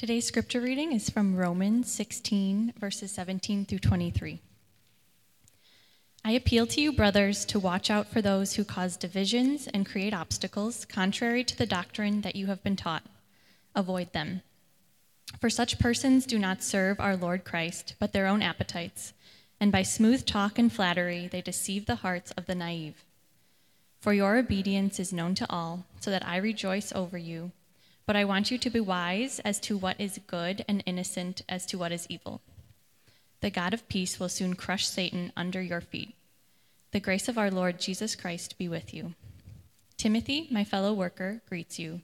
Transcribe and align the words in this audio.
Today's 0.00 0.26
scripture 0.26 0.62
reading 0.62 0.92
is 0.92 1.10
from 1.10 1.36
Romans 1.36 1.92
16, 1.92 2.72
verses 2.80 3.10
17 3.12 3.66
through 3.66 3.80
23. 3.80 4.40
I 6.24 6.30
appeal 6.30 6.66
to 6.68 6.80
you, 6.80 6.90
brothers, 6.90 7.44
to 7.44 7.60
watch 7.60 7.90
out 7.90 8.06
for 8.06 8.22
those 8.22 8.54
who 8.54 8.64
cause 8.64 8.96
divisions 8.96 9.68
and 9.74 9.84
create 9.84 10.14
obstacles 10.14 10.86
contrary 10.86 11.44
to 11.44 11.54
the 11.54 11.66
doctrine 11.66 12.22
that 12.22 12.34
you 12.34 12.46
have 12.46 12.62
been 12.62 12.76
taught. 12.76 13.02
Avoid 13.74 14.14
them. 14.14 14.40
For 15.38 15.50
such 15.50 15.78
persons 15.78 16.24
do 16.24 16.38
not 16.38 16.62
serve 16.62 16.98
our 16.98 17.14
Lord 17.14 17.44
Christ, 17.44 17.94
but 17.98 18.14
their 18.14 18.26
own 18.26 18.40
appetites, 18.40 19.12
and 19.60 19.70
by 19.70 19.82
smooth 19.82 20.24
talk 20.24 20.58
and 20.58 20.72
flattery 20.72 21.28
they 21.30 21.42
deceive 21.42 21.84
the 21.84 21.96
hearts 21.96 22.30
of 22.38 22.46
the 22.46 22.54
naive. 22.54 23.04
For 24.00 24.14
your 24.14 24.38
obedience 24.38 24.98
is 24.98 25.12
known 25.12 25.34
to 25.34 25.50
all, 25.50 25.84
so 26.00 26.10
that 26.10 26.26
I 26.26 26.38
rejoice 26.38 26.90
over 26.90 27.18
you. 27.18 27.52
But 28.10 28.16
I 28.16 28.24
want 28.24 28.50
you 28.50 28.58
to 28.58 28.70
be 28.70 28.80
wise 28.80 29.38
as 29.44 29.60
to 29.60 29.78
what 29.78 30.00
is 30.00 30.18
good 30.26 30.64
and 30.66 30.82
innocent 30.84 31.42
as 31.48 31.64
to 31.66 31.78
what 31.78 31.92
is 31.92 32.08
evil. 32.08 32.40
The 33.40 33.50
God 33.50 33.72
of 33.72 33.88
peace 33.88 34.18
will 34.18 34.28
soon 34.28 34.56
crush 34.56 34.88
Satan 34.88 35.30
under 35.36 35.62
your 35.62 35.80
feet. 35.80 36.16
The 36.90 36.98
grace 36.98 37.28
of 37.28 37.38
our 37.38 37.52
Lord 37.52 37.78
Jesus 37.78 38.16
Christ 38.16 38.58
be 38.58 38.66
with 38.66 38.92
you. 38.92 39.14
Timothy, 39.96 40.48
my 40.50 40.64
fellow 40.64 40.92
worker, 40.92 41.40
greets 41.48 41.78
you. 41.78 42.00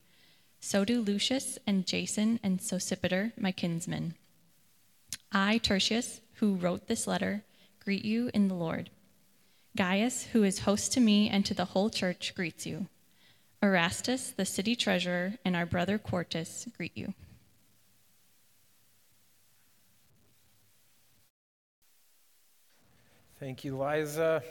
So 0.60 0.84
do 0.84 1.00
Lucius 1.00 1.58
and 1.66 1.84
Jason 1.84 2.38
and 2.40 2.60
Sosipater, 2.60 3.32
my 3.36 3.50
kinsmen. 3.50 4.14
I, 5.32 5.58
Tertius, 5.58 6.20
who 6.34 6.54
wrote 6.54 6.86
this 6.86 7.08
letter, 7.08 7.42
greet 7.84 8.04
you 8.04 8.30
in 8.32 8.46
the 8.46 8.54
Lord. 8.54 8.90
Gaius, 9.76 10.26
who 10.26 10.44
is 10.44 10.60
host 10.60 10.92
to 10.92 11.00
me 11.00 11.28
and 11.28 11.44
to 11.46 11.52
the 11.52 11.64
whole 11.64 11.90
church, 11.90 12.32
greets 12.36 12.64
you. 12.64 12.86
Erastus, 13.66 14.30
the 14.30 14.44
city 14.44 14.76
treasurer, 14.76 15.34
and 15.44 15.56
our 15.56 15.66
brother 15.66 15.98
Quartus 15.98 16.68
greet 16.76 16.96
you. 16.96 17.12
Thank 23.40 23.64
you, 23.64 23.76
Liza. 23.76 24.42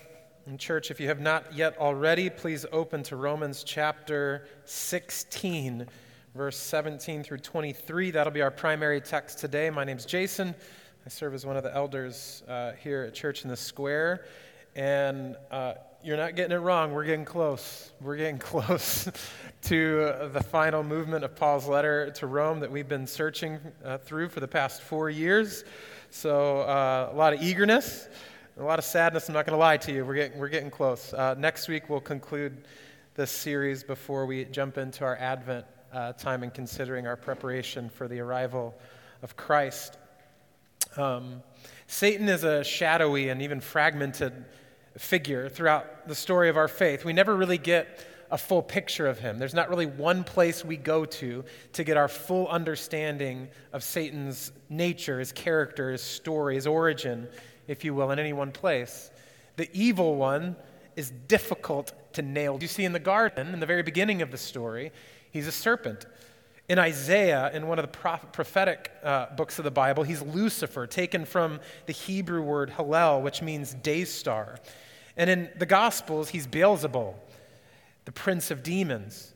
And, 0.46 0.60
church, 0.60 0.92
if 0.92 1.00
you 1.00 1.08
have 1.08 1.22
not 1.22 1.54
yet 1.54 1.78
already, 1.78 2.30
please 2.30 2.66
open 2.74 3.04
to 3.04 3.16
Romans 3.16 3.64
chapter 3.64 4.48
16, 4.66 5.88
verse 6.36 6.58
17 6.58 7.24
through 7.24 7.40
23. 7.40 8.12
That'll 8.12 8.34
be 8.34 8.42
our 8.42 8.52
primary 8.52 9.00
text 9.00 9.40
today. 9.40 9.70
My 9.70 9.86
name's 9.86 10.06
Jason. 10.06 10.54
I 11.06 11.10
serve 11.10 11.34
as 11.34 11.46
one 11.46 11.56
of 11.56 11.64
the 11.64 11.74
elders 11.74 12.44
uh, 12.50 12.74
here 12.74 13.04
at 13.04 13.14
Church 13.14 13.44
in 13.44 13.50
the 13.50 13.56
Square. 13.56 14.26
And 14.76 15.38
uh, 15.52 15.76
you're 16.06 16.18
not 16.18 16.36
getting 16.36 16.56
it 16.56 16.60
wrong. 16.60 16.94
We're 16.94 17.04
getting 17.04 17.26
close. 17.26 17.92
We're 18.00 18.16
getting 18.16 18.38
close 18.54 19.10
to 19.64 20.30
the 20.32 20.44
final 20.44 20.84
movement 20.84 21.24
of 21.24 21.36
Paul's 21.36 21.68
letter 21.68 22.12
to 22.12 22.28
Rome 22.28 22.60
that 22.60 22.72
we've 22.72 22.88
been 22.88 23.08
searching 23.08 23.58
uh, 23.84 23.98
through 23.98 24.30
for 24.30 24.40
the 24.40 24.48
past 24.48 24.84
four 24.84 25.10
years. 25.10 25.64
So, 26.12 26.60
uh, 26.60 27.10
a 27.12 27.16
lot 27.16 27.34
of 27.34 27.42
eagerness, 27.42 28.08
a 28.60 28.64
lot 28.64 28.78
of 28.78 28.86
sadness. 28.86 29.28
I'm 29.30 29.34
not 29.34 29.48
going 29.48 29.56
to 29.56 29.60
lie 29.60 29.78
to 29.78 29.92
you. 29.92 30.06
We're 30.06 30.14
getting, 30.14 30.38
we're 30.38 30.50
getting 30.50 30.70
close. 30.70 31.12
Uh, 31.12 31.34
next 31.40 31.68
week, 31.68 31.90
we'll 31.90 32.02
conclude 32.02 32.68
this 33.16 33.32
series 33.32 33.84
before 33.84 34.28
we 34.28 34.46
jump 34.46 34.78
into 34.78 35.04
our 35.04 35.16
Advent 35.16 35.66
uh, 35.92 36.14
time 36.14 36.44
and 36.44 36.54
considering 36.54 37.08
our 37.08 37.18
preparation 37.18 37.90
for 37.90 38.08
the 38.08 38.20
arrival 38.20 38.76
of 39.24 39.36
Christ. 39.36 39.98
Um, 40.98 41.42
Satan 41.88 42.30
is 42.30 42.44
a 42.44 42.64
shadowy 42.64 43.30
and 43.30 43.42
even 43.42 43.60
fragmented 43.60 44.46
figure 44.98 45.50
throughout 45.50 46.08
the 46.08 46.16
story 46.16 46.50
of 46.50 46.58
our 46.58 46.68
faith. 46.68 47.06
We 47.06 47.14
never 47.14 47.36
really 47.36 47.58
get 47.58 48.06
a 48.32 48.38
full 48.38 48.62
picture 48.62 49.08
of 49.08 49.20
him. 49.20 49.38
There's 49.38 49.54
not 49.54 49.70
really 49.70 49.86
one 49.86 50.24
place 50.24 50.66
we 50.66 50.78
go 50.78 51.06
to 51.06 51.44
to 51.74 51.84
get 51.84 51.98
our 51.98 52.08
full 52.08 52.48
understanding 52.48 53.50
of 53.72 53.84
Satan's 53.84 54.52
nature, 54.70 55.20
his 55.20 55.32
character, 55.32 55.92
his 55.92 56.02
story, 56.02 56.56
his 56.56 56.66
origin, 56.66 57.28
if 57.68 57.84
you 57.84 57.94
will, 57.94 58.12
in 58.12 58.20
any 58.20 58.34
one 58.34 58.52
place. 58.52 59.12
The 59.58 59.70
evil 59.74 60.16
one 60.16 60.56
is 60.96 61.12
difficult 61.28 61.94
to 62.14 62.22
nail. 62.22 62.58
You 62.60 62.68
see 62.68 62.86
in 62.86 62.94
the 62.94 63.00
garden, 63.00 63.54
in 63.54 63.60
the 63.60 63.66
very 63.66 63.84
beginning 63.84 64.22
of 64.22 64.32
the 64.32 64.38
story, 64.38 64.92
he's 65.32 65.48
a 65.48 65.52
serpent. 65.52 66.06
In 66.68 66.80
Isaiah, 66.80 67.52
in 67.54 67.68
one 67.68 67.78
of 67.78 67.84
the 67.84 68.18
prophetic 68.32 68.92
uh, 69.04 69.28
books 69.36 69.60
of 69.60 69.66
the 69.66 69.72
Bible, 69.72 70.04
he's 70.04 70.24
Lucifer, 70.24 70.88
taken 70.88 71.24
from 71.24 71.60
the 71.86 71.94
Hebrew 71.94 72.42
word 72.42 72.72
Hallel, 72.72 73.22
which 73.22 73.44
means 73.44 73.76
day 73.76 74.04
star. 74.04 74.58
And 75.18 75.30
in 75.30 75.50
the 75.58 75.66
Gospels, 75.66 76.30
he's 76.30 76.48
Beelzebul, 76.48 77.14
the 78.06 78.12
prince 78.12 78.52
of 78.52 78.64
demons. 78.64 79.34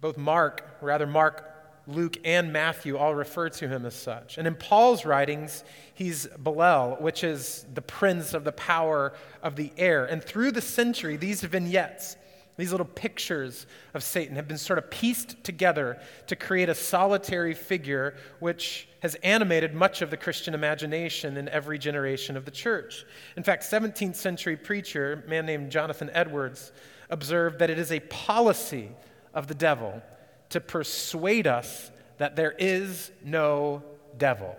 Both 0.00 0.16
Mark, 0.16 0.78
rather, 0.80 1.06
Mark, 1.06 1.44
Luke, 1.86 2.16
and 2.24 2.52
Matthew 2.52 2.96
all 2.96 3.14
refer 3.14 3.48
to 3.48 3.68
him 3.68 3.86
as 3.86 3.94
such. 3.94 4.38
And 4.38 4.46
in 4.46 4.54
Paul's 4.54 5.04
writings, 5.04 5.62
he's 5.94 6.26
Belial, 6.26 6.96
which 7.00 7.22
is 7.22 7.64
the 7.74 7.82
prince 7.82 8.34
of 8.34 8.44
the 8.44 8.52
power 8.52 9.12
of 9.42 9.56
the 9.56 9.72
air. 9.76 10.04
And 10.04 10.22
through 10.22 10.52
the 10.52 10.60
century, 10.60 11.16
these 11.16 11.42
vignettes, 11.42 12.16
these 12.56 12.70
little 12.70 12.86
pictures 12.86 13.66
of 13.92 14.02
Satan 14.02 14.36
have 14.36 14.48
been 14.48 14.56
sort 14.56 14.78
of 14.78 14.90
pieced 14.90 15.42
together 15.44 16.00
to 16.26 16.36
create 16.36 16.68
a 16.68 16.74
solitary 16.74 17.52
figure 17.52 18.16
which 18.40 18.88
has 19.00 19.14
animated 19.16 19.74
much 19.74 20.00
of 20.00 20.10
the 20.10 20.16
Christian 20.16 20.54
imagination 20.54 21.36
in 21.36 21.48
every 21.50 21.78
generation 21.78 22.36
of 22.36 22.44
the 22.44 22.50
church. 22.50 23.04
In 23.36 23.42
fact, 23.42 23.62
17th 23.62 24.16
century 24.16 24.56
preacher, 24.56 25.22
a 25.24 25.28
man 25.28 25.44
named 25.44 25.70
Jonathan 25.70 26.10
Edwards, 26.14 26.72
observed 27.10 27.58
that 27.58 27.70
it 27.70 27.78
is 27.78 27.92
a 27.92 28.00
policy 28.00 28.90
of 29.34 29.46
the 29.48 29.54
devil 29.54 30.02
to 30.48 30.60
persuade 30.60 31.46
us 31.46 31.90
that 32.18 32.36
there 32.36 32.54
is 32.58 33.10
no 33.22 33.82
devil. 34.16 34.56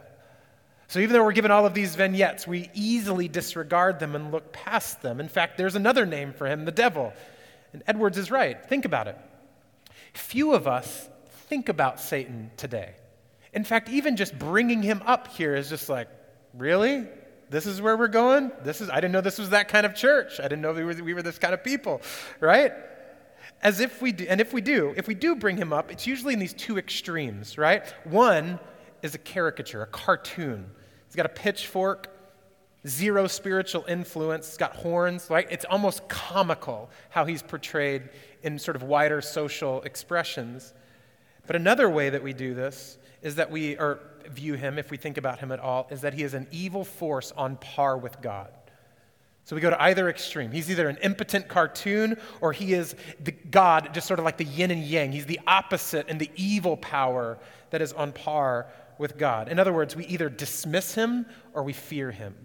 So, 0.89 0.99
even 0.99 1.13
though 1.13 1.23
we're 1.23 1.33
given 1.33 1.51
all 1.51 1.65
of 1.65 1.73
these 1.73 1.95
vignettes, 1.95 2.47
we 2.47 2.69
easily 2.73 3.27
disregard 3.27 3.99
them 3.99 4.15
and 4.15 4.31
look 4.31 4.53
past 4.53 5.01
them. 5.01 5.19
In 5.19 5.27
fact, 5.27 5.57
there's 5.57 5.75
another 5.75 6.05
name 6.05 6.31
for 6.31 6.47
him, 6.47 6.63
the 6.63 6.71
devil. 6.71 7.11
And 7.77 7.83
Edwards 7.85 8.17
is 8.17 8.31
right. 8.31 8.59
Think 8.65 8.85
about 8.85 9.07
it. 9.07 9.15
Few 10.13 10.55
of 10.55 10.67
us 10.67 11.07
think 11.47 11.69
about 11.69 11.99
Satan 11.99 12.49
today. 12.57 12.95
In 13.53 13.63
fact, 13.63 13.87
even 13.89 14.15
just 14.15 14.37
bringing 14.39 14.81
him 14.81 15.03
up 15.05 15.27
here 15.27 15.55
is 15.55 15.69
just 15.69 15.87
like, 15.87 16.07
really? 16.55 17.05
This 17.51 17.67
is 17.67 17.79
where 17.79 17.95
we're 17.95 18.07
going? 18.07 18.51
This 18.63 18.81
is 18.81 18.89
I 18.89 18.95
didn't 18.95 19.11
know 19.11 19.21
this 19.21 19.37
was 19.37 19.51
that 19.51 19.67
kind 19.67 19.85
of 19.85 19.93
church. 19.93 20.39
I 20.39 20.43
didn't 20.43 20.61
know 20.61 20.73
we 20.73 20.83
were, 20.85 21.03
we 21.03 21.13
were 21.13 21.21
this 21.21 21.37
kind 21.37 21.53
of 21.53 21.63
people, 21.63 22.01
right? 22.39 22.73
As 23.61 23.79
if 23.79 24.01
we 24.01 24.11
do, 24.11 24.25
and 24.27 24.41
if 24.41 24.53
we 24.53 24.61
do, 24.61 24.95
if 24.97 25.07
we 25.07 25.13
do 25.13 25.35
bring 25.35 25.55
him 25.55 25.71
up, 25.71 25.91
it's 25.91 26.07
usually 26.07 26.33
in 26.33 26.39
these 26.39 26.55
two 26.55 26.79
extremes, 26.79 27.59
right? 27.59 27.85
One 28.05 28.59
is 29.03 29.13
a 29.13 29.19
caricature, 29.19 29.83
a 29.83 29.87
cartoon. 29.87 30.71
He's 31.05 31.15
got 31.15 31.27
a 31.27 31.29
pitchfork, 31.29 32.09
zero 32.87 33.27
spiritual 33.27 33.85
influence, 33.87 34.47
he's 34.47 34.57
got 34.57 34.75
horns, 34.75 35.27
right? 35.29 35.47
It's 35.49 35.65
almost 35.65 36.07
comical 36.07 36.89
how 37.09 37.25
he's 37.25 37.41
portrayed 37.41 38.09
in 38.43 38.57
sort 38.57 38.75
of 38.75 38.83
wider 38.83 39.21
social 39.21 39.81
expressions. 39.81 40.73
But 41.45 41.55
another 41.55 41.89
way 41.89 42.09
that 42.09 42.23
we 42.23 42.33
do 42.33 42.53
this 42.53 42.97
is 43.21 43.35
that 43.35 43.51
we, 43.51 43.77
or 43.77 43.99
view 44.29 44.53
him, 44.53 44.77
if 44.77 44.91
we 44.91 44.97
think 44.97 45.17
about 45.17 45.39
him 45.39 45.51
at 45.51 45.59
all, 45.59 45.87
is 45.89 46.01
that 46.01 46.13
he 46.13 46.23
is 46.23 46.33
an 46.33 46.47
evil 46.51 46.83
force 46.83 47.31
on 47.35 47.57
par 47.57 47.97
with 47.97 48.21
God. 48.21 48.51
So 49.43 49.55
we 49.55 49.61
go 49.61 49.69
to 49.69 49.81
either 49.81 50.09
extreme. 50.09 50.51
He's 50.51 50.69
either 50.69 50.89
an 50.89 50.97
impotent 50.97 51.47
cartoon 51.47 52.17
or 52.41 52.51
he 52.51 52.73
is 52.73 52.95
the 53.23 53.31
God, 53.31 53.93
just 53.93 54.05
sort 54.05 54.19
of 54.19 54.25
like 54.25 54.35
the 54.35 54.43
yin 54.43 54.71
and 54.71 54.83
yang. 54.83 55.13
He's 55.13 55.25
the 55.25 55.39
opposite 55.47 56.07
and 56.09 56.19
the 56.19 56.29
evil 56.35 56.75
power 56.75 57.37
that 57.69 57.81
is 57.81 57.93
on 57.93 58.11
par 58.11 58.67
with 58.97 59.17
God. 59.17 59.47
In 59.47 59.57
other 59.57 59.71
words, 59.71 59.95
we 59.95 60.05
either 60.07 60.27
dismiss 60.27 60.95
him 60.95 61.25
or 61.53 61.63
we 61.63 61.71
fear 61.71 62.11
him. 62.11 62.35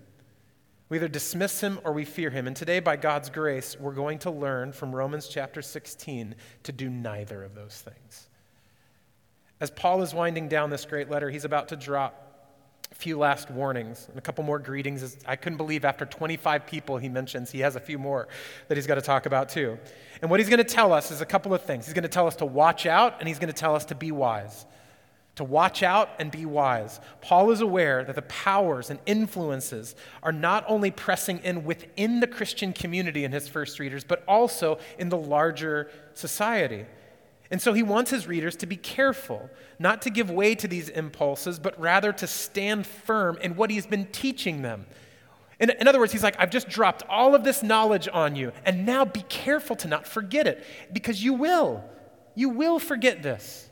We 0.93 0.99
either 0.99 1.09
dismiss 1.09 1.63
him 1.63 1.81
or 1.85 1.93
we 1.95 2.05
fear 2.05 2.29
him. 2.29 2.47
And 2.47 2.55
today, 2.55 2.79
by 2.79 2.97
God's 2.97 3.31
grace, 3.31 3.79
we're 3.81 3.95
going 3.95 4.19
to 4.19 4.31
learn 4.31 4.75
from 4.75 4.95
Romans 4.95 5.27
chapter 5.27 5.63
16 5.63 6.35
to 6.65 6.73
do 6.73 6.91
neither 6.91 7.43
of 7.43 7.55
those 7.55 7.81
things. 7.81 8.29
As 9.59 9.71
Paul 9.71 10.03
is 10.03 10.13
winding 10.13 10.49
down 10.49 10.69
this 10.69 10.85
great 10.85 11.09
letter, 11.09 11.31
he's 11.31 11.47
about 11.47 11.69
to 11.69 11.77
drop 11.77 12.85
a 12.91 12.95
few 12.95 13.19
last 13.19 13.51
warnings 13.51 14.07
and 14.11 14.19
a 14.19 14.21
couple 14.21 14.45
more 14.45 14.59
greetings. 14.59 15.17
I 15.25 15.35
couldn't 15.35 15.57
believe 15.57 15.87
after 15.87 16.05
25 16.05 16.67
people 16.67 16.99
he 16.99 17.09
mentions, 17.09 17.51
he 17.51 17.61
has 17.61 17.75
a 17.75 17.81
few 17.81 17.99
more 17.99 18.29
that 18.69 18.77
he's 18.77 18.87
got 18.87 18.97
to 18.97 19.01
talk 19.01 19.25
about 19.25 19.49
too. 19.49 19.79
And 20.21 20.31
what 20.31 20.41
he's 20.41 20.51
going 20.51 20.59
to 20.59 20.65
tell 20.65 20.93
us 20.93 21.11
is 21.11 21.23
a 21.23 21.27
couple 21.27 21.55
of 21.55 21.63
things. 21.63 21.87
He's 21.87 21.95
going 21.95 22.03
to 22.03 22.09
tell 22.11 22.27
us 22.27 22.37
to 22.37 22.45
watch 22.45 22.85
out 22.85 23.17
and 23.19 23.27
he's 23.27 23.39
going 23.39 23.49
to 23.49 23.59
tell 23.59 23.75
us 23.75 23.87
to 23.87 23.95
be 23.95 24.13
wise 24.13 24.67
to 25.37 25.45
watch 25.45 25.83
out 25.83 26.11
and 26.19 26.31
be 26.31 26.45
wise. 26.45 27.01
Paul 27.21 27.51
is 27.51 27.61
aware 27.61 28.05
that 28.05 28.15
the 28.15 28.23
powers 28.23 28.91
and 28.91 29.01
influences 29.07 29.95
are 30.23 30.33
not 30.33 30.65
only 30.69 30.91
pressing 30.91 31.39
in 31.39 31.65
within 31.65 32.21
the 32.21 32.27
Christian 32.27 32.73
community 32.73 33.25
in 33.25 33.33
his 33.33 33.49
first 33.49 33.79
readers, 33.79 34.05
but 34.05 34.23
also 34.29 34.79
in 34.99 35.09
the 35.09 35.17
larger 35.17 35.91
society. 36.15 36.85
And 37.51 37.61
so 37.61 37.73
he 37.73 37.83
wants 37.83 38.11
his 38.11 38.27
readers 38.27 38.57
to 38.57 38.67
be 38.67 38.77
careful, 38.77 39.49
not 39.79 40.03
to 40.03 40.11
give 40.11 40.31
way 40.31 40.55
to 40.55 40.69
these 40.69 40.89
impulses, 40.91 41.59
but 41.59 41.79
rather 41.81 42.13
to 42.13 42.27
stand 42.27 42.87
firm 42.87 43.39
in 43.43 43.57
what 43.57 43.71
he's 43.71 43.87
been 43.87 44.07
teaching 44.07 44.63
them. 44.63 44.87
In, 45.61 45.71
in, 45.71 45.87
other 45.87 45.99
words, 45.99 46.13
he's 46.13 46.23
like, 46.23 46.37
I've 46.39 46.51
just 46.51 46.69
dropped 46.69 47.05
all 47.09 47.35
of 47.35 47.45
this 47.45 47.63
knowledge 47.63 48.09
on 48.13 48.37
you, 48.37 48.53
and 48.65 48.85
now 48.85 49.05
be 49.05 49.23
careful 49.29 49.77
to 49.77 49.89
not 49.89 50.07
forget 50.07 50.47
it, 50.47 50.65
because 50.93 51.23
you 51.23 51.35
will. 51.35 51.85
You 52.35 52.49
will 52.49 52.79
forget 52.79 53.23
this. 53.23 53.69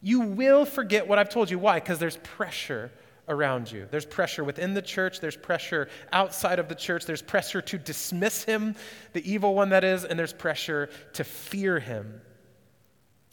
You 0.00 0.20
will 0.20 0.64
forget 0.64 1.06
what 1.06 1.18
I've 1.18 1.30
told 1.30 1.50
you. 1.50 1.58
Why? 1.58 1.80
Because 1.80 1.98
there's 1.98 2.18
pressure 2.18 2.92
around 3.28 3.70
you. 3.70 3.88
There's 3.90 4.06
pressure 4.06 4.44
within 4.44 4.74
the 4.74 4.82
church, 4.82 5.20
there's 5.20 5.36
pressure 5.36 5.88
outside 6.12 6.58
of 6.58 6.68
the 6.68 6.74
church, 6.74 7.06
there's 7.06 7.22
pressure 7.22 7.60
to 7.62 7.78
dismiss 7.78 8.44
him, 8.44 8.76
the 9.12 9.30
evil 9.30 9.54
one 9.54 9.70
that 9.70 9.84
is, 9.84 10.04
and 10.04 10.18
there's 10.18 10.32
pressure 10.32 10.90
to 11.14 11.24
fear 11.24 11.78
him. 11.78 12.20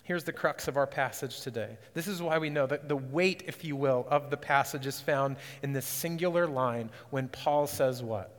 Here's 0.04 0.26
the 0.26 0.34
crux 0.34 0.68
of 0.68 0.76
our 0.76 0.88
passage 0.88 1.42
today. 1.42 1.78
This 1.94 2.08
is 2.08 2.22
why 2.22 2.38
we 2.38 2.50
know 2.50 2.68
that 2.68 2.90
the 2.90 2.98
weight, 2.98 3.44
if 3.48 3.64
you 3.64 3.76
will, 3.78 4.06
of 4.10 4.30
the 4.30 4.38
passage 4.38 4.86
is 4.86 5.00
found 5.00 5.38
in 5.62 5.72
this 5.72 5.86
singular 5.86 6.46
line 6.46 6.90
when 7.10 7.30
Paul 7.30 7.68
says, 7.68 8.04
What? 8.04 8.38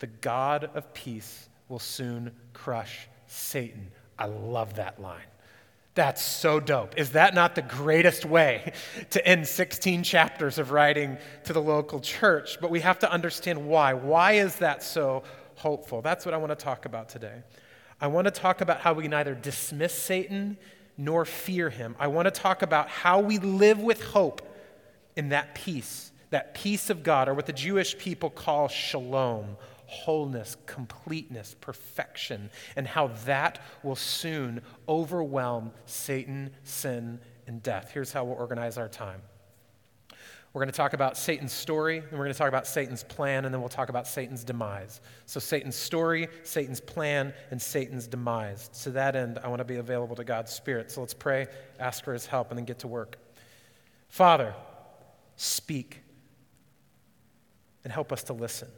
The 0.00 0.08
God 0.08 0.70
of 0.74 0.92
peace 0.92 1.48
will 1.68 1.78
soon 1.78 2.32
crush 2.52 3.08
Satan. 3.26 3.90
I 4.18 4.26
love 4.26 4.74
that 4.74 5.00
line. 5.00 5.24
That's 5.94 6.22
so 6.22 6.60
dope. 6.60 6.96
Is 6.96 7.10
that 7.10 7.34
not 7.34 7.54
the 7.54 7.62
greatest 7.62 8.24
way 8.24 8.72
to 9.10 9.26
end 9.26 9.46
16 9.46 10.02
chapters 10.02 10.58
of 10.58 10.70
writing 10.70 11.18
to 11.44 11.52
the 11.52 11.60
local 11.60 12.00
church? 12.00 12.58
But 12.60 12.70
we 12.70 12.80
have 12.80 13.00
to 13.00 13.10
understand 13.10 13.66
why. 13.66 13.94
Why 13.94 14.32
is 14.32 14.56
that 14.56 14.82
so 14.82 15.24
hopeful? 15.56 16.00
That's 16.00 16.24
what 16.24 16.32
I 16.32 16.36
want 16.36 16.50
to 16.50 16.64
talk 16.64 16.84
about 16.84 17.08
today. 17.08 17.42
I 18.00 18.06
want 18.06 18.26
to 18.26 18.30
talk 18.30 18.60
about 18.60 18.80
how 18.80 18.94
we 18.94 19.08
neither 19.08 19.34
dismiss 19.34 19.92
Satan 19.92 20.56
nor 20.96 21.24
fear 21.24 21.70
him. 21.70 21.96
I 21.98 22.06
want 22.06 22.26
to 22.26 22.30
talk 22.30 22.62
about 22.62 22.88
how 22.88 23.20
we 23.20 23.38
live 23.38 23.80
with 23.80 24.02
hope 24.02 24.42
in 25.16 25.30
that 25.30 25.54
peace, 25.54 26.12
that 26.30 26.54
peace 26.54 26.88
of 26.88 27.02
God, 27.02 27.28
or 27.28 27.34
what 27.34 27.46
the 27.46 27.52
Jewish 27.52 27.98
people 27.98 28.30
call 28.30 28.68
shalom, 28.68 29.56
wholeness, 29.90 30.56
completeness, 30.66 31.56
perfection, 31.60 32.48
and 32.76 32.86
how 32.86 33.08
that 33.26 33.60
will 33.82 33.96
soon 33.96 34.62
overwhelm 34.88 35.72
Satan, 35.84 36.50
sin, 36.62 37.18
and 37.48 37.60
death. 37.62 37.90
Here's 37.92 38.12
how 38.12 38.24
we'll 38.24 38.36
organize 38.36 38.78
our 38.78 38.88
time. 38.88 39.20
We're 40.52 40.60
going 40.60 40.70
to 40.72 40.76
talk 40.76 40.92
about 40.92 41.16
Satan's 41.16 41.52
story, 41.52 41.98
and 41.98 42.12
we're 42.12 42.24
going 42.24 42.32
to 42.32 42.38
talk 42.38 42.48
about 42.48 42.66
Satan's 42.66 43.02
plan, 43.02 43.44
and 43.44 43.52
then 43.54 43.60
we'll 43.60 43.68
talk 43.68 43.88
about 43.88 44.06
Satan's 44.06 44.44
demise. 44.44 45.00
So, 45.26 45.38
Satan's 45.38 45.76
story, 45.76 46.28
Satan's 46.44 46.80
plan, 46.80 47.32
and 47.50 47.60
Satan's 47.60 48.06
demise. 48.06 48.68
To 48.82 48.90
that 48.90 49.14
end, 49.16 49.38
I 49.42 49.48
want 49.48 49.58
to 49.60 49.64
be 49.64 49.76
available 49.76 50.16
to 50.16 50.24
God's 50.24 50.52
Spirit. 50.52 50.90
So, 50.90 51.00
let's 51.00 51.14
pray, 51.14 51.46
ask 51.78 52.04
for 52.04 52.12
his 52.12 52.26
help, 52.26 52.50
and 52.50 52.58
then 52.58 52.64
get 52.64 52.80
to 52.80 52.88
work. 52.88 53.16
Father, 54.08 54.54
speak 55.36 56.00
and 57.84 57.92
help 57.92 58.12
us 58.12 58.24
to 58.24 58.32
listen. 58.32 58.68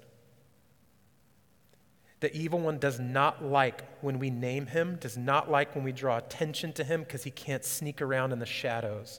The 2.22 2.32
evil 2.36 2.60
one 2.60 2.78
does 2.78 3.00
not 3.00 3.44
like 3.44 3.82
when 4.00 4.20
we 4.20 4.30
name 4.30 4.66
him, 4.66 4.94
does 5.00 5.19
not 5.19 5.50
like 5.50 5.74
when 5.74 5.82
we 5.82 5.90
draw 5.90 6.19
attention 6.19 6.72
to 6.74 6.84
him 6.84 7.00
because 7.00 7.24
he 7.24 7.32
can't 7.32 7.64
sneak 7.64 8.00
around 8.00 8.30
in 8.30 8.38
the 8.38 8.46
shadows. 8.46 9.19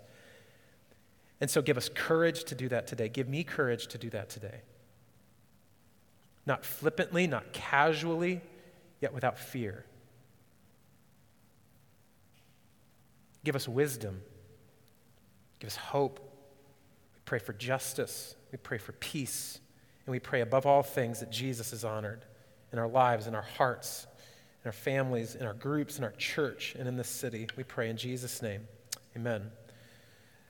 And 1.42 1.50
so 1.50 1.62
give 1.62 1.76
us 1.76 1.90
courage 1.94 2.46
to 2.46 2.56
do 2.56 2.70
that 2.70 2.88
today. 2.88 3.10
Give 3.10 3.28
me 3.28 3.44
courage 3.44 3.88
to 3.88 3.98
do 3.98 4.10
that 4.12 4.30
today. 4.30 4.62
Not 6.46 6.64
flippantly, 6.64 7.28
not 7.28 7.52
casually, 7.52 8.40
yet 9.02 9.14
without 9.14 9.38
fear. 9.38 9.84
Give 13.44 13.58
us 13.58 13.68
wisdom. 13.68 14.22
Give 15.60 15.68
us 15.68 15.76
hope. 15.76 16.22
We 16.22 17.20
pray 17.26 17.40
for 17.40 17.52
justice. 17.52 18.38
We 18.54 18.60
pray 18.60 18.78
for 18.78 18.94
peace. 18.94 19.60
And 20.06 20.12
we 20.14 20.22
pray 20.22 20.40
above 20.40 20.66
all 20.66 20.84
things 20.84 21.20
that 21.20 21.32
Jesus 21.32 21.74
is 21.74 21.84
honored 21.84 22.24
in 22.74 22.80
our 22.80 22.88
lives, 22.88 23.28
in 23.28 23.36
our 23.36 23.46
hearts, 23.58 24.08
in 24.64 24.68
our 24.68 24.74
families, 24.74 25.36
in 25.36 25.46
our 25.46 25.54
groups, 25.54 25.98
in 25.98 26.04
our 26.04 26.12
church, 26.14 26.76
and 26.78 26.88
in 26.88 26.98
this 26.98 27.08
city. 27.08 27.48
We 27.56 27.64
pray 27.64 27.90
in 27.90 27.96
Jesus' 27.96 28.42
name. 28.42 28.68
Amen. 29.16 29.52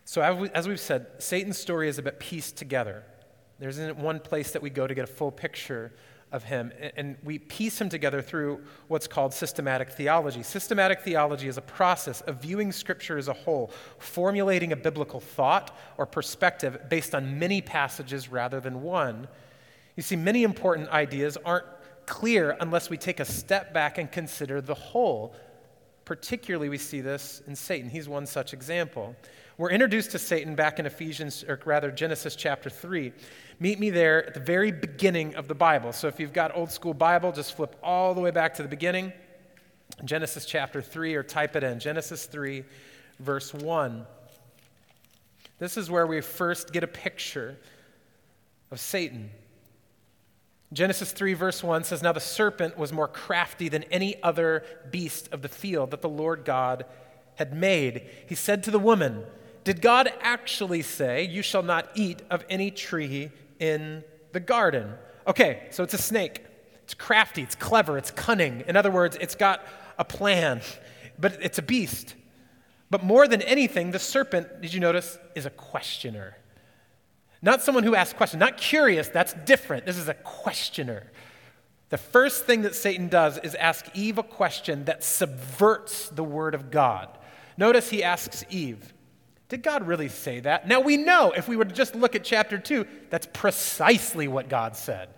So, 0.06 0.22
as 0.22 0.68
we've 0.68 0.80
said, 0.80 1.08
Satan's 1.20 1.58
story 1.58 1.88
is 1.88 1.98
about 1.98 2.20
piece 2.20 2.52
together. 2.52 3.04
There 3.60 3.70
isn't 3.70 3.98
one 3.98 4.20
place 4.20 4.52
that 4.52 4.62
we 4.62 4.70
go 4.70 4.88
to 4.88 4.96
get 4.96 5.04
a 5.04 5.12
full 5.12 5.32
picture 5.32 5.94
of 6.32 6.44
him, 6.44 6.74
and 6.98 7.16
we 7.24 7.38
piece 7.38 7.80
him 7.80 7.90
together 7.90 8.22
through 8.22 8.60
what's 8.88 9.08
called 9.08 9.34
systematic 9.34 9.90
theology. 9.90 10.42
Systematic 10.42 11.02
theology 11.02 11.48
is 11.48 11.58
a 11.58 11.62
process 11.62 12.22
of 12.22 12.42
viewing 12.42 12.72
Scripture 12.72 13.18
as 13.18 13.28
a 13.28 13.34
whole, 13.34 13.72
formulating 14.00 14.72
a 14.72 14.76
biblical 14.76 15.20
thought 15.20 15.78
or 15.98 16.08
perspective 16.08 16.90
based 16.90 17.14
on 17.14 17.38
many 17.38 17.62
passages 17.62 18.30
rather 18.30 18.60
than 18.60 18.82
one. 18.82 19.28
You 19.96 20.02
see, 20.02 20.16
many 20.16 20.44
important 20.44 20.90
ideas 20.90 21.38
aren't 21.46 21.66
clear 22.06 22.58
unless 22.60 22.90
we 22.90 22.98
take 22.98 23.20
a 23.20 23.26
step 23.26 23.74
back 23.74 23.98
and 23.98 24.12
consider 24.12 24.62
the 24.62 24.74
whole. 24.74 25.36
Particularly, 26.06 26.70
we 26.70 26.78
see 26.78 27.02
this 27.02 27.42
in 27.48 27.56
Satan. 27.56 27.90
He's 27.90 28.10
one 28.10 28.26
such 28.26 28.54
example. 28.54 29.16
We're 29.58 29.70
introduced 29.70 30.12
to 30.12 30.20
Satan 30.20 30.56
back 30.56 30.80
in 30.80 30.86
Ephesians, 30.86 31.44
or 31.48 31.60
rather 31.64 31.92
Genesis 31.92 32.36
chapter 32.36 32.70
3. 32.70 33.14
Meet 33.60 33.80
me 33.80 33.90
there 33.90 34.26
at 34.26 34.34
the 34.34 34.40
very 34.40 34.72
beginning 34.72 35.36
of 35.36 35.48
the 35.48 35.56
Bible. 35.56 35.94
So 35.94 36.08
if 36.08 36.20
you've 36.20 36.34
got 36.34 36.56
old 36.56 36.72
school 36.72 36.94
Bible, 36.94 37.32
just 37.32 37.56
flip 37.56 37.76
all 37.84 38.14
the 38.14 38.22
way 38.22 38.32
back 38.32 38.56
to 38.56 38.64
the 38.64 38.68
beginning. 38.68 39.14
Genesis 40.04 40.46
chapter 40.46 40.82
3, 40.82 41.16
or 41.16 41.24
type 41.24 41.56
it 41.56 41.64
in. 41.64 41.80
Genesis 41.80 42.26
3, 42.26 42.64
verse 43.20 43.54
1. 43.54 44.06
This 45.60 45.78
is 45.78 45.90
where 45.90 46.08
we 46.08 46.20
first 46.20 46.74
get 46.74 46.84
a 46.84 46.88
picture 46.88 47.56
of 48.72 48.80
Satan. 48.80 49.30
Genesis 50.74 51.12
3, 51.12 51.34
verse 51.34 51.64
1 51.64 51.84
says, 51.84 52.02
Now 52.02 52.12
the 52.12 52.20
serpent 52.20 52.78
was 52.78 52.92
more 52.92 53.08
crafty 53.08 53.70
than 53.70 53.84
any 53.84 54.22
other 54.24 54.64
beast 54.92 55.30
of 55.32 55.42
the 55.42 55.50
field 55.50 55.92
that 55.92 56.02
the 56.02 56.10
Lord 56.10 56.46
God 56.46 56.86
had 57.36 57.54
made. 57.54 58.10
He 58.28 58.36
said 58.36 58.64
to 58.64 58.72
the 58.72 58.80
woman, 58.80 59.24
did 59.64 59.82
God 59.82 60.12
actually 60.22 60.82
say, 60.82 61.24
You 61.24 61.42
shall 61.42 61.64
not 61.64 61.90
eat 61.96 62.22
of 62.30 62.44
any 62.50 62.72
tree 62.72 63.32
in 63.60 64.04
the 64.32 64.40
garden? 64.40 64.94
Okay, 65.26 65.68
so 65.72 65.84
it's 65.84 65.94
a 65.94 66.00
snake. 66.00 66.44
It's 66.84 66.94
crafty, 66.94 67.42
it's 67.44 67.56
clever, 67.56 67.98
it's 67.98 68.12
cunning. 68.12 68.64
In 68.68 68.76
other 68.76 68.92
words, 68.92 69.18
it's 69.22 69.36
got 69.36 69.66
a 69.98 70.04
plan, 70.04 70.62
but 71.20 71.38
it's 71.42 71.58
a 71.58 71.62
beast. 71.62 72.16
But 72.90 73.04
more 73.04 73.28
than 73.28 73.42
anything, 73.42 73.92
the 73.92 74.00
serpent, 74.00 74.62
did 74.62 74.74
you 74.74 74.80
notice, 74.80 75.18
is 75.34 75.46
a 75.46 75.50
questioner. 75.50 76.38
Not 77.44 77.62
someone 77.62 77.84
who 77.84 77.94
asks 77.94 78.14
questions, 78.14 78.40
not 78.40 78.58
curious, 78.58 79.10
that's 79.10 79.34
different. 79.46 79.86
This 79.86 79.98
is 79.98 80.08
a 80.08 80.14
questioner. 80.14 81.12
The 81.90 81.98
first 81.98 82.46
thing 82.46 82.62
that 82.62 82.74
Satan 82.74 83.10
does 83.10 83.38
is 83.38 83.54
ask 83.54 83.86
Eve 83.94 84.18
a 84.18 84.24
question 84.24 84.86
that 84.86 85.04
subverts 85.04 86.08
the 86.08 86.24
word 86.24 86.56
of 86.56 86.72
God. 86.72 87.10
Notice 87.58 87.90
he 87.90 88.02
asks 88.02 88.46
Eve, 88.50 88.94
did 89.50 89.62
God 89.62 89.86
really 89.86 90.08
say 90.08 90.40
that? 90.40 90.70
Now 90.70 90.80
we 90.80 90.96
know 90.96 91.34
if 91.36 91.50
we 91.50 91.58
were 91.58 91.66
to 91.66 91.76
just 91.76 91.96
look 91.96 92.16
at 92.16 92.24
chapter 92.24 92.58
2, 92.58 92.88
that's 93.10 93.28
precisely 93.34 94.30
what 94.30 94.48
God 94.48 94.78
said. 94.78 95.10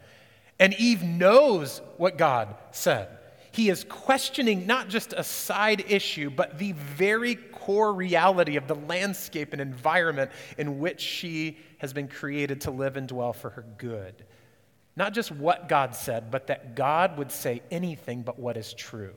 And 0.59 0.73
Eve 0.73 1.03
knows 1.03 1.79
what 1.97 2.17
God 2.17 2.55
said. 2.71 3.07
He 3.51 3.69
is 3.69 3.85
questioning 3.85 4.67
not 4.67 4.89
just 4.89 5.13
a 5.13 5.23
side 5.23 5.85
issue, 5.87 6.29
but 6.29 6.57
the 6.57 6.73
very 6.73 7.35
core 7.35 7.93
reality 7.93 8.57
of 8.57 8.67
the 8.67 8.75
landscape 8.75 9.53
and 9.53 9.61
environment 9.61 10.31
in 10.57 10.79
which 10.79 10.99
she 10.99 11.57
has 11.85 11.93
been 11.93 12.07
created 12.07 12.61
to 12.61 12.71
live 12.71 12.97
and 12.97 13.07
dwell 13.07 13.31
for 13.31 13.51
her 13.51 13.63
good. 13.77 14.25
Not 14.95 15.13
just 15.13 15.31
what 15.31 15.69
God 15.69 15.95
said, 15.95 16.31
but 16.31 16.47
that 16.47 16.75
God 16.75 17.17
would 17.17 17.31
say 17.31 17.61
anything 17.69 18.23
but 18.23 18.39
what 18.39 18.57
is 18.57 18.73
true. 18.73 19.13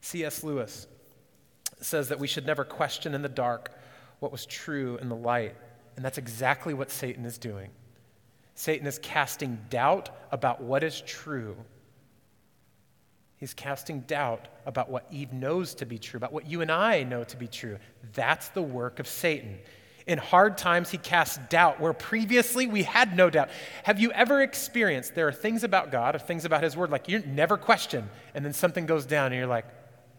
C.S. 0.00 0.42
Lewis 0.42 0.88
says 1.80 2.08
that 2.08 2.18
we 2.18 2.26
should 2.26 2.46
never 2.46 2.64
question 2.64 3.14
in 3.14 3.22
the 3.22 3.28
dark 3.28 3.70
what 4.18 4.32
was 4.32 4.44
true 4.44 4.98
in 5.00 5.08
the 5.08 5.16
light. 5.16 5.54
And 5.96 6.04
that's 6.04 6.18
exactly 6.18 6.74
what 6.74 6.90
Satan 6.90 7.24
is 7.24 7.38
doing. 7.38 7.70
Satan 8.54 8.86
is 8.86 8.98
casting 8.98 9.58
doubt 9.70 10.10
about 10.32 10.62
what 10.62 10.82
is 10.82 11.00
true. 11.00 11.56
He's 13.36 13.54
casting 13.54 14.00
doubt 14.00 14.48
about 14.66 14.90
what 14.90 15.06
Eve 15.10 15.32
knows 15.32 15.74
to 15.74 15.86
be 15.86 15.98
true, 15.98 16.16
about 16.18 16.32
what 16.32 16.46
you 16.46 16.60
and 16.60 16.72
I 16.72 17.02
know 17.02 17.24
to 17.24 17.36
be 17.36 17.46
true. 17.46 17.78
That's 18.14 18.48
the 18.48 18.62
work 18.62 18.98
of 18.98 19.06
Satan. 19.06 19.58
In 20.06 20.18
hard 20.18 20.58
times, 20.58 20.90
he 20.90 20.98
casts 20.98 21.38
doubt 21.48 21.80
where 21.80 21.94
previously 21.94 22.66
we 22.66 22.82
had 22.82 23.16
no 23.16 23.30
doubt. 23.30 23.48
Have 23.84 23.98
you 23.98 24.12
ever 24.12 24.42
experienced 24.42 25.14
there 25.14 25.28
are 25.28 25.32
things 25.32 25.64
about 25.64 25.90
God 25.90 26.14
or 26.14 26.18
things 26.18 26.44
about 26.44 26.62
His 26.62 26.76
Word 26.76 26.90
like 26.90 27.08
you 27.08 27.20
never 27.20 27.56
question, 27.56 28.10
and 28.34 28.44
then 28.44 28.52
something 28.52 28.86
goes 28.86 29.06
down 29.06 29.26
and 29.26 29.36
you're 29.36 29.46
like, 29.46 29.66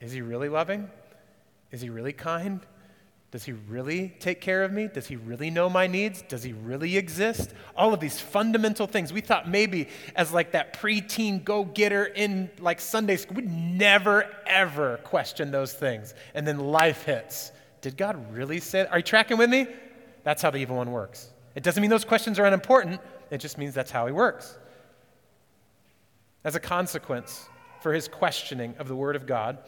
is 0.01 0.12
He 0.12 0.22
really 0.22 0.50
loving? 0.50 0.89
Is 1.72 1.82
he 1.82 1.89
really 1.89 2.13
kind? 2.13 2.62
Does 3.32 3.44
he 3.44 3.51
really 3.51 4.15
take 4.20 4.39
care 4.39 4.63
of 4.63 4.72
me? 4.72 4.88
Does 4.88 5.08
he 5.08 5.18
really 5.18 5.50
know 5.50 5.70
my 5.70 5.88
needs? 5.88 6.22
Does 6.22 6.42
he 6.42 6.54
really 6.54 6.96
exist? 6.96 7.54
All 7.75 7.94
of 7.94 8.00
these 8.00 8.18
fundamental 8.18 8.88
things. 8.88 9.12
We 9.12 9.20
thought 9.20 9.50
maybe 9.50 9.89
as 10.15 10.32
like 10.32 10.54
that 10.54 10.80
preteen 10.80 11.44
go-getter 11.44 12.06
in 12.06 12.50
like 12.60 12.80
Sunday 12.80 13.18
school, 13.18 13.36
we'd 13.36 13.51
never 13.51 14.25
ever 14.48 14.98
question 15.04 15.51
those 15.51 15.74
things. 15.74 16.13
And 16.34 16.48
then 16.48 16.60
life 16.60 17.04
hits. 17.04 17.51
Did 17.86 17.98
God 17.98 18.34
really 18.34 18.60
say 18.60 18.82
that? 18.82 18.92
Are 18.92 18.98
you 18.98 19.04
tracking 19.04 19.38
with 19.38 19.48
me? 19.48 19.68
That's 20.24 20.42
how 20.42 20.50
the 20.50 20.58
evil 20.58 20.77
one 20.77 20.92
works. 20.92 21.30
It 21.54 21.62
doesn't 21.62 21.80
mean 21.80 21.92
those 21.92 22.04
questions 22.04 22.39
are 22.39 22.46
unimportant. 22.46 23.00
It 23.30 23.38
just 23.38 23.60
means 23.60 23.75
that's 23.75 23.92
how 23.92 24.08
he 24.08 24.12
works. 24.12 24.58
As 26.44 26.56
a 26.56 26.60
consequence 26.60 27.48
for 27.84 27.94
his 27.94 28.08
questioning 28.08 28.74
of 28.80 28.88
the 28.88 28.96
word 28.96 29.15
of 29.15 29.27
God, 29.27 29.60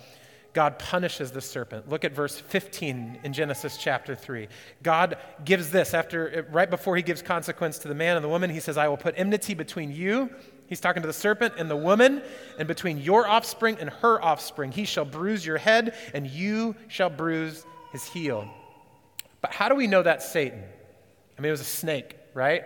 God 0.53 0.79
punishes 0.79 1.31
the 1.31 1.41
serpent. 1.41 1.89
Look 1.89 2.03
at 2.03 2.11
verse 2.11 2.39
15 2.39 3.19
in 3.23 3.33
Genesis 3.33 3.77
chapter 3.77 4.15
3. 4.15 4.47
God 4.81 5.19
gives 5.45 5.69
this 5.69 5.93
after 5.93 6.39
uh, 6.47 6.51
right 6.51 6.71
before 6.71 6.95
he 6.95 7.03
gives 7.03 7.21
consequence 7.21 7.77
to 7.77 7.87
the 7.87 7.93
man 7.93 8.15
and 8.15 8.25
the 8.25 8.29
woman, 8.29 8.49
he 8.49 8.59
says, 8.59 8.79
"I 8.79 8.87
will 8.87 8.97
put 8.97 9.13
enmity 9.15 9.53
between 9.53 9.91
you 9.91 10.31
He's 10.67 10.81
talking 10.81 11.01
to 11.01 11.07
the 11.07 11.13
serpent 11.13 11.53
and 11.57 11.69
the 11.69 11.77
woman, 11.77 12.21
and 12.59 12.67
between 12.67 12.97
your 12.97 13.27
offspring 13.27 13.77
and 13.79 13.89
her 13.89 14.21
offspring, 14.21 14.71
he 14.71 14.83
shall 14.83 15.05
bruise 15.05 15.45
your 15.45 15.57
head, 15.57 15.95
and 16.13 16.27
you 16.27 16.75
shall 16.89 17.09
bruise 17.09 17.65
his 17.91 18.05
heel. 18.05 18.49
But 19.41 19.53
how 19.53 19.69
do 19.69 19.75
we 19.75 19.87
know 19.87 20.03
that's 20.03 20.29
Satan? 20.29 20.63
I 21.37 21.41
mean, 21.41 21.49
it 21.49 21.51
was 21.51 21.61
a 21.61 21.65
snake, 21.65 22.17
right? 22.33 22.63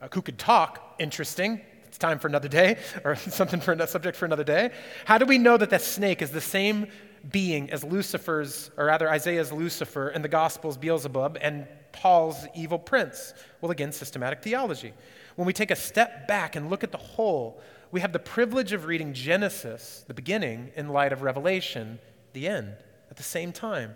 Uh, 0.00 0.08
who 0.12 0.22
could 0.22 0.38
talk? 0.38 0.96
Interesting. 0.98 1.60
It's 1.86 1.98
time 1.98 2.18
for 2.18 2.28
another 2.28 2.48
day, 2.48 2.78
or 3.04 3.16
something 3.16 3.60
for 3.60 3.72
a 3.72 3.86
subject 3.86 4.16
for 4.16 4.24
another 4.24 4.44
day. 4.44 4.70
How 5.04 5.18
do 5.18 5.26
we 5.26 5.38
know 5.38 5.56
that 5.56 5.70
that 5.70 5.82
snake 5.82 6.22
is 6.22 6.30
the 6.30 6.40
same 6.40 6.86
being 7.30 7.70
as 7.70 7.82
Lucifer's, 7.82 8.70
or 8.76 8.86
rather 8.86 9.08
Isaiah's 9.08 9.52
Lucifer, 9.52 10.08
and 10.08 10.22
the 10.22 10.28
Gospels 10.28 10.76
Beelzebub, 10.76 11.38
and 11.40 11.66
Paul's 11.92 12.46
evil 12.54 12.78
prince? 12.78 13.34
Well, 13.60 13.70
again, 13.70 13.92
systematic 13.92 14.42
theology. 14.42 14.92
When 15.36 15.46
we 15.46 15.52
take 15.52 15.70
a 15.70 15.76
step 15.76 16.28
back 16.28 16.56
and 16.56 16.70
look 16.70 16.84
at 16.84 16.92
the 16.92 16.98
whole, 16.98 17.60
we 17.90 18.00
have 18.00 18.12
the 18.12 18.18
privilege 18.18 18.72
of 18.72 18.86
reading 18.86 19.12
Genesis, 19.12 20.04
the 20.06 20.14
beginning, 20.14 20.72
in 20.76 20.88
light 20.88 21.12
of 21.12 21.22
Revelation, 21.22 21.98
the 22.32 22.48
end, 22.48 22.74
at 23.10 23.16
the 23.16 23.22
same 23.22 23.52
time. 23.52 23.94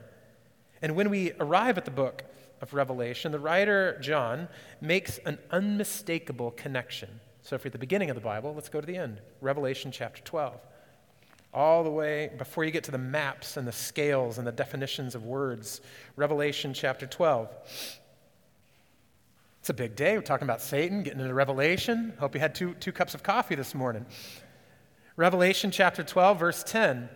And 0.83 0.95
when 0.95 1.11
we 1.11 1.33
arrive 1.41 1.79
at 1.79 1.85
the 1.85 1.91
book 1.91 2.25
of 2.61 2.75
Revelation, 2.75 3.33
the 3.33 3.39
writer 3.39 3.99
John 4.01 4.49
makes 4.81 5.19
an 5.19 5.39
unmistakable 5.51 6.53
connection. 6.53 7.09
So, 7.43 7.57
if 7.57 7.65
you're 7.65 7.71
at 7.71 7.73
the 7.73 7.79
beginning 7.79 8.11
of 8.11 8.15
the 8.15 8.21
Bible, 8.21 8.55
let's 8.55 8.69
go 8.69 8.81
to 8.81 8.87
the 8.87 8.97
end 8.97 9.21
Revelation 9.41 9.91
chapter 9.91 10.23
12. 10.23 10.55
All 11.55 11.83
the 11.83 11.91
way 11.91 12.31
before 12.37 12.65
you 12.65 12.71
get 12.71 12.85
to 12.85 12.91
the 12.91 12.99
maps 12.99 13.57
and 13.57 13.67
the 13.67 13.73
scales 13.73 14.39
and 14.39 14.47
the 14.47 14.53
definitions 14.53 15.15
of 15.15 15.25
words, 15.25 15.81
Revelation 16.17 16.75
chapter 16.75 17.07
12. 17.07 17.49
It's 19.61 19.71
a 19.71 19.75
big 19.75 19.97
day. 19.97 20.17
We're 20.17 20.23
talking 20.23 20.47
about 20.47 20.61
Satan, 20.61 21.03
getting 21.03 21.21
into 21.21 21.35
Revelation. 21.35 22.13
Hope 22.19 22.35
you 22.35 22.41
had 22.41 22.55
two, 22.55 22.75
two 22.75 22.93
cups 22.93 23.15
of 23.15 23.23
coffee 23.23 23.55
this 23.55 23.75
morning. 23.75 24.07
Revelation 25.17 25.71
chapter 25.71 26.03
12, 26.03 26.39
verse 26.39 26.63
10. 26.63 27.09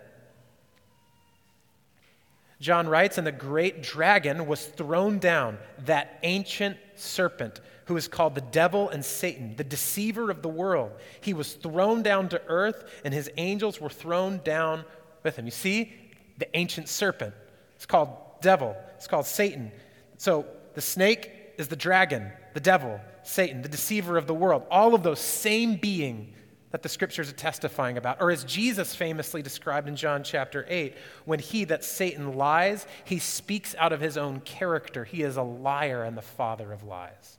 John 2.62 2.88
writes, 2.88 3.18
And 3.18 3.26
the 3.26 3.32
great 3.32 3.82
dragon 3.82 4.46
was 4.46 4.64
thrown 4.64 5.18
down, 5.18 5.58
that 5.84 6.20
ancient 6.22 6.76
serpent 6.94 7.60
who 7.86 7.96
is 7.96 8.06
called 8.06 8.36
the 8.36 8.40
devil 8.40 8.88
and 8.88 9.04
Satan, 9.04 9.56
the 9.56 9.64
deceiver 9.64 10.30
of 10.30 10.42
the 10.42 10.48
world. 10.48 10.92
He 11.20 11.34
was 11.34 11.54
thrown 11.54 12.02
down 12.02 12.28
to 12.28 12.40
earth, 12.46 12.88
and 13.04 13.12
his 13.12 13.28
angels 13.36 13.80
were 13.80 13.90
thrown 13.90 14.40
down 14.44 14.84
with 15.24 15.36
him. 15.36 15.44
You 15.44 15.50
see, 15.50 15.92
the 16.38 16.56
ancient 16.56 16.88
serpent. 16.88 17.34
It's 17.74 17.84
called 17.84 18.10
devil, 18.40 18.76
it's 18.94 19.08
called 19.08 19.26
Satan. 19.26 19.72
So 20.16 20.46
the 20.74 20.80
snake 20.80 21.32
is 21.58 21.66
the 21.66 21.76
dragon, 21.76 22.30
the 22.54 22.60
devil, 22.60 23.00
Satan, 23.24 23.62
the 23.62 23.68
deceiver 23.68 24.16
of 24.16 24.28
the 24.28 24.34
world. 24.34 24.62
All 24.70 24.94
of 24.94 25.02
those 25.02 25.18
same 25.18 25.74
being 25.74 26.32
that 26.72 26.82
the 26.82 26.88
scriptures 26.88 27.30
are 27.30 27.34
testifying 27.34 27.98
about. 27.98 28.20
Or 28.20 28.30
as 28.30 28.44
Jesus 28.44 28.94
famously 28.94 29.42
described 29.42 29.88
in 29.88 29.94
John 29.94 30.24
chapter 30.24 30.66
8, 30.68 30.96
when 31.26 31.38
he, 31.38 31.64
that 31.64 31.84
Satan, 31.84 32.36
lies, 32.36 32.86
he 33.04 33.18
speaks 33.18 33.74
out 33.78 33.92
of 33.92 34.00
his 34.00 34.16
own 34.16 34.40
character. 34.40 35.04
He 35.04 35.22
is 35.22 35.36
a 35.36 35.42
liar 35.42 36.02
and 36.02 36.16
the 36.16 36.22
father 36.22 36.72
of 36.72 36.82
lies. 36.82 37.38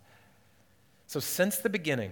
So 1.08 1.20
since 1.20 1.58
the 1.58 1.70
beginning 1.70 2.12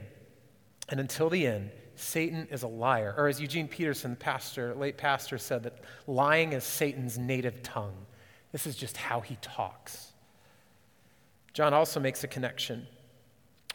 and 0.89 0.99
until 0.99 1.29
the 1.29 1.45
end, 1.45 1.69
Satan 1.95 2.47
is 2.49 2.63
a 2.63 2.67
liar. 2.67 3.13
Or 3.15 3.27
as 3.27 3.39
Eugene 3.39 3.67
Peterson, 3.67 4.11
the 4.11 4.17
pastor, 4.17 4.73
late 4.73 4.97
pastor, 4.97 5.37
said, 5.37 5.61
that 5.63 5.79
lying 6.07 6.53
is 6.53 6.63
Satan's 6.63 7.19
native 7.19 7.61
tongue. 7.61 8.05
This 8.51 8.65
is 8.65 8.75
just 8.75 8.97
how 8.97 9.21
he 9.21 9.37
talks. 9.41 10.11
John 11.53 11.73
also 11.73 11.99
makes 11.99 12.23
a 12.23 12.27
connection 12.27 12.87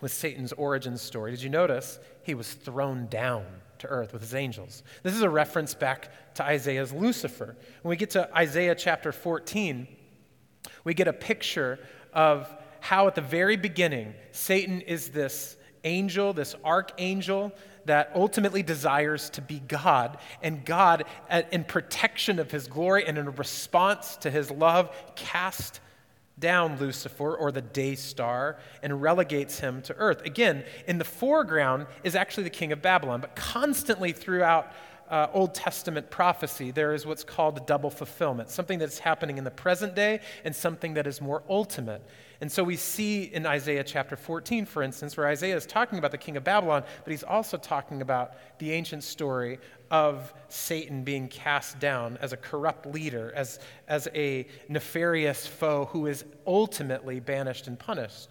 with 0.01 0.13
Satan's 0.13 0.53
origin 0.53 0.97
story. 0.99 1.31
Did 1.31 1.43
you 1.43 1.51
notice 1.51 1.99
he 2.23 2.35
was 2.35 2.53
thrown 2.53 3.07
down 3.07 3.45
to 3.79 3.87
earth 3.87 4.13
with 4.13 4.23
his 4.23 4.35
angels? 4.35 4.83
This 5.03 5.15
is 5.15 5.23
a 5.23 5.31
reference 5.31 5.75
back 5.75 6.35
to 6.35 6.45
Isaiah's 6.45 6.93
Lucifer. 6.93 7.57
When 7.83 7.91
we 7.91 7.97
get 7.97 8.11
to 8.11 8.35
Isaiah 8.37 8.75
chapter 8.75 9.13
14, 9.13 9.87
we 10.85 10.95
get 10.95 11.09
a 11.09 11.13
picture 11.13 11.79
of 12.13 12.49
how 12.81 13.07
at 13.07 13.15
the 13.15 13.21
very 13.21 13.57
beginning, 13.57 14.15
Satan 14.33 14.81
is 14.81 15.09
this 15.09 15.57
angel, 15.85 16.33
this 16.33 16.55
archangel 16.65 17.53
that 17.85 18.11
ultimately 18.15 18.63
desires 18.63 19.31
to 19.31 19.41
be 19.41 19.61
God. 19.61 20.19
And 20.43 20.65
God, 20.65 21.05
in 21.53 21.65
protection 21.65 22.39
of 22.39 22.51
his 22.51 22.67
glory 22.67 23.07
and 23.07 23.17
in 23.17 23.33
response 23.37 24.17
to 24.19 24.31
his 24.31 24.51
love, 24.51 24.95
cast 25.15 25.81
down 26.39 26.79
Lucifer 26.79 27.35
or 27.35 27.51
the 27.51 27.63
day 27.63 27.95
star 27.95 28.59
and 28.83 29.01
relegates 29.01 29.61
him 29.61 29.81
to 29.83 29.95
earth. 29.97 30.23
Again, 30.25 30.65
in 30.87 30.99
the 30.99 31.05
foreground 31.05 31.87
is 32.05 32.15
actually 32.15 32.45
the 32.45 32.51
king 32.51 32.73
of 32.73 32.83
Babylon, 32.83 33.21
but 33.21 33.35
constantly 33.35 34.13
throughout 34.13 34.73
uh, 35.11 35.29
Old 35.33 35.55
Testament 35.55 36.11
prophecy, 36.11 36.71
there 36.71 36.95
is 36.95 37.07
what's 37.07 37.25
called 37.25 37.59
a 37.59 37.61
double 37.61 37.91
fulfillment, 37.91 38.51
something 38.51 38.79
that's 38.79 38.99
happening 38.99 39.39
in 39.39 39.45
the 39.45 39.51
present 39.51 39.95
day 39.95 40.21
and 40.45 40.55
something 40.55 40.95
that 40.95 41.07
is 41.07 41.21
more 41.21 41.43
ultimate. 41.49 42.03
And 42.41 42.53
so 42.53 42.63
we 42.63 42.77
see 42.77 43.25
in 43.25 43.47
Isaiah 43.47 43.85
chapter 43.85 44.17
14, 44.17 44.67
for 44.67 44.83
instance, 44.83 45.17
where 45.17 45.27
Isaiah 45.27 45.57
is 45.57 45.65
talking 45.65 45.99
about 45.99 46.11
the 46.11 46.19
king 46.19 46.37
of 46.37 46.45
Babylon, 46.45 46.83
but 47.05 47.11
he's 47.11 47.23
also 47.23 47.57
talking 47.57 48.03
about 48.03 48.33
the 48.59 48.73
ancient 48.73 49.05
story 49.05 49.59
of 49.91 50.35
Satan 50.49 51.03
being 51.03 51.29
cast 51.29 51.79
down 51.79 52.19
as 52.21 52.33
a 52.33 52.37
corrupt 52.37 52.87
leader, 52.87 53.33
as, 53.35 53.59
as 53.89 54.09
a 54.15 54.47
nefarious 54.69 55.47
foe 55.47 55.87
who 55.87 56.07
is 56.07 56.25
ultimately 56.47 57.21
banished 57.21 57.69
and 57.69 57.79
punished. 57.79 58.29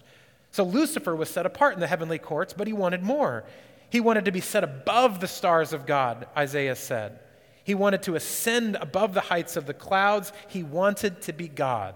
So 0.52 0.64
Lucifer 0.64 1.16
was 1.16 1.28
set 1.28 1.44
apart 1.44 1.74
in 1.74 1.80
the 1.80 1.86
heavenly 1.86 2.18
courts, 2.18 2.52
but 2.52 2.66
he 2.66 2.72
wanted 2.72 3.02
more. 3.02 3.44
He 3.90 4.00
wanted 4.00 4.24
to 4.24 4.32
be 4.32 4.40
set 4.40 4.64
above 4.64 5.20
the 5.20 5.28
stars 5.28 5.72
of 5.72 5.86
God, 5.86 6.26
Isaiah 6.36 6.76
said. 6.76 7.20
He 7.64 7.74
wanted 7.74 8.02
to 8.02 8.14
ascend 8.14 8.76
above 8.76 9.14
the 9.14 9.20
heights 9.20 9.56
of 9.56 9.66
the 9.66 9.74
clouds. 9.74 10.32
He 10.48 10.62
wanted 10.62 11.22
to 11.22 11.32
be 11.32 11.48
God. 11.48 11.94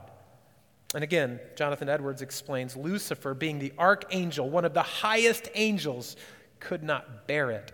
And 0.94 1.04
again, 1.04 1.38
Jonathan 1.54 1.88
Edwards 1.88 2.23
explains 2.23 2.76
Lucifer, 2.76 3.35
being 3.35 3.59
the 3.61 3.73
archangel, 3.78 4.50
one 4.50 4.64
of 4.64 4.75
the 4.75 4.82
highest 4.82 5.49
angels, 5.54 6.16
could 6.59 6.82
not 6.82 7.28
bear 7.28 7.50
it, 7.52 7.73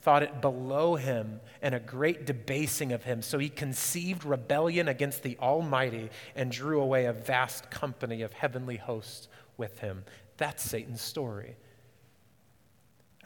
thought 0.00 0.22
it 0.22 0.40
below 0.40 0.96
him 0.96 1.40
and 1.62 1.74
a 1.74 1.80
great 1.80 2.26
debasing 2.26 2.92
of 2.92 3.04
him. 3.04 3.22
So 3.22 3.38
he 3.38 3.48
conceived 3.48 4.24
rebellion 4.24 4.88
against 4.88 5.22
the 5.22 5.38
Almighty 5.38 6.10
and 6.34 6.50
drew 6.50 6.80
away 6.80 7.06
a 7.06 7.12
vast 7.12 7.70
company 7.70 8.22
of 8.22 8.32
heavenly 8.32 8.76
hosts 8.76 9.28
with 9.56 9.78
him. 9.78 10.04
That's 10.36 10.62
Satan's 10.62 11.00
story. 11.00 11.56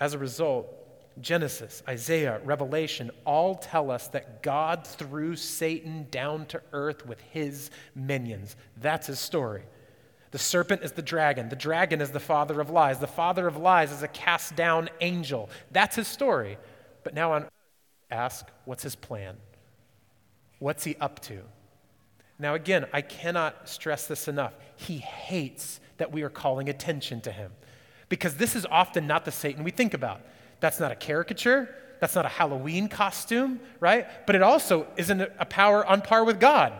As 0.00 0.14
a 0.14 0.18
result, 0.18 0.74
Genesis, 1.20 1.82
Isaiah, 1.86 2.40
Revelation 2.44 3.10
all 3.26 3.54
tell 3.54 3.90
us 3.90 4.08
that 4.08 4.42
God 4.42 4.86
threw 4.86 5.36
Satan 5.36 6.06
down 6.10 6.46
to 6.46 6.62
earth 6.72 7.04
with 7.06 7.20
his 7.20 7.70
minions. 7.94 8.56
That's 8.80 9.08
his 9.08 9.18
story. 9.18 9.62
The 10.30 10.38
serpent 10.38 10.82
is 10.82 10.92
the 10.92 11.02
dragon. 11.02 11.48
The 11.48 11.56
dragon 11.56 12.00
is 12.00 12.10
the 12.10 12.20
father 12.20 12.60
of 12.60 12.70
lies. 12.70 12.98
The 12.98 13.06
father 13.06 13.46
of 13.46 13.56
lies 13.56 13.92
is 13.92 14.02
a 14.02 14.08
cast 14.08 14.56
down 14.56 14.88
angel. 15.00 15.50
That's 15.72 15.96
his 15.96 16.08
story. 16.08 16.56
But 17.02 17.14
now 17.14 17.32
on 17.32 17.46
ask, 18.10 18.46
what's 18.64 18.82
his 18.82 18.94
plan? 18.94 19.36
What's 20.60 20.84
he 20.84 20.96
up 20.96 21.20
to? 21.22 21.42
Now, 22.38 22.54
again, 22.54 22.86
I 22.92 23.02
cannot 23.02 23.68
stress 23.68 24.06
this 24.06 24.28
enough. 24.28 24.54
He 24.76 24.98
hates 24.98 25.80
that 25.98 26.12
we 26.12 26.22
are 26.22 26.30
calling 26.30 26.68
attention 26.70 27.20
to 27.22 27.32
him 27.32 27.52
because 28.10 28.34
this 28.34 28.54
is 28.54 28.66
often 28.66 29.06
not 29.06 29.24
the 29.24 29.32
Satan 29.32 29.64
we 29.64 29.70
think 29.70 29.94
about. 29.94 30.20
That's 30.58 30.78
not 30.78 30.92
a 30.92 30.96
caricature. 30.96 31.74
That's 32.00 32.14
not 32.14 32.26
a 32.26 32.28
Halloween 32.28 32.88
costume, 32.88 33.60
right? 33.78 34.06
But 34.26 34.34
it 34.34 34.42
also 34.42 34.86
isn't 34.98 35.22
a 35.22 35.46
power 35.46 35.86
on 35.86 36.02
par 36.02 36.24
with 36.24 36.38
God. 36.38 36.74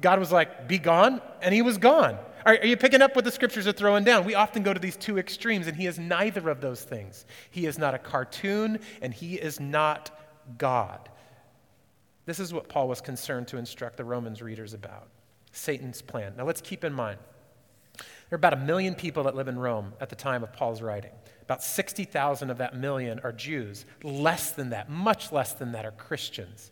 God 0.00 0.20
was 0.20 0.30
like, 0.30 0.68
be 0.68 0.78
gone, 0.78 1.20
and 1.40 1.52
he 1.54 1.62
was 1.62 1.78
gone. 1.78 2.18
Are, 2.44 2.58
are, 2.58 2.66
you 2.66 2.76
picking 2.76 3.00
up 3.00 3.16
what 3.16 3.24
the 3.24 3.30
scriptures 3.30 3.66
are 3.66 3.72
throwing 3.72 4.04
down? 4.04 4.24
We 4.24 4.34
often 4.34 4.62
go 4.62 4.74
to 4.74 4.80
these 4.80 4.96
two 4.96 5.18
extremes, 5.18 5.66
and 5.66 5.76
he 5.76 5.86
is 5.86 5.98
neither 5.98 6.48
of 6.50 6.60
those 6.60 6.82
things. 6.82 7.24
He 7.50 7.66
is 7.66 7.78
not 7.78 7.94
a 7.94 7.98
cartoon, 7.98 8.80
and 9.00 9.14
he 9.14 9.36
is 9.36 9.60
not 9.60 10.10
God. 10.58 11.08
This 12.26 12.40
is 12.40 12.52
what 12.52 12.68
Paul 12.68 12.88
was 12.88 13.00
concerned 13.00 13.48
to 13.48 13.56
instruct 13.56 13.96
the 13.96 14.04
Romans 14.04 14.42
readers 14.42 14.74
about 14.74 15.08
Satan's 15.52 16.02
plan. 16.02 16.34
Now 16.36 16.44
let's 16.44 16.60
keep 16.60 16.84
in 16.84 16.92
mind 16.92 17.18
there 18.28 18.36
are 18.36 18.40
about 18.40 18.54
a 18.54 18.56
million 18.56 18.94
people 18.94 19.24
that 19.24 19.36
live 19.36 19.48
in 19.48 19.58
Rome 19.58 19.92
at 20.00 20.08
the 20.08 20.16
time 20.16 20.42
of 20.42 20.52
Paul's 20.52 20.80
writing. 20.80 21.12
About 21.42 21.62
60,000 21.62 22.50
of 22.50 22.58
that 22.58 22.76
million 22.76 23.20
are 23.22 23.32
Jews. 23.32 23.84
Less 24.02 24.52
than 24.52 24.70
that, 24.70 24.88
much 24.88 25.30
less 25.30 25.52
than 25.52 25.72
that, 25.72 25.84
are 25.84 25.92
Christians. 25.92 26.70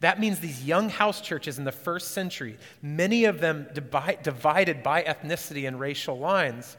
That 0.00 0.20
means 0.20 0.40
these 0.40 0.64
young 0.64 0.88
house 0.88 1.20
churches 1.20 1.58
in 1.58 1.64
the 1.64 1.72
first 1.72 2.12
century, 2.12 2.58
many 2.82 3.24
of 3.24 3.40
them 3.40 3.66
divided 3.72 4.82
by 4.82 5.02
ethnicity 5.02 5.68
and 5.68 5.78
racial 5.78 6.18
lines, 6.18 6.76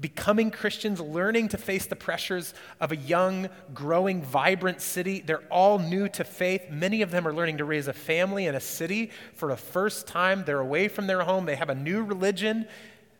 becoming 0.00 0.50
Christians, 0.50 1.00
learning 1.00 1.48
to 1.48 1.58
face 1.58 1.86
the 1.86 1.96
pressures 1.96 2.54
of 2.80 2.90
a 2.90 2.96
young, 2.96 3.48
growing, 3.74 4.22
vibrant 4.22 4.80
city. 4.80 5.20
They're 5.20 5.44
all 5.50 5.78
new 5.78 6.08
to 6.10 6.24
faith. 6.24 6.70
Many 6.70 7.02
of 7.02 7.10
them 7.10 7.26
are 7.26 7.34
learning 7.34 7.58
to 7.58 7.64
raise 7.64 7.86
a 7.86 7.92
family 7.92 8.46
in 8.46 8.54
a 8.54 8.60
city 8.60 9.10
for 9.34 9.48
the 9.48 9.56
first 9.56 10.06
time. 10.06 10.44
They're 10.44 10.60
away 10.60 10.88
from 10.88 11.06
their 11.06 11.22
home, 11.22 11.46
they 11.46 11.56
have 11.56 11.70
a 11.70 11.74
new 11.74 12.02
religion. 12.02 12.66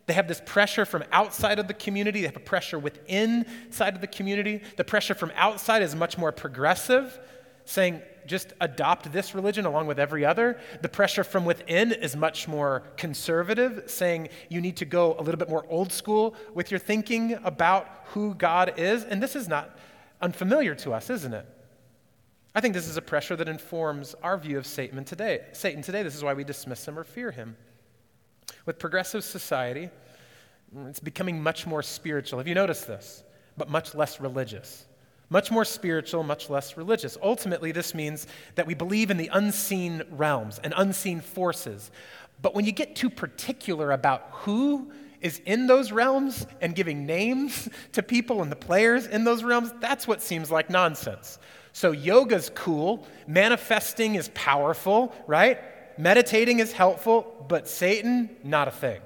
They 0.07 0.13
have 0.13 0.27
this 0.27 0.41
pressure 0.45 0.85
from 0.85 1.03
outside 1.11 1.59
of 1.59 1.67
the 1.67 1.73
community. 1.73 2.21
They 2.21 2.27
have 2.27 2.35
a 2.35 2.39
pressure 2.39 2.79
within 2.79 3.45
side 3.69 3.95
of 3.95 4.01
the 4.01 4.07
community. 4.07 4.61
The 4.77 4.83
pressure 4.83 5.13
from 5.13 5.31
outside 5.35 5.81
is 5.81 5.95
much 5.95 6.17
more 6.17 6.31
progressive, 6.31 7.19
saying, 7.65 8.01
just 8.25 8.53
adopt 8.61 9.11
this 9.11 9.33
religion 9.33 9.65
along 9.65 9.87
with 9.87 9.99
every 9.99 10.25
other. 10.25 10.59
The 10.81 10.89
pressure 10.89 11.23
from 11.23 11.45
within 11.45 11.91
is 11.91 12.15
much 12.15 12.47
more 12.47 12.83
conservative, 12.97 13.83
saying 13.87 14.29
you 14.49 14.61
need 14.61 14.77
to 14.77 14.85
go 14.85 15.15
a 15.17 15.21
little 15.21 15.39
bit 15.39 15.49
more 15.49 15.65
old 15.69 15.91
school 15.91 16.35
with 16.53 16.71
your 16.71 16.79
thinking 16.79 17.33
about 17.43 17.87
who 18.05 18.35
God 18.35 18.73
is. 18.77 19.03
And 19.03 19.21
this 19.21 19.35
is 19.35 19.47
not 19.47 19.77
unfamiliar 20.21 20.75
to 20.75 20.93
us, 20.93 21.09
isn't 21.09 21.33
it? 21.33 21.45
I 22.53 22.61
think 22.61 22.73
this 22.73 22.87
is 22.87 22.97
a 22.97 23.01
pressure 23.01 23.35
that 23.37 23.47
informs 23.47 24.13
our 24.21 24.37
view 24.37 24.57
of 24.57 24.67
Satan 24.67 25.03
today. 25.05 25.45
Satan 25.53 25.81
today, 25.81 26.03
this 26.03 26.15
is 26.15 26.23
why 26.23 26.33
we 26.33 26.43
dismiss 26.43 26.87
him 26.87 26.99
or 26.99 27.03
fear 27.03 27.31
him. 27.31 27.55
With 28.65 28.79
progressive 28.79 29.23
society, 29.23 29.89
it's 30.87 30.99
becoming 30.99 31.41
much 31.41 31.65
more 31.65 31.83
spiritual. 31.83 32.39
Have 32.39 32.47
you 32.47 32.55
noticed 32.55 32.87
this? 32.87 33.23
But 33.57 33.69
much 33.69 33.93
less 33.95 34.19
religious 34.19 34.85
much 35.31 35.49
more 35.49 35.63
spiritual, 35.63 36.23
much 36.23 36.49
less 36.49 36.75
religious. 36.75 37.17
Ultimately, 37.23 37.71
this 37.71 37.95
means 37.95 38.27
that 38.55 38.67
we 38.67 38.73
believe 38.73 39.09
in 39.09 39.15
the 39.15 39.29
unseen 39.31 40.03
realms 40.11 40.59
and 40.61 40.73
unseen 40.75 41.21
forces. 41.21 41.89
But 42.41 42.53
when 42.53 42.65
you 42.65 42.73
get 42.73 42.97
too 42.97 43.09
particular 43.09 43.93
about 43.93 44.27
who 44.31 44.91
is 45.21 45.41
in 45.45 45.67
those 45.67 45.93
realms 45.93 46.45
and 46.59 46.75
giving 46.75 47.05
names 47.05 47.69
to 47.93 48.03
people 48.03 48.41
and 48.41 48.51
the 48.51 48.57
players 48.57 49.07
in 49.07 49.23
those 49.23 49.41
realms, 49.41 49.73
that's 49.79 50.05
what 50.05 50.21
seems 50.21 50.51
like 50.51 50.69
nonsense. 50.69 51.39
So, 51.71 51.93
yoga's 51.93 52.51
cool, 52.53 53.07
manifesting 53.25 54.15
is 54.15 54.29
powerful, 54.33 55.15
right? 55.27 55.59
Meditating 55.97 56.59
is 56.59 56.71
helpful, 56.71 57.45
but 57.47 57.67
Satan, 57.67 58.29
not 58.43 58.67
a 58.67 58.71
thing, 58.71 59.01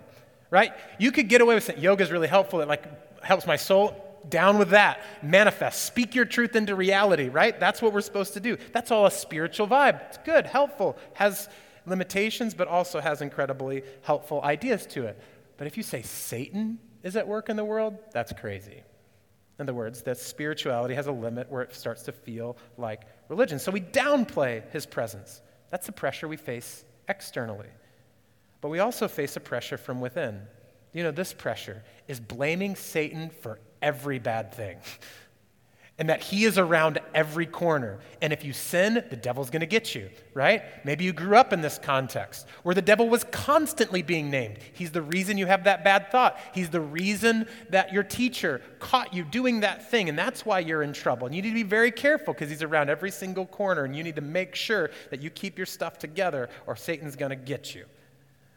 right? 0.49 0.71
You 0.99 1.11
could 1.11 1.27
get 1.27 1.41
away 1.41 1.55
with 1.55 1.63
saying 1.63 1.79
is 1.81 2.11
really 2.11 2.27
helpful, 2.27 2.61
it 2.61 2.67
like 2.67 3.23
helps 3.23 3.45
my 3.45 3.55
soul 3.55 4.01
down 4.29 4.57
with 4.57 4.69
that. 4.69 5.01
Manifest. 5.21 5.85
Speak 5.85 6.15
your 6.15 6.25
truth 6.25 6.55
into 6.55 6.75
reality, 6.75 7.29
right? 7.29 7.59
That's 7.59 7.81
what 7.81 7.93
we're 7.93 8.01
supposed 8.01 8.33
to 8.33 8.39
do. 8.39 8.57
That's 8.71 8.91
all 8.91 9.05
a 9.05 9.11
spiritual 9.11 9.67
vibe. 9.67 10.01
It's 10.07 10.17
good, 10.19 10.45
helpful, 10.45 10.97
has 11.13 11.49
limitations, 11.85 12.53
but 12.53 12.67
also 12.67 12.99
has 12.99 13.21
incredibly 13.21 13.83
helpful 14.01 14.41
ideas 14.41 14.85
to 14.87 15.05
it. 15.05 15.19
But 15.57 15.67
if 15.67 15.77
you 15.77 15.83
say 15.83 16.01
Satan 16.01 16.79
is 17.03 17.15
at 17.15 17.27
work 17.27 17.49
in 17.49 17.55
the 17.55 17.65
world, 17.65 17.97
that's 18.11 18.33
crazy. 18.33 18.83
In 19.57 19.63
other 19.63 19.73
words, 19.73 20.01
that 20.01 20.17
spirituality 20.17 20.95
has 20.95 21.07
a 21.07 21.11
limit 21.11 21.49
where 21.49 21.61
it 21.61 21.73
starts 21.73 22.03
to 22.03 22.11
feel 22.11 22.57
like 22.77 23.03
religion. 23.29 23.57
So 23.57 23.71
we 23.71 23.81
downplay 23.81 24.69
his 24.71 24.85
presence. 24.85 25.41
That's 25.69 25.85
the 25.85 25.91
pressure 25.91 26.27
we 26.27 26.37
face 26.37 26.83
externally. 27.07 27.69
But 28.61 28.69
we 28.69 28.79
also 28.79 29.07
face 29.07 29.35
a 29.35 29.39
pressure 29.39 29.77
from 29.77 30.01
within. 30.01 30.41
You 30.93 31.03
know, 31.03 31.11
this 31.11 31.33
pressure 31.33 31.83
is 32.07 32.19
blaming 32.19 32.75
Satan 32.75 33.29
for 33.29 33.59
every 33.81 34.19
bad 34.19 34.53
thing. 34.53 34.77
And 35.97 36.09
that 36.09 36.21
he 36.21 36.43
is 36.43 36.57
around 36.57 36.99
every 37.13 37.45
corner. 37.45 37.99
And 38.21 38.33
if 38.33 38.43
you 38.43 38.51
sin, 38.51 39.01
the 39.09 39.15
devil's 39.15 39.49
going 39.49 39.61
to 39.61 39.65
get 39.65 39.95
you, 39.95 40.09
right? 40.33 40.63
Maybe 40.83 41.05
you 41.05 41.13
grew 41.13 41.37
up 41.37 41.53
in 41.53 41.61
this 41.61 41.79
context 41.81 42.47
where 42.63 42.75
the 42.75 42.81
devil 42.81 43.07
was 43.07 43.23
constantly 43.25 44.01
being 44.01 44.29
named. 44.29 44.57
He's 44.73 44.91
the 44.91 45.01
reason 45.01 45.37
you 45.37 45.45
have 45.45 45.63
that 45.63 45.85
bad 45.85 46.11
thought. 46.11 46.37
He's 46.53 46.69
the 46.69 46.81
reason 46.81 47.47
that 47.69 47.93
your 47.93 48.03
teacher 48.03 48.61
caught 48.79 49.13
you 49.13 49.23
doing 49.23 49.61
that 49.61 49.89
thing, 49.89 50.09
and 50.09 50.19
that's 50.19 50.45
why 50.45 50.59
you're 50.59 50.83
in 50.83 50.91
trouble. 50.91 51.27
And 51.27 51.35
you 51.35 51.41
need 51.41 51.49
to 51.49 51.55
be 51.55 51.63
very 51.63 51.91
careful 51.91 52.33
because 52.33 52.49
he's 52.49 52.63
around 52.63 52.89
every 52.89 53.11
single 53.11 53.45
corner, 53.45 53.85
and 53.85 53.95
you 53.95 54.03
need 54.03 54.17
to 54.17 54.21
make 54.21 54.53
sure 54.53 54.89
that 55.11 55.21
you 55.21 55.29
keep 55.29 55.57
your 55.57 55.65
stuff 55.65 55.97
together 55.97 56.49
or 56.67 56.75
Satan's 56.75 57.15
going 57.15 57.29
to 57.29 57.37
get 57.37 57.73
you. 57.73 57.85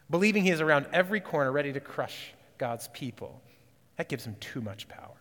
Believing 0.09 0.43
he 0.43 0.49
is 0.49 0.59
around 0.59 0.87
every 0.91 1.21
corner, 1.21 1.53
ready 1.53 1.71
to 1.71 1.79
crush 1.79 2.33
God's 2.57 2.89
people. 2.89 3.41
That 3.95 4.09
gives 4.09 4.25
him 4.25 4.35
too 4.41 4.59
much 4.59 4.89
power. 4.89 5.18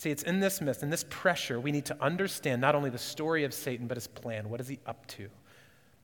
See, 0.00 0.08
it's 0.08 0.22
in 0.22 0.40
this 0.40 0.62
midst, 0.62 0.82
in 0.82 0.88
this 0.88 1.04
pressure, 1.10 1.60
we 1.60 1.72
need 1.72 1.84
to 1.84 1.96
understand 2.02 2.62
not 2.62 2.74
only 2.74 2.88
the 2.88 2.96
story 2.96 3.44
of 3.44 3.52
Satan, 3.52 3.86
but 3.86 3.98
his 3.98 4.06
plan. 4.06 4.48
What 4.48 4.58
is 4.58 4.66
he 4.66 4.78
up 4.86 5.06
to? 5.08 5.28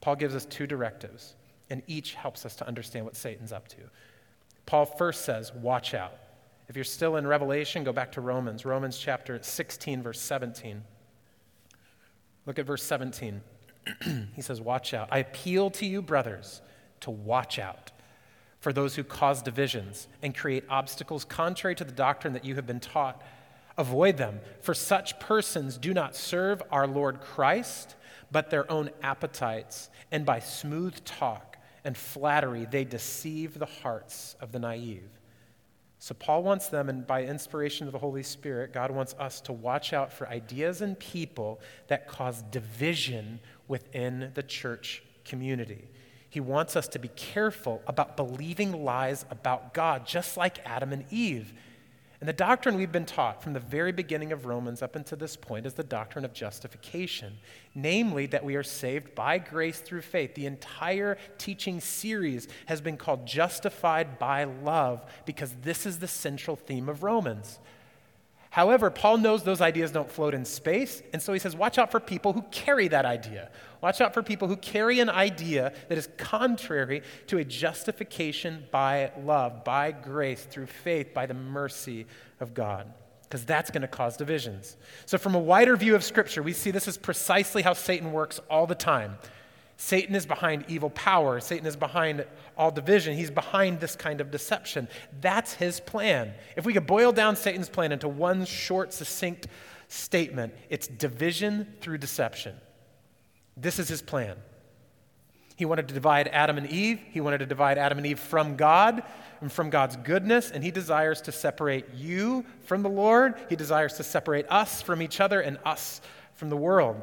Paul 0.02 0.16
gives 0.16 0.34
us 0.34 0.44
two 0.44 0.66
directives, 0.66 1.34
and 1.70 1.82
each 1.86 2.12
helps 2.12 2.44
us 2.44 2.54
to 2.56 2.68
understand 2.68 3.06
what 3.06 3.16
Satan's 3.16 3.52
up 3.52 3.68
to. 3.68 3.78
Paul 4.66 4.84
first 4.84 5.24
says, 5.24 5.50
Watch 5.54 5.94
out. 5.94 6.12
If 6.68 6.76
you're 6.76 6.84
still 6.84 7.16
in 7.16 7.26
Revelation, 7.26 7.84
go 7.84 7.92
back 7.94 8.12
to 8.12 8.20
Romans, 8.20 8.66
Romans 8.66 8.98
chapter 8.98 9.42
16, 9.42 10.02
verse 10.02 10.20
17. 10.20 10.82
Look 12.44 12.58
at 12.58 12.66
verse 12.66 12.82
17. 12.82 13.40
he 14.34 14.42
says, 14.42 14.60
Watch 14.60 14.92
out. 14.92 15.08
I 15.10 15.20
appeal 15.20 15.70
to 15.70 15.86
you, 15.86 16.02
brothers, 16.02 16.60
to 17.00 17.10
watch 17.10 17.58
out 17.58 17.92
for 18.60 18.74
those 18.74 18.94
who 18.94 19.04
cause 19.04 19.40
divisions 19.40 20.06
and 20.22 20.36
create 20.36 20.64
obstacles 20.68 21.24
contrary 21.24 21.74
to 21.76 21.84
the 21.84 21.92
doctrine 21.92 22.34
that 22.34 22.44
you 22.44 22.56
have 22.56 22.66
been 22.66 22.80
taught 22.80 23.22
Avoid 23.78 24.16
them, 24.16 24.40
for 24.60 24.74
such 24.74 25.18
persons 25.20 25.76
do 25.76 25.92
not 25.92 26.16
serve 26.16 26.62
our 26.70 26.86
Lord 26.86 27.20
Christ, 27.20 27.94
but 28.30 28.50
their 28.50 28.70
own 28.70 28.90
appetites, 29.02 29.90
and 30.10 30.24
by 30.24 30.40
smooth 30.40 31.04
talk 31.04 31.58
and 31.84 31.96
flattery 31.96 32.66
they 32.70 32.84
deceive 32.84 33.58
the 33.58 33.66
hearts 33.66 34.34
of 34.40 34.52
the 34.52 34.58
naive. 34.58 35.10
So, 35.98 36.14
Paul 36.14 36.42
wants 36.42 36.68
them, 36.68 36.88
and 36.88 37.06
by 37.06 37.24
inspiration 37.24 37.86
of 37.86 37.92
the 37.92 37.98
Holy 37.98 38.22
Spirit, 38.22 38.72
God 38.72 38.90
wants 38.90 39.14
us 39.18 39.40
to 39.42 39.52
watch 39.52 39.92
out 39.92 40.12
for 40.12 40.28
ideas 40.28 40.80
and 40.80 40.98
people 40.98 41.60
that 41.88 42.06
cause 42.06 42.42
division 42.50 43.40
within 43.66 44.30
the 44.34 44.42
church 44.42 45.02
community. 45.24 45.88
He 46.28 46.40
wants 46.40 46.76
us 46.76 46.86
to 46.88 46.98
be 46.98 47.08
careful 47.08 47.82
about 47.86 48.16
believing 48.16 48.84
lies 48.84 49.24
about 49.30 49.72
God, 49.72 50.06
just 50.06 50.36
like 50.36 50.58
Adam 50.66 50.92
and 50.92 51.04
Eve. 51.10 51.54
And 52.20 52.28
the 52.28 52.32
doctrine 52.32 52.76
we've 52.76 52.92
been 52.92 53.04
taught 53.04 53.42
from 53.42 53.52
the 53.52 53.60
very 53.60 53.92
beginning 53.92 54.32
of 54.32 54.46
Romans 54.46 54.80
up 54.80 54.96
until 54.96 55.18
this 55.18 55.36
point 55.36 55.66
is 55.66 55.74
the 55.74 55.84
doctrine 55.84 56.24
of 56.24 56.32
justification, 56.32 57.34
namely 57.74 58.26
that 58.26 58.44
we 58.44 58.56
are 58.56 58.62
saved 58.62 59.14
by 59.14 59.38
grace 59.38 59.80
through 59.80 60.00
faith. 60.00 60.34
The 60.34 60.46
entire 60.46 61.18
teaching 61.36 61.80
series 61.80 62.48
has 62.66 62.80
been 62.80 62.96
called 62.96 63.26
Justified 63.26 64.18
by 64.18 64.44
Love 64.44 65.04
because 65.26 65.54
this 65.62 65.84
is 65.84 65.98
the 65.98 66.08
central 66.08 66.56
theme 66.56 66.88
of 66.88 67.02
Romans. 67.02 67.58
However, 68.56 68.88
Paul 68.88 69.18
knows 69.18 69.42
those 69.42 69.60
ideas 69.60 69.92
don't 69.92 70.10
float 70.10 70.32
in 70.32 70.46
space, 70.46 71.02
and 71.12 71.20
so 71.20 71.34
he 71.34 71.38
says, 71.38 71.54
watch 71.54 71.76
out 71.76 71.90
for 71.90 72.00
people 72.00 72.32
who 72.32 72.40
carry 72.50 72.88
that 72.88 73.04
idea. 73.04 73.50
Watch 73.82 74.00
out 74.00 74.14
for 74.14 74.22
people 74.22 74.48
who 74.48 74.56
carry 74.56 74.98
an 75.00 75.10
idea 75.10 75.74
that 75.90 75.98
is 75.98 76.08
contrary 76.16 77.02
to 77.26 77.36
a 77.36 77.44
justification 77.44 78.64
by 78.70 79.12
love, 79.22 79.62
by 79.62 79.92
grace, 79.92 80.42
through 80.42 80.68
faith, 80.68 81.12
by 81.12 81.26
the 81.26 81.34
mercy 81.34 82.06
of 82.40 82.54
God, 82.54 82.90
because 83.24 83.44
that's 83.44 83.70
going 83.70 83.82
to 83.82 83.88
cause 83.88 84.16
divisions. 84.16 84.78
So, 85.04 85.18
from 85.18 85.34
a 85.34 85.38
wider 85.38 85.76
view 85.76 85.94
of 85.94 86.02
Scripture, 86.02 86.42
we 86.42 86.54
see 86.54 86.70
this 86.70 86.88
is 86.88 86.96
precisely 86.96 87.60
how 87.60 87.74
Satan 87.74 88.10
works 88.10 88.40
all 88.48 88.66
the 88.66 88.74
time. 88.74 89.18
Satan 89.76 90.14
is 90.14 90.24
behind 90.24 90.64
evil 90.68 90.90
power. 90.90 91.38
Satan 91.38 91.66
is 91.66 91.76
behind 91.76 92.24
all 92.56 92.70
division. 92.70 93.14
He's 93.14 93.30
behind 93.30 93.78
this 93.78 93.94
kind 93.94 94.20
of 94.20 94.30
deception. 94.30 94.88
That's 95.20 95.52
his 95.52 95.80
plan. 95.80 96.32
If 96.56 96.64
we 96.64 96.72
could 96.72 96.86
boil 96.86 97.12
down 97.12 97.36
Satan's 97.36 97.68
plan 97.68 97.92
into 97.92 98.08
one 98.08 98.46
short, 98.46 98.94
succinct 98.94 99.48
statement, 99.88 100.54
it's 100.70 100.86
division 100.86 101.74
through 101.80 101.98
deception. 101.98 102.56
This 103.56 103.78
is 103.78 103.88
his 103.88 104.00
plan. 104.00 104.36
He 105.56 105.64
wanted 105.64 105.88
to 105.88 105.94
divide 105.94 106.28
Adam 106.28 106.58
and 106.58 106.68
Eve. 106.68 107.00
He 107.10 107.20
wanted 107.20 107.38
to 107.38 107.46
divide 107.46 107.78
Adam 107.78 107.98
and 107.98 108.06
Eve 108.06 108.18
from 108.18 108.56
God 108.56 109.02
and 109.40 109.50
from 109.50 109.70
God's 109.70 109.96
goodness. 109.96 110.50
And 110.50 110.62
he 110.62 110.70
desires 110.70 111.20
to 111.22 111.32
separate 111.32 111.86
you 111.94 112.44
from 112.64 112.82
the 112.82 112.90
Lord. 112.90 113.34
He 113.48 113.56
desires 113.56 113.94
to 113.94 114.02
separate 114.02 114.46
us 114.50 114.82
from 114.82 115.00
each 115.00 115.20
other 115.20 115.40
and 115.40 115.58
us 115.64 116.00
from 116.34 116.50
the 116.50 116.56
world. 116.56 117.00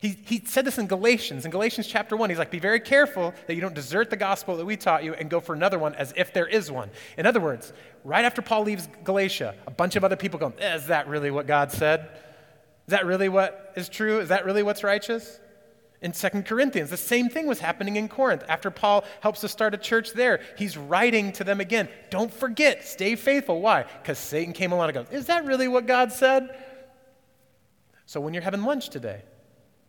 He, 0.00 0.16
he 0.24 0.42
said 0.44 0.64
this 0.64 0.78
in 0.78 0.86
Galatians. 0.86 1.44
In 1.44 1.50
Galatians 1.50 1.88
chapter 1.88 2.16
1, 2.16 2.30
he's 2.30 2.38
like, 2.38 2.52
Be 2.52 2.60
very 2.60 2.78
careful 2.78 3.34
that 3.46 3.54
you 3.54 3.60
don't 3.60 3.74
desert 3.74 4.10
the 4.10 4.16
gospel 4.16 4.56
that 4.56 4.64
we 4.64 4.76
taught 4.76 5.02
you 5.02 5.14
and 5.14 5.28
go 5.28 5.40
for 5.40 5.54
another 5.54 5.78
one 5.78 5.94
as 5.96 6.14
if 6.16 6.32
there 6.32 6.46
is 6.46 6.70
one. 6.70 6.88
In 7.16 7.26
other 7.26 7.40
words, 7.40 7.72
right 8.04 8.24
after 8.24 8.40
Paul 8.40 8.62
leaves 8.62 8.88
Galatia, 9.02 9.56
a 9.66 9.70
bunch 9.72 9.96
of 9.96 10.04
other 10.04 10.14
people 10.14 10.38
go, 10.38 10.52
Is 10.60 10.86
that 10.86 11.08
really 11.08 11.32
what 11.32 11.48
God 11.48 11.72
said? 11.72 12.10
Is 12.86 12.92
that 12.92 13.06
really 13.06 13.28
what 13.28 13.72
is 13.76 13.88
true? 13.88 14.20
Is 14.20 14.28
that 14.28 14.44
really 14.44 14.62
what's 14.62 14.84
righteous? 14.84 15.40
In 16.00 16.12
2 16.12 16.42
Corinthians, 16.42 16.90
the 16.90 16.96
same 16.96 17.28
thing 17.28 17.48
was 17.48 17.58
happening 17.58 17.96
in 17.96 18.08
Corinth. 18.08 18.44
After 18.48 18.70
Paul 18.70 19.04
helps 19.20 19.40
to 19.40 19.48
start 19.48 19.74
a 19.74 19.76
church 19.76 20.12
there, 20.12 20.40
he's 20.56 20.76
writing 20.76 21.32
to 21.32 21.44
them 21.44 21.60
again. 21.60 21.88
Don't 22.08 22.32
forget, 22.32 22.86
stay 22.86 23.16
faithful. 23.16 23.60
Why? 23.60 23.82
Because 23.82 24.18
Satan 24.18 24.52
came 24.52 24.70
along 24.70 24.90
and 24.90 24.94
goes, 24.94 25.06
Is 25.10 25.26
that 25.26 25.44
really 25.44 25.66
what 25.66 25.86
God 25.86 26.12
said? 26.12 26.56
So 28.06 28.20
when 28.20 28.32
you're 28.32 28.44
having 28.44 28.62
lunch 28.62 28.90
today, 28.90 29.22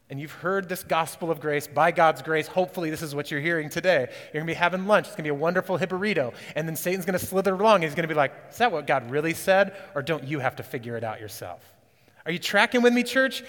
and 0.09 0.19
you've 0.19 0.31
heard 0.31 0.67
this 0.67 0.81
gospel 0.81 1.29
of 1.29 1.39
grace 1.39 1.67
by 1.67 1.91
God's 1.91 2.23
grace, 2.23 2.47
hopefully 2.47 2.89
this 2.89 3.03
is 3.03 3.13
what 3.13 3.29
you're 3.29 3.39
hearing 3.39 3.69
today. 3.69 4.07
You're 4.09 4.41
going 4.41 4.47
to 4.47 4.51
be 4.51 4.55
having 4.55 4.87
lunch. 4.87 5.05
It's 5.05 5.15
going 5.15 5.23
to 5.25 5.31
be 5.31 5.37
a 5.37 5.39
wonderful 5.39 5.77
hipperito. 5.77 6.33
And 6.55 6.67
then 6.67 6.75
Satan's 6.75 7.05
going 7.05 7.17
to 7.17 7.23
slither 7.23 7.53
along. 7.53 7.75
And 7.75 7.83
he's 7.83 7.93
going 7.93 8.07
to 8.07 8.13
be 8.13 8.15
like, 8.15 8.33
Is 8.49 8.57
that 8.57 8.71
what 8.71 8.87
God 8.87 9.11
really 9.11 9.35
said? 9.35 9.75
Or 9.93 10.01
don't 10.01 10.23
you 10.23 10.39
have 10.39 10.55
to 10.55 10.63
figure 10.63 10.97
it 10.97 11.03
out 11.03 11.19
yourself? 11.19 11.61
Are 12.25 12.31
you 12.31 12.39
tracking 12.39 12.81
with 12.81 12.91
me, 12.91 13.03
church? 13.03 13.43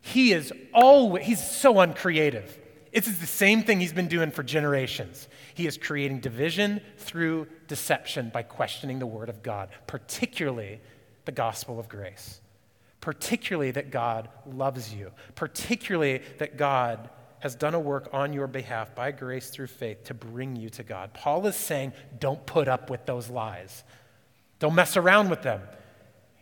He 0.00 0.32
is 0.32 0.52
always, 0.74 1.24
he's 1.24 1.46
so 1.46 1.78
uncreative. 1.78 2.58
It's 2.90 3.06
is 3.06 3.20
the 3.20 3.26
same 3.26 3.62
thing 3.62 3.78
he's 3.78 3.92
been 3.92 4.08
doing 4.08 4.30
for 4.30 4.42
generations. 4.42 5.28
He 5.54 5.66
is 5.66 5.76
creating 5.76 6.20
division 6.20 6.80
through 6.98 7.46
deception 7.68 8.30
by 8.30 8.42
questioning 8.42 8.98
the 8.98 9.06
word 9.06 9.28
of 9.28 9.42
God, 9.42 9.68
particularly 9.86 10.80
the 11.26 11.32
gospel 11.32 11.78
of 11.78 11.88
grace 11.88 12.40
particularly 13.06 13.70
that 13.70 13.92
God 13.92 14.28
loves 14.44 14.92
you, 14.92 15.12
particularly 15.36 16.22
that 16.38 16.56
God 16.56 17.08
has 17.38 17.54
done 17.54 17.72
a 17.72 17.78
work 17.78 18.08
on 18.12 18.32
your 18.32 18.48
behalf 18.48 18.96
by 18.96 19.12
grace 19.12 19.48
through 19.48 19.68
faith 19.68 20.02
to 20.02 20.12
bring 20.12 20.56
you 20.56 20.68
to 20.70 20.82
God. 20.82 21.14
Paul 21.14 21.46
is 21.46 21.54
saying, 21.54 21.92
don't 22.18 22.44
put 22.46 22.66
up 22.66 22.90
with 22.90 23.06
those 23.06 23.30
lies. 23.30 23.84
Don't 24.58 24.74
mess 24.74 24.96
around 24.96 25.30
with 25.30 25.42
them. 25.42 25.60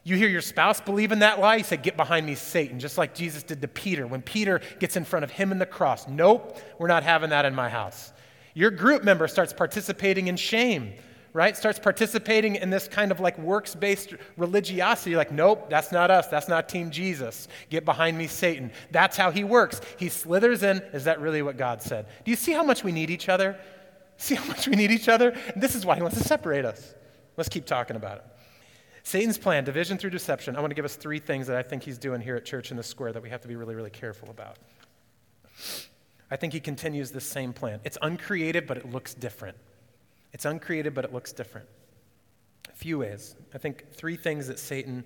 You 0.05 0.17
hear 0.17 0.27
your 0.27 0.41
spouse 0.41 0.81
believe 0.81 1.13
in 1.13 1.19
that 1.19 1.39
lie, 1.39 1.57
you 1.57 1.65
say, 1.65 1.77
Get 1.77 1.99
behind 1.99 2.25
me, 2.25 2.35
Satan, 2.35 2.81
just 2.81 2.97
like 2.97 3.15
Jesus 3.15 3.43
did 3.43 3.61
to 3.61 3.69
Peter 3.69 4.07
when 4.07 4.23
Peter 4.23 4.63
gets 4.81 4.97
in 4.97 5.05
front 5.05 5.25
of 5.25 5.31
him 5.31 5.53
in 5.53 5.59
the 5.59 5.67
cross. 5.67 6.09
Nope, 6.09 6.57
we're 6.79 6.89
not 6.89 7.03
having 7.03 7.29
that 7.29 7.45
in 7.45 7.55
my 7.55 7.69
house. 7.69 8.11
Your 8.55 8.71
group 8.71 9.05
member 9.05 9.29
starts 9.29 9.53
participating 9.53 10.29
in 10.29 10.37
shame 10.37 10.95
right, 11.35 11.57
starts 11.57 11.79
participating 11.79 12.55
in 12.55 12.71
this 12.71 12.89
kind 12.89 13.11
of 13.11 13.21
like 13.21 13.37
works 13.39 13.75
based 13.75 14.15
religiosity, 14.39 15.17
like, 15.17 15.33
nope, 15.33 15.69
that's 15.69 15.93
not 15.93 16.11
us. 16.11 16.29
That's 16.29 16.49
not 16.49 16.69
Team 16.69 16.91
Jesus. 16.91 17.49
Get 17.69 17.85
behind 17.85 18.17
me, 18.17 18.27
Satan. 18.29 18.71
That's 18.91 19.17
how 19.17 19.31
he 19.31 19.45
works. 19.45 19.83
He 19.99 20.09
slithers 20.09 20.63
in. 20.63 20.79
Is 20.95 21.05
that 21.05 21.21
really 21.21 21.43
what 21.43 21.59
God 21.59 21.83
said? 21.83 22.07
Do 22.25 22.31
you 22.31 22.37
see 22.37 22.53
how 22.53 22.63
much 22.63 22.83
we 22.83 22.93
need 22.93 23.11
each 23.11 23.29
other? 23.29 23.59
See 24.17 24.37
how 24.37 24.47
much 24.47 24.69
we 24.69 24.77
need 24.77 24.93
each 24.93 25.09
other? 25.09 25.37
This 25.57 25.75
is 25.75 25.85
why 25.85 25.97
he 25.97 26.03
wants 26.03 26.17
to 26.17 26.25
separate 26.25 26.65
us. 26.65 26.95
Let's 27.37 27.49
keep 27.49 27.67
talking 27.67 27.97
about 27.97 28.19
it. 28.19 28.25
Satan's 29.03 29.37
plan, 29.37 29.65
division 29.65 29.99
through 29.99 30.11
deception. 30.11 30.57
I 30.57 30.61
want 30.61 30.71
to 30.71 30.77
give 30.77 30.85
us 30.85 30.95
three 30.95 31.19
things 31.19 31.49
that 31.49 31.57
I 31.57 31.63
think 31.63 31.83
he's 31.83 31.99
doing 31.99 32.21
here 32.21 32.37
at 32.37 32.45
Church 32.45 32.71
in 32.71 32.77
the 32.77 32.83
Square 32.83 33.13
that 33.15 33.23
we 33.23 33.29
have 33.29 33.43
to 33.43 33.49
be 33.49 33.57
really, 33.57 33.75
really 33.75 33.91
careful 33.91 34.31
about. 34.31 34.57
I 36.31 36.37
think 36.37 36.53
he 36.53 36.61
continues 36.61 37.11
this 37.11 37.27
same 37.27 37.53
plan. 37.53 37.81
It's 37.85 37.99
uncreative, 38.01 38.67
but 38.67 38.79
it 38.79 38.91
looks 38.91 39.15
different. 39.15 39.57
It's 40.35 40.45
uncreated, 40.45 40.93
but 40.95 41.05
it 41.05 41.13
looks 41.13 41.33
different. 41.33 41.69
A 42.69 42.77
few 42.77 42.99
ways. 42.99 43.37
I 43.55 43.59
think 43.59 43.93
three 43.93 44.17
things 44.17 44.49
that 44.49 44.59
Satan 44.59 45.05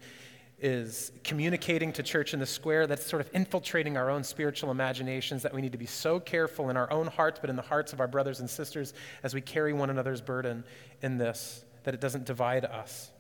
is 0.58 1.12
communicating 1.22 1.92
to 1.92 2.02
church 2.02 2.32
in 2.34 2.40
the 2.40 2.46
square 2.46 2.86
that's 2.86 3.06
sort 3.06 3.20
of 3.20 3.30
infiltrating 3.32 3.96
our 3.96 4.10
own 4.10 4.24
spiritual 4.24 4.70
imaginations 4.70 5.42
that 5.42 5.54
we 5.54 5.60
need 5.60 5.72
to 5.72 5.78
be 5.78 5.86
so 5.86 6.18
careful 6.18 6.70
in 6.70 6.76
our 6.76 6.90
own 6.90 7.06
hearts, 7.06 7.38
but 7.40 7.50
in 7.50 7.56
the 7.56 7.62
hearts 7.62 7.92
of 7.92 8.00
our 8.00 8.08
brothers 8.08 8.40
and 8.40 8.48
sisters 8.48 8.94
as 9.22 9.34
we 9.34 9.40
carry 9.40 9.72
one 9.72 9.90
another's 9.90 10.20
burden 10.20 10.64
in 11.02 11.18
this, 11.18 11.64
that 11.84 11.94
it 11.94 12.00
doesn't 12.00 12.24
divide 12.24 12.64
us. 12.64 13.10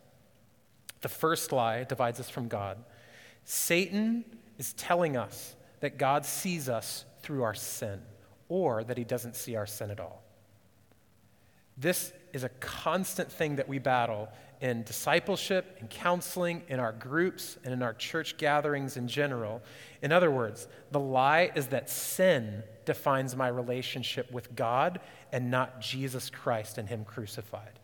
The 1.02 1.08
first 1.08 1.52
lie 1.52 1.84
divides 1.84 2.18
us 2.18 2.30
from 2.30 2.48
God. 2.48 2.78
Satan 3.44 4.24
is 4.56 4.72
telling 4.72 5.16
us 5.16 5.54
that 5.80 5.98
God 5.98 6.24
sees 6.24 6.68
us 6.68 7.04
through 7.20 7.42
our 7.42 7.54
sin, 7.54 8.00
or 8.48 8.82
that 8.82 8.96
he 8.96 9.04
doesn't 9.04 9.36
see 9.36 9.54
our 9.54 9.66
sin 9.66 9.90
at 9.90 10.00
all. 10.00 10.24
This 11.80 12.12
is 12.32 12.44
a 12.44 12.48
constant 12.60 13.30
thing 13.30 13.56
that 13.56 13.68
we 13.68 13.78
battle 13.78 14.28
in 14.60 14.82
discipleship, 14.82 15.78
in 15.80 15.86
counseling, 15.86 16.62
in 16.68 16.80
our 16.80 16.92
groups, 16.92 17.56
and 17.64 17.72
in 17.72 17.82
our 17.82 17.94
church 17.94 18.36
gatherings 18.36 18.96
in 18.96 19.06
general. 19.06 19.62
In 20.02 20.10
other 20.10 20.30
words, 20.30 20.66
the 20.90 20.98
lie 20.98 21.52
is 21.54 21.68
that 21.68 21.88
sin 21.88 22.64
defines 22.84 23.36
my 23.36 23.48
relationship 23.48 24.30
with 24.32 24.54
God 24.56 25.00
and 25.32 25.50
not 25.50 25.80
Jesus 25.80 26.28
Christ 26.28 26.78
and 26.78 26.88
Him 26.88 27.04
crucified. 27.04 27.78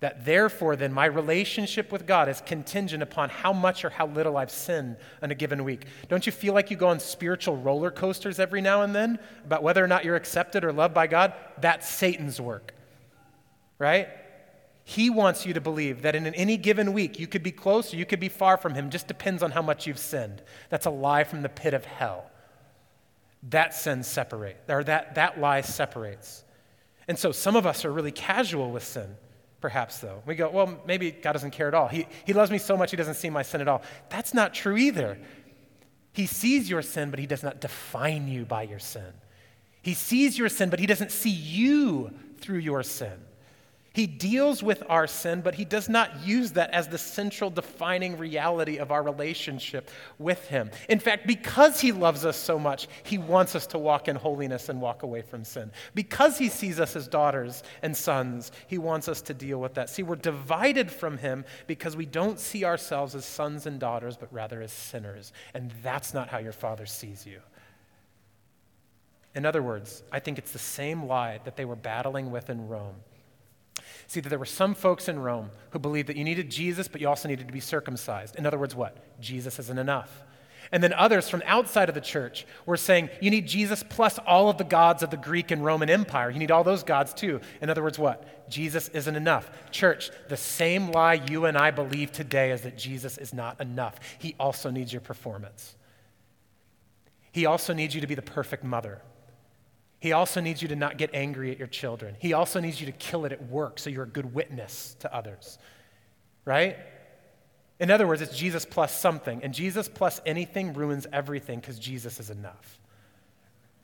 That 0.00 0.26
therefore, 0.26 0.76
then, 0.76 0.92
my 0.92 1.06
relationship 1.06 1.90
with 1.90 2.06
God 2.06 2.28
is 2.28 2.42
contingent 2.44 3.02
upon 3.02 3.30
how 3.30 3.54
much 3.54 3.82
or 3.82 3.88
how 3.88 4.06
little 4.06 4.36
I've 4.36 4.50
sinned 4.50 4.96
in 5.22 5.30
a 5.30 5.34
given 5.34 5.64
week. 5.64 5.86
Don't 6.08 6.26
you 6.26 6.32
feel 6.32 6.52
like 6.52 6.70
you 6.70 6.76
go 6.76 6.88
on 6.88 7.00
spiritual 7.00 7.56
roller 7.56 7.90
coasters 7.90 8.38
every 8.38 8.60
now 8.60 8.82
and 8.82 8.94
then 8.94 9.18
about 9.46 9.62
whether 9.62 9.82
or 9.82 9.88
not 9.88 10.04
you're 10.04 10.16
accepted 10.16 10.64
or 10.64 10.72
loved 10.72 10.92
by 10.92 11.06
God? 11.06 11.32
That's 11.58 11.88
Satan's 11.88 12.38
work, 12.38 12.74
right? 13.78 14.08
He 14.84 15.08
wants 15.08 15.46
you 15.46 15.54
to 15.54 15.62
believe 15.62 16.02
that 16.02 16.14
in 16.14 16.26
any 16.26 16.58
given 16.58 16.92
week 16.92 17.18
you 17.18 17.26
could 17.26 17.42
be 17.42 17.50
close 17.50 17.94
or 17.94 17.96
you 17.96 18.04
could 18.04 18.20
be 18.20 18.28
far 18.28 18.58
from 18.58 18.74
Him, 18.74 18.90
just 18.90 19.08
depends 19.08 19.42
on 19.42 19.50
how 19.50 19.62
much 19.62 19.86
you've 19.86 19.98
sinned. 19.98 20.42
That's 20.68 20.86
a 20.86 20.90
lie 20.90 21.24
from 21.24 21.40
the 21.40 21.48
pit 21.48 21.72
of 21.72 21.86
hell. 21.86 22.30
That 23.44 23.72
sin 23.72 24.02
separates, 24.02 24.68
or 24.68 24.84
that, 24.84 25.14
that 25.14 25.40
lie 25.40 25.62
separates. 25.62 26.44
And 27.08 27.18
so 27.18 27.32
some 27.32 27.56
of 27.56 27.66
us 27.66 27.86
are 27.86 27.92
really 27.92 28.12
casual 28.12 28.70
with 28.70 28.84
sin 28.84 29.16
perhaps, 29.66 29.98
though. 29.98 30.22
We 30.26 30.36
go, 30.36 30.48
well, 30.48 30.80
maybe 30.86 31.10
God 31.10 31.32
doesn't 31.32 31.50
care 31.50 31.66
at 31.66 31.74
all. 31.74 31.88
He, 31.88 32.06
he 32.24 32.32
loves 32.32 32.52
me 32.52 32.58
so 32.58 32.76
much, 32.76 32.92
he 32.92 32.96
doesn't 32.96 33.16
see 33.16 33.30
my 33.30 33.42
sin 33.42 33.60
at 33.60 33.66
all. 33.66 33.82
That's 34.10 34.32
not 34.32 34.54
true 34.54 34.76
either. 34.76 35.18
He 36.12 36.26
sees 36.26 36.70
your 36.70 36.82
sin, 36.82 37.10
but 37.10 37.18
he 37.18 37.26
does 37.26 37.42
not 37.42 37.60
define 37.60 38.28
you 38.28 38.44
by 38.44 38.62
your 38.62 38.78
sin. 38.78 39.12
He 39.82 39.92
sees 39.92 40.38
your 40.38 40.48
sin, 40.48 40.70
but 40.70 40.78
he 40.78 40.86
doesn't 40.86 41.10
see 41.10 41.30
you 41.30 42.12
through 42.38 42.60
your 42.60 42.84
sin. 42.84 43.18
He 43.96 44.06
deals 44.06 44.62
with 44.62 44.82
our 44.90 45.06
sin, 45.06 45.40
but 45.40 45.54
he 45.54 45.64
does 45.64 45.88
not 45.88 46.22
use 46.22 46.52
that 46.52 46.68
as 46.72 46.86
the 46.86 46.98
central 46.98 47.48
defining 47.48 48.18
reality 48.18 48.76
of 48.76 48.92
our 48.92 49.02
relationship 49.02 49.88
with 50.18 50.48
him. 50.48 50.70
In 50.90 51.00
fact, 51.00 51.26
because 51.26 51.80
he 51.80 51.92
loves 51.92 52.26
us 52.26 52.36
so 52.36 52.58
much, 52.58 52.88
he 53.04 53.16
wants 53.16 53.54
us 53.54 53.66
to 53.68 53.78
walk 53.78 54.06
in 54.06 54.14
holiness 54.14 54.68
and 54.68 54.82
walk 54.82 55.02
away 55.02 55.22
from 55.22 55.44
sin. 55.44 55.72
Because 55.94 56.36
he 56.36 56.50
sees 56.50 56.78
us 56.78 56.94
as 56.94 57.08
daughters 57.08 57.62
and 57.80 57.96
sons, 57.96 58.52
he 58.66 58.76
wants 58.76 59.08
us 59.08 59.22
to 59.22 59.32
deal 59.32 59.62
with 59.62 59.72
that. 59.72 59.88
See, 59.88 60.02
we're 60.02 60.16
divided 60.16 60.90
from 60.90 61.16
him 61.16 61.46
because 61.66 61.96
we 61.96 62.04
don't 62.04 62.38
see 62.38 62.66
ourselves 62.66 63.14
as 63.14 63.24
sons 63.24 63.64
and 63.64 63.80
daughters, 63.80 64.18
but 64.18 64.30
rather 64.30 64.60
as 64.60 64.72
sinners. 64.72 65.32
And 65.54 65.72
that's 65.82 66.12
not 66.12 66.28
how 66.28 66.36
your 66.36 66.52
father 66.52 66.84
sees 66.84 67.24
you. 67.24 67.40
In 69.34 69.46
other 69.46 69.62
words, 69.62 70.02
I 70.12 70.18
think 70.18 70.36
it's 70.36 70.52
the 70.52 70.58
same 70.58 71.06
lie 71.06 71.40
that 71.44 71.56
they 71.56 71.64
were 71.64 71.76
battling 71.76 72.30
with 72.30 72.50
in 72.50 72.68
Rome. 72.68 72.96
See, 74.06 74.20
that 74.20 74.28
there 74.28 74.38
were 74.38 74.44
some 74.44 74.74
folks 74.74 75.08
in 75.08 75.18
Rome 75.18 75.50
who 75.70 75.78
believed 75.78 76.08
that 76.08 76.16
you 76.16 76.24
needed 76.24 76.50
Jesus, 76.50 76.88
but 76.88 77.00
you 77.00 77.08
also 77.08 77.28
needed 77.28 77.46
to 77.46 77.52
be 77.52 77.60
circumcised. 77.60 78.36
In 78.36 78.46
other 78.46 78.58
words, 78.58 78.74
what? 78.74 79.20
Jesus 79.20 79.58
isn't 79.58 79.78
enough. 79.78 80.22
And 80.72 80.82
then 80.82 80.92
others 80.92 81.28
from 81.28 81.42
outside 81.46 81.88
of 81.88 81.94
the 81.94 82.00
church 82.00 82.46
were 82.66 82.76
saying, 82.76 83.10
you 83.20 83.30
need 83.30 83.46
Jesus 83.46 83.84
plus 83.88 84.18
all 84.18 84.48
of 84.50 84.58
the 84.58 84.64
gods 84.64 85.02
of 85.02 85.10
the 85.10 85.16
Greek 85.16 85.50
and 85.50 85.64
Roman 85.64 85.88
Empire. 85.88 86.30
You 86.30 86.38
need 86.38 86.50
all 86.50 86.64
those 86.64 86.82
gods 86.82 87.14
too. 87.14 87.40
In 87.60 87.70
other 87.70 87.82
words, 87.82 87.98
what? 87.98 88.50
Jesus 88.50 88.88
isn't 88.88 89.14
enough. 89.14 89.50
Church, 89.70 90.10
the 90.28 90.36
same 90.36 90.90
lie 90.90 91.14
you 91.14 91.44
and 91.44 91.56
I 91.56 91.70
believe 91.70 92.10
today 92.10 92.50
is 92.50 92.62
that 92.62 92.76
Jesus 92.76 93.16
is 93.18 93.32
not 93.32 93.60
enough. 93.60 94.00
He 94.18 94.34
also 94.40 94.70
needs 94.70 94.92
your 94.92 95.02
performance. 95.02 95.76
He 97.32 97.46
also 97.46 97.72
needs 97.72 97.94
you 97.94 98.00
to 98.00 98.06
be 98.06 98.14
the 98.14 98.22
perfect 98.22 98.64
mother. 98.64 99.02
He 99.98 100.12
also 100.12 100.40
needs 100.40 100.60
you 100.60 100.68
to 100.68 100.76
not 100.76 100.98
get 100.98 101.10
angry 101.14 101.50
at 101.50 101.58
your 101.58 101.68
children. 101.68 102.16
He 102.18 102.32
also 102.32 102.60
needs 102.60 102.80
you 102.80 102.86
to 102.86 102.92
kill 102.92 103.24
it 103.24 103.32
at 103.32 103.48
work 103.48 103.78
so 103.78 103.90
you're 103.90 104.04
a 104.04 104.08
good 104.08 104.34
witness 104.34 104.96
to 105.00 105.14
others. 105.14 105.58
Right? 106.44 106.76
In 107.78 107.90
other 107.90 108.06
words, 108.06 108.22
it's 108.22 108.36
Jesus 108.36 108.64
plus 108.64 108.98
something. 108.98 109.42
And 109.42 109.52
Jesus 109.52 109.88
plus 109.88 110.20
anything 110.26 110.74
ruins 110.74 111.06
everything 111.12 111.60
because 111.60 111.78
Jesus 111.78 112.20
is 112.20 112.30
enough. 112.30 112.80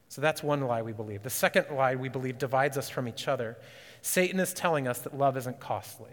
So 0.09 0.21
that's 0.21 0.43
one 0.43 0.61
lie 0.61 0.83
we 0.83 0.93
believe. 0.93 1.23
The 1.23 1.31
second 1.31 1.67
lie 1.75 1.95
we 1.95 2.11
believe 2.11 2.37
divides 2.37 2.77
us 2.77 2.91
from 2.91 3.09
each 3.09 3.29
other. 3.29 3.57
Satan 4.03 4.41
is 4.41 4.53
telling 4.53 4.87
us 4.87 4.99
that 5.01 5.17
love 5.17 5.37
isn't 5.39 5.59
costly. 5.61 6.13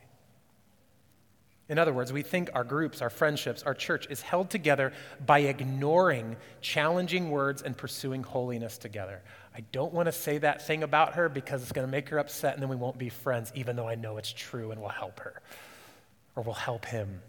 In 1.70 1.78
other 1.78 1.94
words, 1.94 2.12
we 2.12 2.24
think 2.24 2.50
our 2.56 2.64
groups, 2.64 3.02
our 3.02 3.12
friendships, 3.12 3.62
our 3.62 3.76
church 3.76 4.08
is 4.10 4.22
held 4.22 4.50
together 4.50 4.92
by 5.26 5.40
ignoring 5.40 6.36
challenging 6.62 7.30
words 7.30 7.62
and 7.62 7.78
pursuing 7.78 8.24
holiness 8.24 8.80
together. 8.80 9.22
I 9.60 9.64
don't 9.74 9.94
want 9.94 10.06
to 10.06 10.14
say 10.14 10.38
that 10.38 10.66
thing 10.66 10.84
about 10.84 11.16
her 11.16 11.28
because 11.28 11.62
it's 11.62 11.74
going 11.74 11.86
to 11.86 11.92
make 11.92 12.08
her 12.10 12.18
upset 12.18 12.54
and 12.54 12.64
then 12.64 12.70
we 12.70 12.78
won't 12.78 12.98
be 12.98 13.10
friends, 13.10 13.52
even 13.56 13.76
though 13.76 13.90
I 13.90 13.96
know 13.96 14.16
it's 14.16 14.32
true 14.32 14.72
and 14.72 14.80
will 14.80 14.88
help 14.88 15.20
her 15.20 15.42
or 16.38 16.44
will 16.44 16.54
help 16.54 16.86
him. 16.86 17.20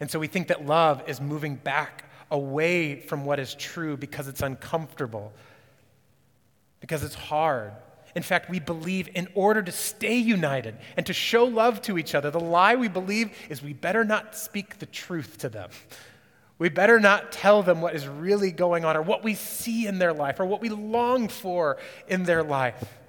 And 0.00 0.10
so 0.10 0.18
we 0.18 0.28
think 0.28 0.48
that 0.48 0.64
love 0.64 1.02
is 1.06 1.20
moving 1.20 1.56
back 1.56 2.10
away 2.30 3.00
from 3.00 3.26
what 3.26 3.38
is 3.38 3.54
true 3.54 3.98
because 3.98 4.28
it's 4.28 4.40
uncomfortable, 4.40 5.30
because 6.80 7.04
it's 7.04 7.14
hard. 7.14 7.72
In 8.14 8.22
fact, 8.22 8.48
we 8.48 8.58
believe 8.58 9.10
in 9.14 9.28
order 9.34 9.60
to 9.60 9.72
stay 9.72 10.16
united 10.16 10.74
and 10.96 11.04
to 11.04 11.12
show 11.12 11.44
love 11.44 11.82
to 11.82 11.98
each 11.98 12.14
other, 12.14 12.30
the 12.30 12.40
lie 12.40 12.76
we 12.76 12.88
believe 12.88 13.30
is 13.50 13.62
we 13.62 13.74
better 13.74 14.04
not 14.04 14.34
speak 14.34 14.78
the 14.78 14.86
truth 14.86 15.36
to 15.36 15.50
them. 15.50 15.68
We 16.62 16.68
better 16.68 17.00
not 17.00 17.32
tell 17.32 17.64
them 17.64 17.80
what 17.80 17.96
is 17.96 18.06
really 18.06 18.52
going 18.52 18.84
on 18.84 18.96
or 18.96 19.02
what 19.02 19.24
we 19.24 19.34
see 19.34 19.88
in 19.88 19.98
their 19.98 20.12
life 20.12 20.38
or 20.38 20.46
what 20.46 20.60
we 20.60 20.68
long 20.68 21.26
for 21.26 21.76
in 22.06 22.22
their 22.22 22.44
life. 22.44 23.00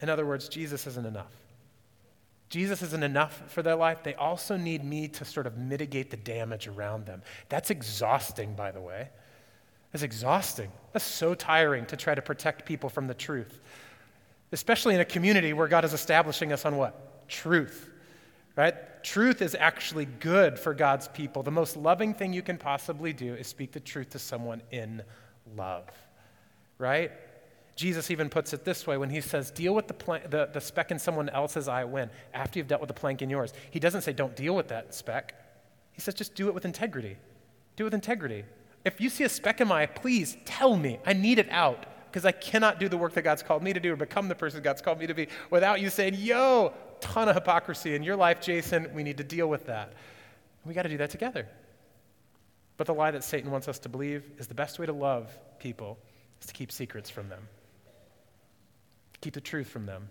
In 0.00 0.08
other 0.08 0.24
words, 0.24 0.48
Jesus 0.48 0.86
isn't 0.86 1.04
enough. 1.04 1.34
Jesus 2.48 2.80
isn't 2.80 3.02
enough 3.02 3.42
for 3.48 3.60
their 3.60 3.74
life. 3.74 4.02
They 4.02 4.14
also 4.14 4.56
need 4.56 4.82
me 4.82 5.08
to 5.08 5.26
sort 5.26 5.46
of 5.46 5.58
mitigate 5.58 6.10
the 6.10 6.16
damage 6.16 6.68
around 6.68 7.04
them. 7.04 7.20
That's 7.50 7.68
exhausting, 7.68 8.54
by 8.54 8.70
the 8.70 8.80
way. 8.80 9.10
That's 9.92 10.04
exhausting. 10.04 10.72
That's 10.94 11.04
so 11.04 11.34
tiring 11.34 11.84
to 11.84 11.98
try 11.98 12.14
to 12.14 12.22
protect 12.22 12.64
people 12.64 12.88
from 12.88 13.08
the 13.08 13.14
truth, 13.14 13.60
especially 14.52 14.94
in 14.94 15.02
a 15.02 15.04
community 15.04 15.52
where 15.52 15.68
God 15.68 15.84
is 15.84 15.92
establishing 15.92 16.50
us 16.50 16.64
on 16.64 16.78
what? 16.78 17.28
Truth, 17.28 17.90
right? 18.56 18.74
Truth 19.02 19.42
is 19.42 19.54
actually 19.58 20.06
good 20.06 20.58
for 20.58 20.74
God's 20.74 21.08
people. 21.08 21.42
The 21.42 21.50
most 21.50 21.76
loving 21.76 22.14
thing 22.14 22.32
you 22.32 22.42
can 22.42 22.56
possibly 22.56 23.12
do 23.12 23.34
is 23.34 23.46
speak 23.46 23.72
the 23.72 23.80
truth 23.80 24.10
to 24.10 24.18
someone 24.18 24.62
in 24.70 25.02
love, 25.56 25.88
right? 26.78 27.10
Jesus 27.76 28.10
even 28.10 28.28
puts 28.28 28.52
it 28.52 28.64
this 28.64 28.86
way 28.86 28.96
when 28.96 29.10
he 29.10 29.20
says, 29.20 29.50
Deal 29.50 29.74
with 29.74 29.88
the, 29.88 30.20
the, 30.28 30.48
the 30.52 30.60
speck 30.60 30.90
in 30.90 30.98
someone 30.98 31.28
else's 31.28 31.66
eye 31.66 31.84
when, 31.84 32.10
after 32.32 32.58
you've 32.58 32.68
dealt 32.68 32.80
with 32.80 32.88
the 32.88 32.94
plank 32.94 33.20
in 33.20 33.28
yours. 33.28 33.52
He 33.70 33.80
doesn't 33.80 34.02
say, 34.02 34.12
Don't 34.12 34.36
deal 34.36 34.54
with 34.54 34.68
that 34.68 34.94
speck. 34.94 35.34
He 35.92 36.00
says, 36.00 36.14
Just 36.14 36.34
do 36.34 36.48
it 36.48 36.54
with 36.54 36.64
integrity. 36.64 37.16
Do 37.76 37.84
it 37.84 37.86
with 37.86 37.94
integrity. 37.94 38.44
If 38.84 39.00
you 39.00 39.08
see 39.08 39.24
a 39.24 39.28
speck 39.28 39.60
in 39.60 39.68
my 39.68 39.82
eye, 39.82 39.86
please 39.86 40.36
tell 40.44 40.76
me. 40.76 41.00
I 41.04 41.14
need 41.14 41.38
it 41.38 41.48
out 41.50 41.86
because 42.06 42.24
I 42.24 42.32
cannot 42.32 42.78
do 42.78 42.88
the 42.88 42.96
work 42.96 43.14
that 43.14 43.22
God's 43.22 43.42
called 43.42 43.62
me 43.62 43.72
to 43.72 43.80
do 43.80 43.92
or 43.92 43.96
become 43.96 44.28
the 44.28 44.36
person 44.36 44.62
God's 44.62 44.80
called 44.80 45.00
me 45.00 45.08
to 45.08 45.14
be 45.14 45.26
without 45.50 45.80
you 45.80 45.90
saying, 45.90 46.14
Yo, 46.14 46.72
ton 47.00 47.28
of 47.28 47.34
hypocrisy 47.34 47.94
in 47.94 48.02
your 48.02 48.16
life, 48.16 48.40
Jason. 48.40 48.88
We 48.94 49.02
need 49.02 49.18
to 49.18 49.24
deal 49.24 49.48
with 49.48 49.66
that. 49.66 49.92
We 50.64 50.74
got 50.74 50.82
to 50.82 50.88
do 50.88 50.98
that 50.98 51.10
together. 51.10 51.46
But 52.76 52.86
the 52.86 52.94
lie 52.94 53.10
that 53.10 53.22
Satan 53.22 53.50
wants 53.50 53.68
us 53.68 53.78
to 53.80 53.88
believe 53.88 54.24
is 54.38 54.46
the 54.46 54.54
best 54.54 54.78
way 54.78 54.86
to 54.86 54.92
love 54.92 55.36
people 55.58 55.98
is 56.40 56.46
to 56.46 56.52
keep 56.52 56.72
secrets 56.72 57.10
from 57.10 57.28
them 57.28 57.46
keep 59.24 59.32
the 59.32 59.40
truth 59.40 59.68
from 59.68 59.86
them. 59.86 60.06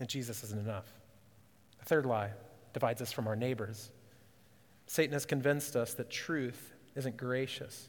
And 0.00 0.08
Jesus 0.08 0.42
isn't 0.42 0.58
enough. 0.58 0.86
The 1.78 1.84
third 1.84 2.04
lie 2.04 2.30
divides 2.72 3.00
us 3.00 3.12
from 3.12 3.28
our 3.28 3.36
neighbors. 3.36 3.92
Satan 4.88 5.12
has 5.12 5.24
convinced 5.24 5.76
us 5.76 5.94
that 5.94 6.10
truth 6.10 6.72
isn't 6.96 7.16
gracious, 7.16 7.88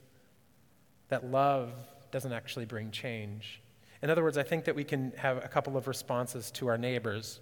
that 1.10 1.26
love 1.26 1.74
doesn't 2.12 2.32
actually 2.32 2.66
bring 2.66 2.92
change. 2.92 3.60
In 4.02 4.10
other 4.10 4.24
words, 4.24 4.38
I 4.38 4.44
think 4.44 4.66
that 4.66 4.76
we 4.76 4.84
can 4.84 5.12
have 5.18 5.38
a 5.38 5.48
couple 5.48 5.78
of 5.78 5.88
responses 5.88 6.52
to 6.52 6.68
our 6.68 6.78
neighbors. 6.78 7.40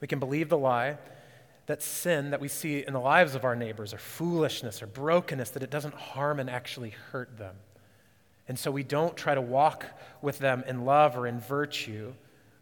We 0.00 0.08
can 0.08 0.18
believe 0.18 0.48
the 0.48 0.58
lie 0.58 0.98
that 1.66 1.82
sin 1.82 2.30
that 2.30 2.40
we 2.40 2.48
see 2.48 2.84
in 2.86 2.92
the 2.92 3.00
lives 3.00 3.34
of 3.34 3.44
our 3.44 3.56
neighbors 3.56 3.92
or 3.92 3.98
foolishness 3.98 4.82
or 4.82 4.86
brokenness, 4.86 5.50
that 5.50 5.62
it 5.62 5.70
doesn't 5.70 5.94
harm 5.94 6.38
and 6.38 6.48
actually 6.48 6.90
hurt 7.10 7.36
them. 7.38 7.56
And 8.48 8.58
so 8.58 8.70
we 8.70 8.84
don't 8.84 9.16
try 9.16 9.34
to 9.34 9.40
walk 9.40 9.86
with 10.22 10.38
them 10.38 10.62
in 10.66 10.84
love 10.84 11.16
or 11.16 11.26
in 11.26 11.40
virtue. 11.40 12.12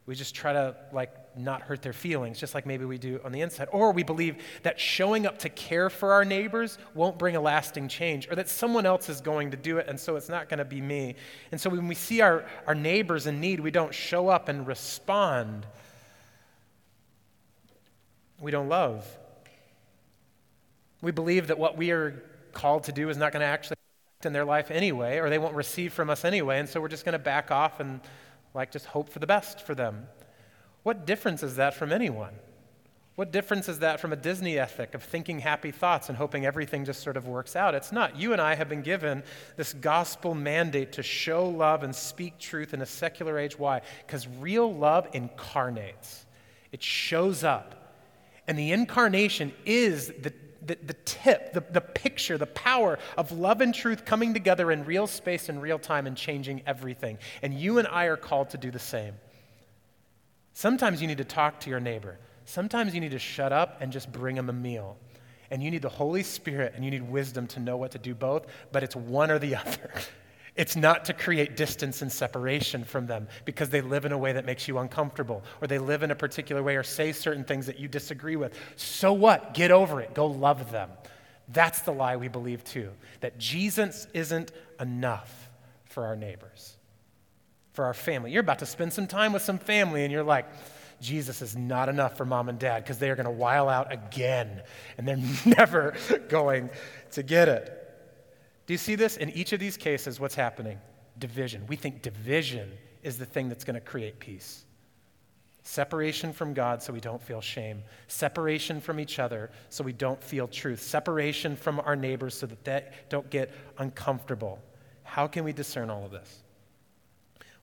We 0.07 0.15
just 0.15 0.35
try 0.35 0.55
to 0.55 0.75
like 0.93 1.11
not 1.37 1.63
hurt 1.63 1.83
their 1.83 1.93
feelings, 1.93 2.39
just 2.39 2.55
like 2.55 2.67
maybe 2.67 2.85
we 2.85 2.99
do 2.99 3.21
on 3.25 3.33
the 3.33 3.41
inside. 3.41 3.69
Or 3.73 3.93
we 3.93 4.03
believe 4.03 4.37
that 4.63 4.79
showing 4.79 5.27
up 5.27 5.39
to 5.41 5.49
care 5.49 5.91
for 5.91 6.13
our 6.13 6.25
neighbors 6.25 6.79
won't 6.95 7.19
bring 7.19 7.37
a 7.37 7.41
lasting 7.41 7.89
change, 7.89 8.29
or 8.31 8.37
that 8.37 8.49
someone 8.49 8.87
else 8.87 9.09
is 9.09 9.21
going 9.21 9.51
to 9.51 9.57
do 9.57 9.79
it, 9.79 9.87
and 9.89 9.99
so 9.99 10.17
it's 10.17 10.29
not 10.29 10.49
going 10.49 10.59
to 10.59 10.65
be 10.65 10.81
me. 10.81 11.17
And 11.53 11.61
so 11.61 11.71
when 11.71 11.89
we 11.89 11.95
see 11.95 12.21
our, 12.21 12.45
our 12.67 12.75
neighbors 12.75 13.27
in 13.27 13.41
need, 13.41 13.61
we 13.61 13.71
don't 13.71 13.93
show 13.95 14.29
up 14.29 14.49
and 14.49 14.67
respond. 14.67 15.67
We 18.41 18.51
don't 18.51 18.69
love. 18.69 19.07
We 21.03 21.11
believe 21.13 21.49
that 21.49 21.59
what 21.59 21.77
we 21.77 21.91
are 21.91 22.23
called 22.53 22.85
to 22.85 22.93
do 22.93 23.09
is 23.09 23.17
not 23.17 23.33
going 23.33 23.41
to 23.41 23.47
actually 23.47 23.77
affect 24.19 24.27
in 24.27 24.33
their 24.33 24.45
life 24.45 24.71
anyway, 24.71 25.19
or 25.19 25.29
they 25.29 25.39
won't 25.39 25.55
receive 25.55 25.93
from 25.93 26.11
us 26.11 26.25
anyway, 26.25 26.59
and 26.59 26.69
so 26.69 26.81
we're 26.81 26.89
just 26.89 27.05
going 27.05 27.15
to 27.15 27.19
back 27.19 27.51
off 27.51 27.81
and 27.81 28.01
like 28.55 28.71
just 28.71 28.87
hope 28.87 29.11
for 29.11 29.19
the 29.19 29.27
best 29.27 29.61
for 29.67 29.75
them. 29.75 30.07
What 30.85 31.07
difference 31.07 31.43
is 31.43 31.57
that 31.57 31.75
from 31.75 31.93
anyone? 31.93 32.35
What 33.17 33.33
difference 33.33 33.69
is 33.69 33.79
that 33.79 34.01
from 34.01 34.13
a 34.13 34.17
Disney 34.17 34.59
ethic 34.59 34.95
of 34.95 35.03
thinking 35.03 35.39
happy 35.39 35.71
thoughts 35.71 36.09
and 36.09 36.19
hoping 36.19 36.45
everything 36.45 36.85
just 36.85 37.03
sort 37.03 37.17
of 37.17 37.27
works 37.27 37.57
out? 37.57 37.75
It's 37.75 37.93
not. 37.93 38.17
You 38.17 38.33
and 38.33 38.41
I 38.41 38.55
have 38.55 38.69
been 38.69 38.83
given 38.83 39.23
this 39.57 39.73
gospel 39.73 40.35
mandate 40.35 40.93
to 40.93 41.03
show 41.03 41.49
love 41.49 41.85
and 41.85 41.95
speak 41.95 42.39
truth 42.39 42.75
in 42.75 42.83
a 42.83 42.87
secular 42.87 43.39
age. 43.39 43.59
Why? 43.59 43.83
Because 44.07 44.27
real 44.41 44.73
love 44.73 45.09
incarnates, 45.13 46.27
it 46.71 46.83
shows 46.83 47.45
up. 47.45 47.81
And 48.47 48.59
the 48.59 48.73
incarnation 48.73 49.53
is 49.65 50.09
the 50.09 50.33
the, 50.67 50.79
the 50.83 50.95
tip, 51.05 51.53
the, 51.53 51.61
the 51.61 51.81
picture, 51.83 52.39
the 52.39 52.47
power 52.47 52.99
of 53.19 53.33
love 53.33 53.61
and 53.61 53.75
truth 53.75 54.07
coming 54.07 54.33
together 54.33 54.73
in 54.73 54.87
real 54.87 55.07
space 55.07 55.51
and 55.51 55.61
real 55.61 55.79
time 55.79 56.07
and 56.07 56.17
changing 56.17 56.63
everything. 56.67 57.19
And 57.43 57.53
you 57.53 57.79
and 57.79 57.87
I 57.87 58.07
are 58.07 58.17
called 58.17 58.49
to 58.51 58.57
do 58.57 58.71
the 58.71 58.79
same. 58.79 59.13
Sometimes 60.55 61.03
you 61.03 61.09
need 61.09 61.19
to 61.19 61.25
talk 61.25 61.61
to 61.61 61.71
your 61.71 61.81
neighbor. 61.81 62.19
Sometimes 62.47 62.95
you 62.95 63.01
need 63.01 63.11
to 63.11 63.19
shut 63.19 63.53
up 63.53 63.79
and 63.81 63.93
just 63.93 64.11
bring 64.11 64.37
them 64.37 64.49
a 64.49 64.53
meal. 64.53 64.97
And 65.51 65.63
you 65.63 65.71
need 65.71 65.83
the 65.83 65.89
Holy 65.89 66.23
Spirit 66.23 66.73
and 66.75 66.85
you 66.85 66.91
need 66.91 67.09
wisdom 67.09 67.47
to 67.49 67.61
know 67.61 67.77
what 67.77 67.91
to 67.93 67.99
do 67.99 68.15
both, 68.15 68.47
but 68.73 68.83
it's 68.83 68.97
one 68.97 69.31
or 69.31 69.39
the 69.39 69.57
other. 69.67 69.91
It's 70.57 70.77
not 70.77 71.05
to 71.07 71.13
create 71.13 71.57
distance 71.57 72.01
and 72.03 72.11
separation 72.11 72.85
from 72.85 73.07
them 73.07 73.27
because 73.45 73.71
they 73.71 73.81
live 73.81 74.05
in 74.05 74.13
a 74.13 74.19
way 74.19 74.33
that 74.33 74.45
makes 74.45 74.69
you 74.69 74.79
uncomfortable 74.79 75.43
or 75.61 75.67
they 75.67 75.79
live 75.79 76.05
in 76.05 76.13
a 76.13 76.15
particular 76.15 76.63
way 76.63 76.77
or 76.77 76.85
say 76.85 77.11
certain 77.13 77.43
things 77.43 77.67
that 77.67 77.81
you 77.81 77.89
disagree 77.89 78.37
with. 78.37 78.57
So 78.77 79.13
what? 79.13 79.55
Get 79.55 79.73
over 79.73 80.01
it. 80.01 80.15
Go 80.15 80.27
love 80.27 80.71
them. 80.71 80.91
That's 81.49 81.81
the 81.81 81.93
lie 81.93 82.17
we 82.17 82.29
believe 82.29 82.63
too 82.65 82.91
that 83.21 83.39
Jesus 83.39 84.07
isn't 84.15 84.53
enough 84.79 85.51
for 85.85 86.07
our 86.07 86.17
neighbors, 86.17 86.74
for 87.75 87.85
our 87.85 87.95
family. 87.95 88.31
You're 88.31 88.41
about 88.41 88.61
to 88.61 88.67
spend 88.67 88.93
some 88.93 89.07
time 89.07 89.33
with 89.33 89.43
some 89.43 89.59
family 89.59 90.05
and 90.05 90.13
you're 90.13 90.23
like, 90.23 90.47
Jesus 91.01 91.43
is 91.43 91.57
not 91.57 91.89
enough 91.89 92.17
for 92.17 92.25
mom 92.25 92.49
and 92.49 92.59
dad 92.59 92.85
because 92.85 92.99
they 92.99 93.11
are 93.11 93.17
going 93.17 93.27
to 93.27 93.33
while 93.33 93.69
out 93.69 93.93
again 93.93 94.63
and 94.97 95.07
they're 95.07 95.19
never 95.45 95.95
going 96.29 96.71
to 97.11 97.23
get 97.23 97.49
it. 97.49 97.81
Do 98.67 98.73
you 98.73 98.79
see 98.79 98.95
this? 98.95 99.19
In 99.19 99.29
each 99.31 99.53
of 99.53 99.61
these 99.61 99.77
cases, 99.77 100.19
what's 100.19 100.37
happening? 100.37 100.79
Division. 101.19 101.67
We 101.67 101.77
think 101.77 102.01
division 102.01 102.71
is 103.03 103.19
the 103.19 103.27
thing 103.27 103.49
that's 103.49 103.65
going 103.65 103.75
to 103.75 103.81
create 103.81 104.19
peace. 104.19 104.65
Separation 105.65 106.33
from 106.33 106.55
God 106.55 106.83
so 106.83 106.93
we 106.93 107.01
don't 107.01 107.23
feel 107.23 107.41
shame. 107.41 107.83
Separation 108.07 108.81
from 108.81 109.01
each 109.01 109.19
other 109.19 109.51
so 109.69 109.83
we 109.83 109.93
don't 109.93 110.23
feel 110.23 110.47
truth. 110.47 110.81
Separation 110.81 111.57
from 111.57 111.81
our 111.81 111.97
neighbors 111.97 112.37
so 112.37 112.47
that 112.47 112.65
they 112.65 112.89
don't 113.09 113.29
get 113.31 113.53
uncomfortable. 113.79 114.63
How 115.03 115.27
can 115.27 115.43
we 115.43 115.53
discern 115.53 115.91
all 115.91 116.05
of 116.05 116.13
this? 116.13 116.44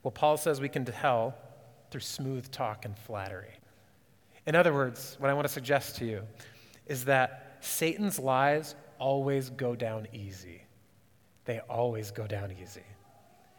Well, 0.04 0.12
Paul 0.12 0.38
says 0.38 0.60
we 0.60 0.70
can 0.70 0.86
tell 0.86 1.36
through 1.90 2.02
smooth 2.02 2.50
talk 2.52 2.86
and 2.86 2.98
flattery. 2.98 3.54
In 4.46 4.56
other 4.56 4.74
words, 4.74 5.16
what 5.20 5.30
I 5.30 5.34
want 5.34 5.48
to 5.48 5.54
suggest 5.54 5.98
to 5.98 6.06
you 6.06 6.24
is 6.88 7.06
that 7.06 7.58
Satan's 7.60 8.18
lies 8.18 8.76
always 8.98 9.50
go 9.50 9.76
down 9.76 10.08
easy 10.14 10.64
they 11.46 11.60
always 11.70 12.12
go 12.12 12.28
down 12.28 12.54
easy. 12.62 12.84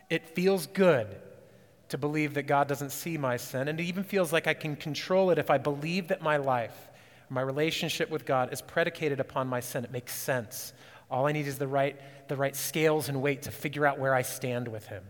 It 0.09 0.29
feels 0.29 0.67
good 0.67 1.09
to 1.89 1.99
believe 1.99 2.35
that 2.35 2.45
God 2.45 2.69
doesn't 2.69 2.91
see 2.91 3.19
my 3.19 3.37
sin, 3.37 3.69
and 3.69 3.79
it 3.79 3.85
even 3.85 4.05
feels 4.05 4.33
like 4.33 4.47
I 4.47 4.55
can 4.55 4.77
control 4.77 5.31
it 5.31 5.39
if 5.39 5.51
I 5.51 5.59
believe 5.59 6.09
that 6.09 6.23
my 6.23 6.37
life, 6.37 6.89
my 7.29 7.41
relationship 7.41 8.09
with 8.11 8.25
God, 8.25 8.53
is 8.53 8.63
predicated 8.63 9.21
upon 9.21 9.47
my 9.47 9.61
sin. 9.61 9.85
It 9.85 9.93
makes 9.93 10.15
sense. 10.15 10.73
All 11.11 11.27
I 11.27 11.33
need 11.33 11.47
is 11.47 11.59
the 11.59 11.69
right, 11.69 12.01
the 12.29 12.37
right 12.37 12.57
scales 12.57 13.09
and 13.09 13.21
weight 13.21 13.43
to 13.43 13.51
figure 13.51 13.85
out 13.85 13.99
where 13.99 14.15
I 14.15 14.23
stand 14.23 14.69
with 14.69 14.87
Him. 14.87 15.03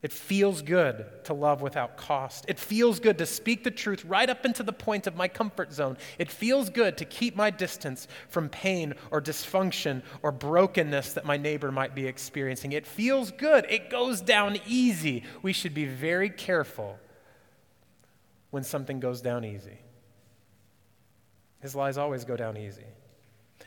It 0.00 0.12
feels 0.12 0.62
good 0.62 1.06
to 1.24 1.34
love 1.34 1.60
without 1.60 1.96
cost. 1.96 2.44
It 2.46 2.60
feels 2.60 3.00
good 3.00 3.18
to 3.18 3.26
speak 3.26 3.64
the 3.64 3.70
truth 3.72 4.04
right 4.04 4.30
up 4.30 4.44
into 4.44 4.62
the 4.62 4.72
point 4.72 5.08
of 5.08 5.16
my 5.16 5.26
comfort 5.26 5.72
zone. 5.72 5.96
It 6.18 6.30
feels 6.30 6.70
good 6.70 6.96
to 6.98 7.04
keep 7.04 7.34
my 7.34 7.50
distance 7.50 8.06
from 8.28 8.48
pain 8.48 8.94
or 9.10 9.20
dysfunction 9.20 10.02
or 10.22 10.30
brokenness 10.30 11.14
that 11.14 11.24
my 11.24 11.36
neighbor 11.36 11.72
might 11.72 11.96
be 11.96 12.06
experiencing. 12.06 12.72
It 12.72 12.86
feels 12.86 13.32
good. 13.32 13.66
It 13.68 13.90
goes 13.90 14.20
down 14.20 14.58
easy. 14.68 15.24
We 15.42 15.52
should 15.52 15.74
be 15.74 15.86
very 15.86 16.30
careful 16.30 16.96
when 18.50 18.62
something 18.62 19.00
goes 19.00 19.20
down 19.20 19.44
easy. 19.44 19.78
His 21.60 21.74
lies 21.74 21.98
always 21.98 22.24
go 22.24 22.36
down 22.36 22.56
easy. 22.56 22.86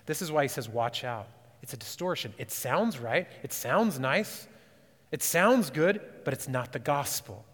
This 0.06 0.22
is 0.22 0.32
why 0.32 0.44
he 0.44 0.48
says, 0.48 0.70
Watch 0.70 1.04
out. 1.04 1.28
It's 1.62 1.74
a 1.74 1.78
distortion. 1.78 2.34
It 2.38 2.52
sounds 2.52 3.00
right, 3.00 3.28
it 3.44 3.52
sounds 3.52 4.00
nice. 4.00 4.48
It 5.12 5.22
sounds 5.22 5.70
good, 5.70 6.02
but 6.24 6.34
it's 6.34 6.48
not 6.48 6.72
the 6.72 6.80
gospel. 6.80 7.46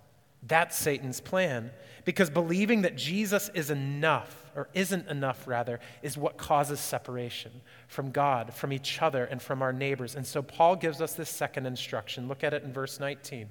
That's 0.44 0.78
Satan's 0.78 1.20
plan. 1.20 1.72
Because 2.06 2.30
believing 2.30 2.84
that 2.84 2.96
Jesus 2.96 3.50
is 3.54 3.70
enough, 3.70 4.50
or 4.56 4.70
isn't 4.74 5.10
enough 5.10 5.48
rather, 5.48 5.80
is 6.02 6.18
what 6.18 6.38
causes 6.38 6.80
separation 6.80 7.52
from 7.88 8.12
God, 8.12 8.54
from 8.54 8.72
each 8.72 9.02
other, 9.02 9.26
and 9.26 9.42
from 9.42 9.62
our 9.62 9.74
neighbors. 9.74 10.16
And 10.16 10.26
so 10.26 10.42
Paul 10.42 10.76
gives 10.76 11.02
us 11.02 11.14
this 11.14 11.30
second 11.30 11.66
instruction. 11.66 12.28
Look 12.28 12.44
at 12.44 12.54
it 12.54 12.64
in 12.64 12.72
verse 12.72 13.00
19. 13.00 13.50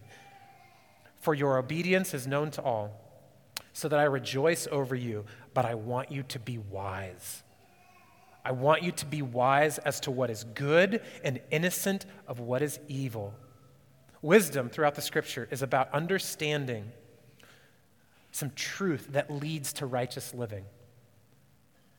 For 1.16 1.34
your 1.34 1.58
obedience 1.58 2.14
is 2.14 2.26
known 2.26 2.50
to 2.52 2.62
all, 2.62 2.98
so 3.72 3.88
that 3.88 3.98
I 3.98 4.04
rejoice 4.04 4.66
over 4.70 4.94
you, 4.94 5.24
but 5.52 5.66
I 5.66 5.74
want 5.74 6.10
you 6.10 6.22
to 6.22 6.38
be 6.38 6.56
wise. 6.56 7.42
I 8.44 8.52
want 8.52 8.82
you 8.82 8.92
to 8.92 9.06
be 9.06 9.22
wise 9.22 9.78
as 9.78 9.98
to 10.00 10.10
what 10.10 10.30
is 10.30 10.44
good 10.54 11.02
and 11.24 11.40
innocent 11.50 12.06
of 12.28 12.38
what 12.38 12.62
is 12.62 12.78
evil. 12.88 13.34
Wisdom 14.26 14.68
throughout 14.68 14.96
the 14.96 15.02
scripture 15.02 15.46
is 15.52 15.62
about 15.62 15.88
understanding 15.92 16.90
some 18.32 18.50
truth 18.56 19.06
that 19.12 19.30
leads 19.30 19.72
to 19.74 19.86
righteous 19.86 20.34
living. 20.34 20.64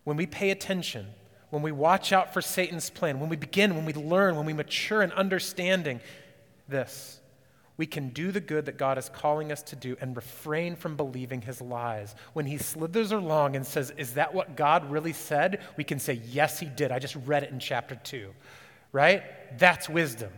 When 0.04 0.18
we 0.18 0.26
pay 0.26 0.52
attention, 0.52 1.08
when 1.52 1.62
we 1.62 1.72
watch 1.72 2.12
out 2.12 2.34
for 2.34 2.42
Satan's 2.42 2.90
plan, 2.90 3.22
when 3.22 3.30
we 3.30 3.38
begin, 3.38 3.78
when 3.78 3.86
we 3.86 3.94
learn, 3.94 4.36
when 4.36 4.46
we 4.46 4.52
mature 4.52 5.02
in 5.02 5.14
understanding 5.14 6.02
this, 6.68 7.22
we 7.78 7.86
can 7.86 8.10
do 8.10 8.34
the 8.34 8.42
good 8.42 8.66
that 8.66 8.78
God 8.78 8.98
is 8.98 9.08
calling 9.08 9.50
us 9.54 9.62
to 9.64 9.78
do 9.78 9.96
and 10.02 10.14
refrain 10.14 10.76
from 10.76 10.98
believing 10.98 11.42
his 11.42 11.62
lies. 11.62 12.14
When 12.34 12.46
he 12.46 12.58
slithers 12.58 13.14
along 13.14 13.56
and 13.56 13.66
says, 13.66 13.94
Is 13.96 14.16
that 14.16 14.34
what 14.34 14.58
God 14.58 14.92
really 14.92 15.14
said? 15.14 15.62
We 15.78 15.86
can 15.86 15.98
say, 15.98 16.22
Yes, 16.28 16.60
he 16.60 16.66
did. 16.66 16.92
I 16.92 17.00
just 17.00 17.16
read 17.26 17.44
it 17.44 17.52
in 17.52 17.60
chapter 17.60 17.96
2, 17.96 18.34
right? 18.92 19.24
That's 19.58 19.88
wisdom. 19.88 20.34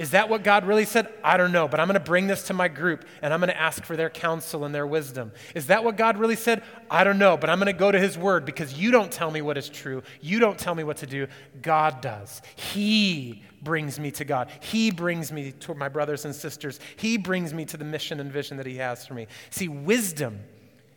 Is 0.00 0.12
that 0.12 0.30
what 0.30 0.42
God 0.42 0.64
really 0.64 0.86
said? 0.86 1.12
I 1.22 1.36
don't 1.36 1.52
know, 1.52 1.68
but 1.68 1.78
I'm 1.78 1.86
going 1.86 1.92
to 1.94 2.00
bring 2.00 2.26
this 2.26 2.44
to 2.44 2.54
my 2.54 2.68
group 2.68 3.04
and 3.20 3.34
I'm 3.34 3.40
going 3.40 3.50
to 3.50 3.60
ask 3.60 3.84
for 3.84 3.96
their 3.96 4.08
counsel 4.08 4.64
and 4.64 4.74
their 4.74 4.86
wisdom. 4.86 5.30
Is 5.54 5.66
that 5.66 5.84
what 5.84 5.98
God 5.98 6.16
really 6.16 6.36
said? 6.36 6.62
I 6.90 7.04
don't 7.04 7.18
know, 7.18 7.36
but 7.36 7.50
I'm 7.50 7.58
going 7.58 7.66
to 7.66 7.78
go 7.78 7.92
to 7.92 8.00
His 8.00 8.16
Word 8.16 8.46
because 8.46 8.72
you 8.72 8.90
don't 8.90 9.12
tell 9.12 9.30
me 9.30 9.42
what 9.42 9.58
is 9.58 9.68
true. 9.68 10.02
You 10.22 10.40
don't 10.40 10.58
tell 10.58 10.74
me 10.74 10.84
what 10.84 10.96
to 10.96 11.06
do. 11.06 11.26
God 11.60 12.00
does. 12.00 12.40
He 12.56 13.42
brings 13.60 14.00
me 14.00 14.10
to 14.12 14.24
God. 14.24 14.50
He 14.60 14.90
brings 14.90 15.30
me 15.30 15.52
to 15.60 15.74
my 15.74 15.90
brothers 15.90 16.24
and 16.24 16.34
sisters. 16.34 16.80
He 16.96 17.18
brings 17.18 17.52
me 17.52 17.66
to 17.66 17.76
the 17.76 17.84
mission 17.84 18.20
and 18.20 18.32
vision 18.32 18.56
that 18.56 18.64
He 18.64 18.78
has 18.78 19.06
for 19.06 19.12
me. 19.12 19.26
See, 19.50 19.68
wisdom 19.68 20.40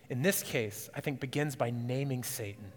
in 0.09 0.21
this 0.21 0.43
case, 0.43 0.89
I 0.95 1.01
think, 1.01 1.19
begins 1.19 1.55
by 1.55 1.71
naming 1.71 2.23
Satan, 2.23 2.71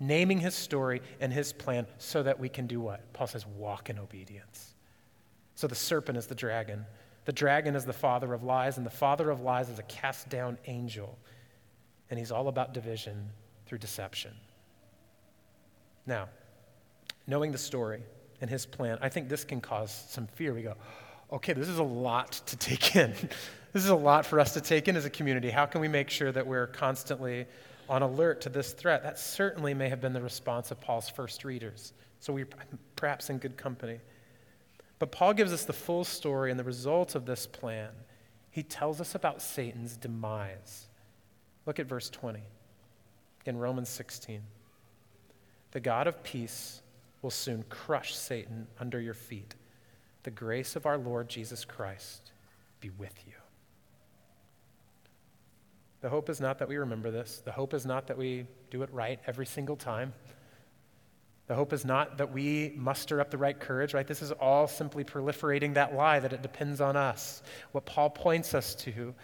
naming 0.00 0.40
his 0.40 0.54
story 0.54 1.02
and 1.20 1.32
his 1.32 1.52
plan 1.52 1.86
so 1.98 2.22
that 2.22 2.38
we 2.38 2.48
can 2.48 2.66
do 2.66 2.80
what? 2.80 3.12
Paul 3.12 3.28
says, 3.28 3.46
walk 3.46 3.90
in 3.90 3.98
obedience. 3.98 4.73
So 5.54 5.66
the 5.66 5.74
serpent 5.74 6.18
is 6.18 6.26
the 6.26 6.34
dragon. 6.34 6.84
The 7.24 7.32
dragon 7.32 7.74
is 7.74 7.84
the 7.84 7.92
father 7.92 8.34
of 8.34 8.42
lies, 8.42 8.76
and 8.76 8.84
the 8.84 8.90
father 8.90 9.30
of 9.30 9.40
lies 9.40 9.68
is 9.68 9.78
a 9.78 9.84
cast 9.84 10.28
down 10.28 10.58
angel. 10.66 11.18
And 12.10 12.18
he's 12.18 12.30
all 12.30 12.48
about 12.48 12.74
division 12.74 13.30
through 13.66 13.78
deception. 13.78 14.32
Now, 16.06 16.28
knowing 17.26 17.52
the 17.52 17.58
story 17.58 18.02
and 18.40 18.50
his 18.50 18.66
plan, 18.66 18.98
I 19.00 19.08
think 19.08 19.28
this 19.28 19.44
can 19.44 19.60
cause 19.60 20.04
some 20.08 20.26
fear. 20.26 20.52
We 20.52 20.62
go, 20.62 20.74
okay, 21.32 21.54
this 21.54 21.68
is 21.68 21.78
a 21.78 21.84
lot 21.84 22.32
to 22.46 22.56
take 22.56 22.94
in. 22.96 23.12
this 23.72 23.84
is 23.84 23.90
a 23.90 23.94
lot 23.94 24.26
for 24.26 24.38
us 24.38 24.52
to 24.54 24.60
take 24.60 24.88
in 24.88 24.96
as 24.96 25.04
a 25.04 25.10
community. 25.10 25.50
How 25.50 25.66
can 25.66 25.80
we 25.80 25.88
make 25.88 26.10
sure 26.10 26.30
that 26.30 26.46
we're 26.46 26.66
constantly 26.66 27.46
on 27.88 28.02
alert 28.02 28.42
to 28.42 28.50
this 28.50 28.72
threat? 28.72 29.02
That 29.02 29.18
certainly 29.18 29.72
may 29.72 29.88
have 29.88 30.00
been 30.00 30.12
the 30.12 30.20
response 30.20 30.70
of 30.70 30.80
Paul's 30.80 31.08
first 31.08 31.44
readers. 31.44 31.94
So 32.20 32.32
we're 32.32 32.48
perhaps 32.96 33.30
in 33.30 33.38
good 33.38 33.56
company. 33.56 33.98
But 34.98 35.12
Paul 35.12 35.34
gives 35.34 35.52
us 35.52 35.64
the 35.64 35.72
full 35.72 36.04
story 36.04 36.50
and 36.50 36.58
the 36.58 36.64
result 36.64 37.14
of 37.14 37.26
this 37.26 37.46
plan. 37.46 37.90
He 38.50 38.62
tells 38.62 39.00
us 39.00 39.14
about 39.14 39.42
Satan's 39.42 39.96
demise. 39.96 40.88
Look 41.66 41.78
at 41.78 41.86
verse 41.86 42.08
20 42.10 42.40
in 43.46 43.58
Romans 43.58 43.88
16. 43.88 44.42
The 45.72 45.80
God 45.80 46.06
of 46.06 46.22
peace 46.22 46.82
will 47.22 47.30
soon 47.30 47.64
crush 47.68 48.14
Satan 48.14 48.66
under 48.78 49.00
your 49.00 49.14
feet. 49.14 49.54
The 50.22 50.30
grace 50.30 50.76
of 50.76 50.86
our 50.86 50.96
Lord 50.96 51.28
Jesus 51.28 51.64
Christ 51.64 52.32
be 52.80 52.90
with 52.90 53.14
you. 53.26 53.34
The 56.00 56.10
hope 56.10 56.28
is 56.28 56.40
not 56.40 56.58
that 56.58 56.68
we 56.68 56.76
remember 56.76 57.10
this. 57.10 57.42
The 57.44 57.52
hope 57.52 57.72
is 57.72 57.86
not 57.86 58.06
that 58.08 58.18
we 58.18 58.46
do 58.70 58.82
it 58.82 58.90
right 58.92 59.18
every 59.26 59.46
single 59.46 59.74
time. 59.74 60.12
The 61.46 61.54
hope 61.54 61.72
is 61.72 61.84
not 61.84 62.16
that 62.18 62.32
we 62.32 62.72
muster 62.76 63.20
up 63.20 63.30
the 63.30 63.36
right 63.36 63.58
courage, 63.58 63.92
right? 63.92 64.06
This 64.06 64.22
is 64.22 64.32
all 64.32 64.66
simply 64.66 65.04
proliferating 65.04 65.74
that 65.74 65.94
lie 65.94 66.18
that 66.18 66.32
it 66.32 66.40
depends 66.40 66.80
on 66.80 66.96
us. 66.96 67.42
What 67.72 67.84
Paul 67.84 68.10
points 68.10 68.54
us 68.54 68.74
to 68.76 69.14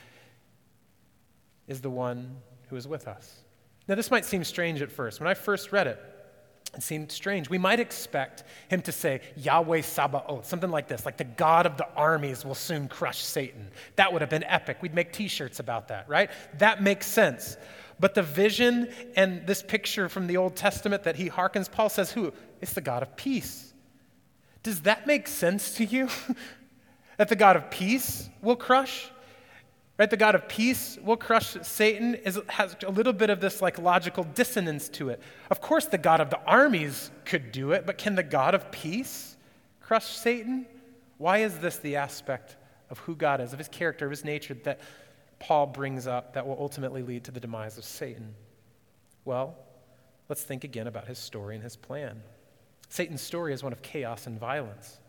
is 1.67 1.81
the 1.81 1.91
one 1.91 2.37
who 2.69 2.77
is 2.77 2.87
with 2.87 3.09
us. 3.09 3.43
Now, 3.89 3.95
this 3.95 4.11
might 4.11 4.27
seem 4.27 4.45
strange 4.45 4.83
at 4.83 4.93
first. 4.93 5.19
When 5.19 5.29
I 5.29 5.35
first 5.35 5.73
read 5.73 5.87
it, 5.87 5.99
it 6.77 6.83
seemed 6.83 7.11
strange. 7.11 7.51
We 7.51 7.59
might 7.59 7.81
expect 7.81 8.45
him 8.69 8.83
to 8.83 8.93
say, 8.93 9.23
Yahweh 9.37 9.81
Sabaoth, 9.81 10.47
something 10.47 10.71
like 10.71 10.87
this, 10.87 11.05
like 11.05 11.17
the 11.17 11.25
God 11.25 11.67
of 11.67 11.77
the 11.77 11.89
armies 11.97 12.45
will 12.45 12.55
soon 12.55 12.87
crush 12.87 13.25
Satan. 13.25 13.71
That 13.97 14.13
would 14.13 14.21
have 14.21 14.31
been 14.31 14.45
epic. 14.45 14.79
We'd 14.81 14.95
make 14.95 15.13
t 15.13 15.27
shirts 15.27 15.59
about 15.59 15.89
that, 15.89 16.09
right? 16.09 16.31
That 16.59 16.83
makes 16.83 17.07
sense. 17.07 17.57
But 18.01 18.15
the 18.15 18.23
vision 18.23 18.89
and 19.15 19.47
this 19.47 19.63
picture 19.63 20.09
from 20.09 20.27
the 20.27 20.39
Old 20.39 20.57
Testament 20.57 21.03
that 21.03 21.17
he 21.17 21.29
hearkens, 21.29 21.71
Paul 21.71 21.91
says, 21.91 22.11
who? 22.11 22.33
It's 22.61 22.73
the 22.73 22.81
God 22.81 23.03
of 23.03 23.15
peace. 23.15 23.75
Does 24.63 24.83
that 24.83 25.07
make 25.07 25.29
sense 25.29 25.75
to 25.75 25.85
you? 25.85 26.09
that 27.19 27.29
the 27.29 27.37
God 27.37 27.57
of 27.57 27.71
peace 27.71 28.29
will 28.41 28.57
crush? 28.57 29.11
Right? 29.99 30.09
The 30.09 30.17
God 30.17 30.35
of 30.35 30.49
peace 30.49 30.99
will 31.03 31.19
crush 31.19 31.59
Satan 31.61 32.15
is, 32.15 32.41
has 32.49 32.75
a 32.87 32.91
little 32.91 33.13
bit 33.13 33.29
of 33.29 33.39
this 33.39 33.61
like 33.61 33.79
logical 33.79 34.25
dissonance 34.25 34.89
to 34.91 35.11
it. 35.11 35.21
Of 35.51 35.61
course, 35.61 35.85
the 35.85 35.99
God 35.99 36.23
of 36.23 36.31
the 36.31 36.41
armies 36.47 37.11
could 37.27 37.53
do 37.53 37.73
it, 37.73 37.85
but 37.85 37.99
can 37.99 38.15
the 38.15 38.23
God 38.23 38.55
of 38.55 38.71
peace 38.71 39.37
crush 39.79 40.07
Satan? 40.07 40.65
Why 41.19 41.39
is 41.39 41.59
this 41.59 41.77
the 41.77 41.97
aspect 41.97 42.57
of 42.89 42.99
who 43.01 43.15
God 43.15 43.43
is, 43.43 43.53
of 43.53 43.59
his 43.59 43.69
character, 43.69 44.07
of 44.07 44.11
his 44.11 44.25
nature, 44.25 44.55
that 44.65 44.81
Paul 45.41 45.67
brings 45.67 46.07
up 46.07 46.35
that 46.35 46.47
will 46.47 46.57
ultimately 46.61 47.03
lead 47.03 47.25
to 47.25 47.33
the 47.33 47.41
demise 47.41 47.77
of 47.77 47.85
Satan? 47.85 48.35
Well, 49.25 49.57
let's 50.29 50.43
think 50.43 50.63
again 50.63 50.87
about 50.87 51.09
his 51.09 51.19
story 51.19 51.57
and 51.57 51.65
his 51.65 51.77
plan. 51.77 52.23
Satan's 52.89 53.23
story 53.23 53.53
is 53.53 53.63
one 53.63 53.73
of 53.73 53.83
chaos 53.83 54.27
and 54.27 54.39
violence. 54.39 55.01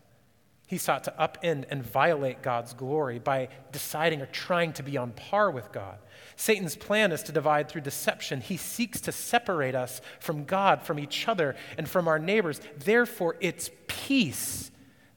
He 0.68 0.78
sought 0.78 1.04
to 1.04 1.14
upend 1.20 1.66
and 1.70 1.84
violate 1.84 2.42
God's 2.42 2.74
glory 2.74 3.20
by 3.20 3.50
deciding 3.74 4.22
or 4.22 4.28
trying 4.28 4.72
to 4.74 4.84
be 4.84 4.96
on 4.96 5.12
par 5.12 5.52
with 5.52 5.70
God. 5.74 5.98
Satan's 6.38 6.78
plan 6.78 7.12
is 7.12 7.24
to 7.24 7.34
divide 7.34 7.68
through 7.68 7.82
deception. 7.82 8.40
He 8.40 8.56
seeks 8.56 9.02
to 9.02 9.12
separate 9.12 9.76
us 9.76 10.00
from 10.22 10.46
God, 10.46 10.82
from 10.82 10.98
each 10.98 11.28
other, 11.28 11.58
and 11.78 11.90
from 11.90 12.08
our 12.08 12.20
neighbors. 12.20 12.62
Therefore, 12.78 13.36
it's 13.42 13.70
peace 13.88 14.71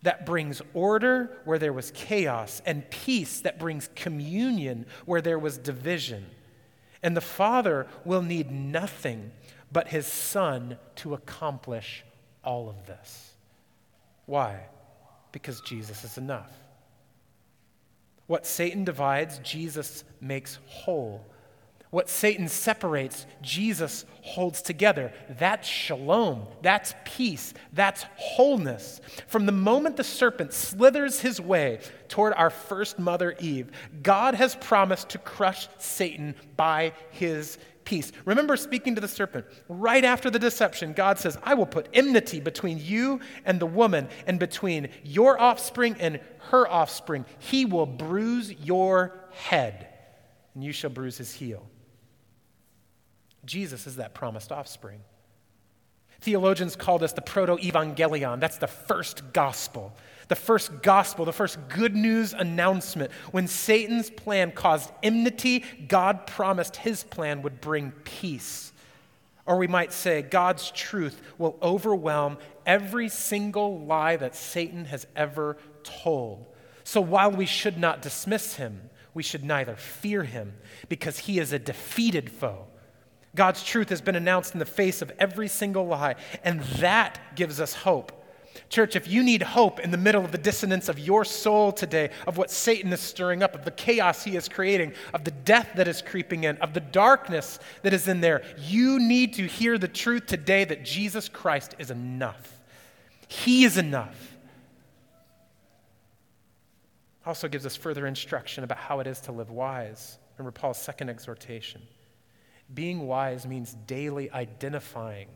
that 0.04 0.24
brings 0.24 0.62
order 0.72 1.36
where 1.44 1.58
there 1.58 1.72
was 1.72 1.90
chaos, 1.90 2.62
and 2.64 2.88
peace 2.90 3.40
that 3.40 3.58
brings 3.58 3.88
communion 3.94 4.86
where 5.06 5.20
there 5.20 5.38
was 5.38 5.58
division. 5.58 6.26
And 7.02 7.16
the 7.16 7.20
Father 7.20 7.86
will 8.04 8.22
need 8.22 8.50
nothing 8.50 9.32
but 9.72 9.88
His 9.88 10.06
Son 10.06 10.78
to 10.96 11.14
accomplish 11.14 12.04
all 12.44 12.68
of 12.68 12.86
this. 12.86 13.32
Why? 14.26 14.60
Because 15.32 15.60
Jesus 15.62 16.04
is 16.04 16.16
enough. 16.16 16.52
What 18.26 18.46
Satan 18.46 18.84
divides, 18.84 19.38
Jesus 19.38 20.04
makes 20.20 20.58
whole. 20.66 21.24
What 21.94 22.08
Satan 22.08 22.48
separates, 22.48 23.24
Jesus 23.40 24.04
holds 24.22 24.62
together. 24.62 25.12
That's 25.38 25.68
shalom. 25.68 26.48
That's 26.60 26.92
peace. 27.04 27.54
That's 27.72 28.04
wholeness. 28.16 29.00
From 29.28 29.46
the 29.46 29.52
moment 29.52 29.96
the 29.96 30.02
serpent 30.02 30.52
slithers 30.52 31.20
his 31.20 31.40
way 31.40 31.78
toward 32.08 32.32
our 32.32 32.50
first 32.50 32.98
mother, 32.98 33.36
Eve, 33.38 33.70
God 34.02 34.34
has 34.34 34.56
promised 34.56 35.10
to 35.10 35.18
crush 35.18 35.68
Satan 35.78 36.34
by 36.56 36.94
his 37.12 37.58
peace. 37.84 38.10
Remember 38.24 38.56
speaking 38.56 38.96
to 38.96 39.00
the 39.00 39.06
serpent. 39.06 39.46
Right 39.68 40.04
after 40.04 40.30
the 40.30 40.40
deception, 40.40 40.94
God 40.94 41.20
says, 41.20 41.38
I 41.44 41.54
will 41.54 41.64
put 41.64 41.88
enmity 41.92 42.40
between 42.40 42.80
you 42.80 43.20
and 43.44 43.60
the 43.60 43.66
woman, 43.66 44.08
and 44.26 44.40
between 44.40 44.88
your 45.04 45.40
offspring 45.40 45.94
and 46.00 46.18
her 46.50 46.66
offspring. 46.66 47.24
He 47.38 47.64
will 47.64 47.86
bruise 47.86 48.50
your 48.50 49.14
head, 49.30 49.86
and 50.56 50.64
you 50.64 50.72
shall 50.72 50.90
bruise 50.90 51.18
his 51.18 51.32
heel. 51.32 51.64
Jesus 53.46 53.86
is 53.86 53.96
that 53.96 54.14
promised 54.14 54.52
offspring. 54.52 55.00
Theologians 56.20 56.74
call 56.76 56.98
this 56.98 57.12
the 57.12 57.20
proto 57.20 57.56
evangelion. 57.56 58.40
That's 58.40 58.56
the 58.56 58.66
first 58.66 59.32
gospel. 59.32 59.94
The 60.28 60.36
first 60.36 60.82
gospel, 60.82 61.26
the 61.26 61.32
first 61.32 61.58
good 61.68 61.94
news 61.94 62.32
announcement. 62.32 63.12
When 63.30 63.46
Satan's 63.46 64.08
plan 64.08 64.52
caused 64.52 64.90
enmity, 65.02 65.64
God 65.86 66.26
promised 66.26 66.76
his 66.76 67.04
plan 67.04 67.42
would 67.42 67.60
bring 67.60 67.90
peace. 68.04 68.72
Or 69.44 69.58
we 69.58 69.66
might 69.66 69.92
say, 69.92 70.22
God's 70.22 70.70
truth 70.70 71.20
will 71.36 71.58
overwhelm 71.60 72.38
every 72.64 73.10
single 73.10 73.84
lie 73.84 74.16
that 74.16 74.34
Satan 74.34 74.86
has 74.86 75.06
ever 75.14 75.58
told. 75.82 76.46
So 76.84 77.02
while 77.02 77.30
we 77.30 77.44
should 77.44 77.76
not 77.76 78.00
dismiss 78.00 78.56
him, 78.56 78.88
we 79.12 79.22
should 79.22 79.44
neither 79.44 79.76
fear 79.76 80.22
him 80.22 80.54
because 80.88 81.18
he 81.18 81.38
is 81.38 81.52
a 81.52 81.58
defeated 81.58 82.30
foe. 82.30 82.66
God's 83.34 83.62
truth 83.62 83.88
has 83.88 84.00
been 84.00 84.16
announced 84.16 84.54
in 84.54 84.58
the 84.58 84.64
face 84.64 85.02
of 85.02 85.12
every 85.18 85.48
single 85.48 85.86
lie, 85.86 86.16
and 86.44 86.60
that 86.78 87.18
gives 87.34 87.60
us 87.60 87.74
hope. 87.74 88.12
Church, 88.68 88.96
if 88.96 89.08
you 89.08 89.22
need 89.22 89.42
hope 89.42 89.80
in 89.80 89.90
the 89.90 89.96
middle 89.96 90.24
of 90.24 90.32
the 90.32 90.38
dissonance 90.38 90.88
of 90.88 90.98
your 90.98 91.24
soul 91.24 91.72
today, 91.72 92.10
of 92.26 92.36
what 92.36 92.50
Satan 92.50 92.92
is 92.92 93.00
stirring 93.00 93.42
up, 93.42 93.54
of 93.54 93.64
the 93.64 93.70
chaos 93.70 94.24
he 94.24 94.36
is 94.36 94.48
creating, 94.48 94.92
of 95.12 95.24
the 95.24 95.30
death 95.30 95.70
that 95.76 95.88
is 95.88 96.02
creeping 96.02 96.44
in, 96.44 96.56
of 96.58 96.72
the 96.72 96.80
darkness 96.80 97.58
that 97.82 97.92
is 97.92 98.08
in 98.08 98.20
there, 98.20 98.42
you 98.58 99.00
need 99.00 99.34
to 99.34 99.46
hear 99.46 99.76
the 99.78 99.88
truth 99.88 100.26
today 100.26 100.64
that 100.64 100.84
Jesus 100.84 101.28
Christ 101.28 101.74
is 101.78 101.90
enough. 101.90 102.60
He 103.28 103.64
is 103.64 103.76
enough. 103.76 104.36
Also 107.26 107.48
gives 107.48 107.66
us 107.66 107.74
further 107.74 108.06
instruction 108.06 108.64
about 108.64 108.78
how 108.78 109.00
it 109.00 109.06
is 109.06 109.20
to 109.22 109.32
live 109.32 109.50
wise. 109.50 110.18
Remember 110.36 110.52
Paul's 110.52 110.78
second 110.78 111.08
exhortation. 111.08 111.80
Being 112.72 113.06
wise 113.06 113.46
means 113.46 113.76
daily 113.86 114.30
identifying 114.30 115.28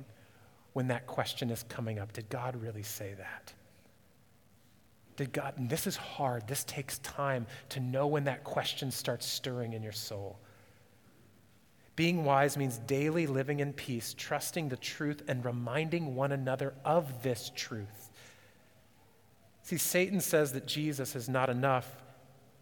when 0.72 0.88
that 0.88 1.06
question 1.06 1.50
is 1.50 1.64
coming 1.64 1.98
up. 1.98 2.12
Did 2.12 2.28
God 2.30 2.56
really 2.56 2.82
say 2.82 3.14
that? 3.14 3.52
Did 5.16 5.32
God, 5.32 5.54
and 5.58 5.68
this 5.68 5.86
is 5.86 5.96
hard, 5.96 6.46
this 6.46 6.62
takes 6.64 6.98
time 6.98 7.46
to 7.70 7.80
know 7.80 8.06
when 8.06 8.24
that 8.24 8.44
question 8.44 8.90
starts 8.90 9.26
stirring 9.26 9.72
in 9.72 9.82
your 9.82 9.92
soul. 9.92 10.38
Being 11.96 12.24
wise 12.24 12.56
means 12.56 12.78
daily 12.78 13.26
living 13.26 13.58
in 13.58 13.72
peace, 13.72 14.14
trusting 14.16 14.68
the 14.68 14.76
truth, 14.76 15.24
and 15.26 15.44
reminding 15.44 16.14
one 16.14 16.30
another 16.30 16.72
of 16.84 17.24
this 17.24 17.50
truth. 17.56 18.12
See, 19.62 19.78
Satan 19.78 20.20
says 20.20 20.52
that 20.52 20.64
Jesus 20.64 21.16
is 21.16 21.28
not 21.28 21.50
enough 21.50 21.90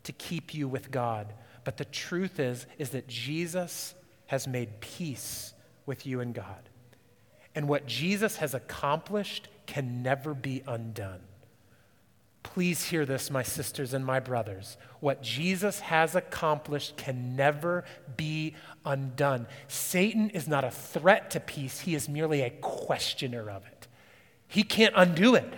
to 0.05 0.13
keep 0.13 0.55
you 0.55 0.67
with 0.67 0.91
God, 0.91 1.35
but 1.65 1.77
the 1.77 1.85
truth 1.85 2.41
is 2.41 2.67
is 2.79 2.91
that 2.91 3.09
Jesus 3.09 3.95
has 4.27 4.47
made 4.47 4.81
peace 4.81 5.55
with 5.87 6.07
you 6.07 6.21
and 6.21 6.35
God. 6.35 6.69
And 7.55 7.69
what 7.69 7.87
Jesus 7.87 8.37
has 8.37 8.55
accomplished 8.55 9.49
can 9.67 10.03
never 10.03 10.35
be 10.35 10.63
undone. 10.67 11.21
Please 12.43 12.85
hear 12.85 13.05
this, 13.05 13.31
my 13.31 13.43
sisters 13.43 13.93
and 13.93 14.05
my 14.05 14.21
brothers. 14.21 14.77
What 15.01 15.23
Jesus 15.23 15.81
has 15.81 16.15
accomplished 16.15 16.97
can 16.97 17.35
never 17.35 17.85
be 18.17 18.55
undone. 18.85 19.47
Satan 19.69 20.31
is 20.31 20.47
not 20.47 20.65
a 20.65 20.71
threat 20.71 21.31
to 21.33 21.41
peace, 21.41 21.81
he 21.81 21.95
is 21.95 22.09
merely 22.09 22.43
a 22.43 22.51
questioner 22.51 23.51
of 23.51 23.67
it. 23.67 23.89
He 24.49 24.63
can't 24.63 24.95
undo 24.97 25.35
it. 25.35 25.53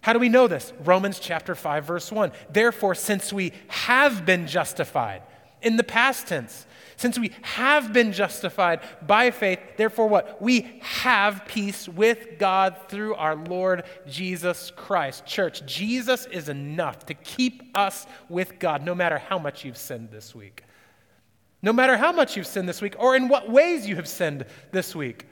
How 0.00 0.12
do 0.12 0.18
we 0.18 0.28
know 0.28 0.46
this? 0.46 0.72
Romans 0.84 1.18
chapter 1.18 1.54
5 1.54 1.84
verse 1.84 2.10
1. 2.10 2.32
Therefore 2.50 2.94
since 2.94 3.32
we 3.32 3.52
have 3.68 4.24
been 4.24 4.46
justified 4.46 5.22
in 5.62 5.76
the 5.76 5.84
past 5.84 6.28
tense, 6.28 6.66
since 6.96 7.18
we 7.18 7.30
have 7.42 7.92
been 7.92 8.12
justified 8.12 8.80
by 9.06 9.30
faith, 9.30 9.58
therefore 9.76 10.08
what? 10.08 10.40
We 10.40 10.80
have 10.80 11.44
peace 11.46 11.88
with 11.88 12.38
God 12.38 12.76
through 12.88 13.14
our 13.16 13.36
Lord 13.36 13.84
Jesus 14.08 14.72
Christ. 14.74 15.26
Church, 15.26 15.64
Jesus 15.66 16.26
is 16.26 16.48
enough 16.48 17.04
to 17.06 17.14
keep 17.14 17.62
us 17.76 18.06
with 18.28 18.58
God 18.58 18.82
no 18.82 18.94
matter 18.94 19.18
how 19.18 19.38
much 19.38 19.64
you've 19.64 19.76
sinned 19.76 20.10
this 20.10 20.34
week. 20.34 20.64
No 21.60 21.72
matter 21.72 21.96
how 21.96 22.12
much 22.12 22.36
you've 22.36 22.46
sinned 22.46 22.68
this 22.68 22.80
week 22.80 22.96
or 22.98 23.14
in 23.14 23.28
what 23.28 23.50
ways 23.50 23.86
you 23.86 23.96
have 23.96 24.08
sinned 24.08 24.46
this 24.72 24.94
week. 24.94 25.26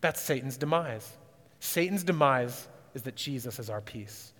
That's 0.00 0.20
Satan's 0.20 0.56
demise. 0.56 1.10
Satan's 1.58 2.04
demise 2.04 2.68
is 2.94 3.02
that 3.02 3.16
Jesus 3.16 3.58
is 3.58 3.70
our 3.70 3.80
peace. 3.80 4.32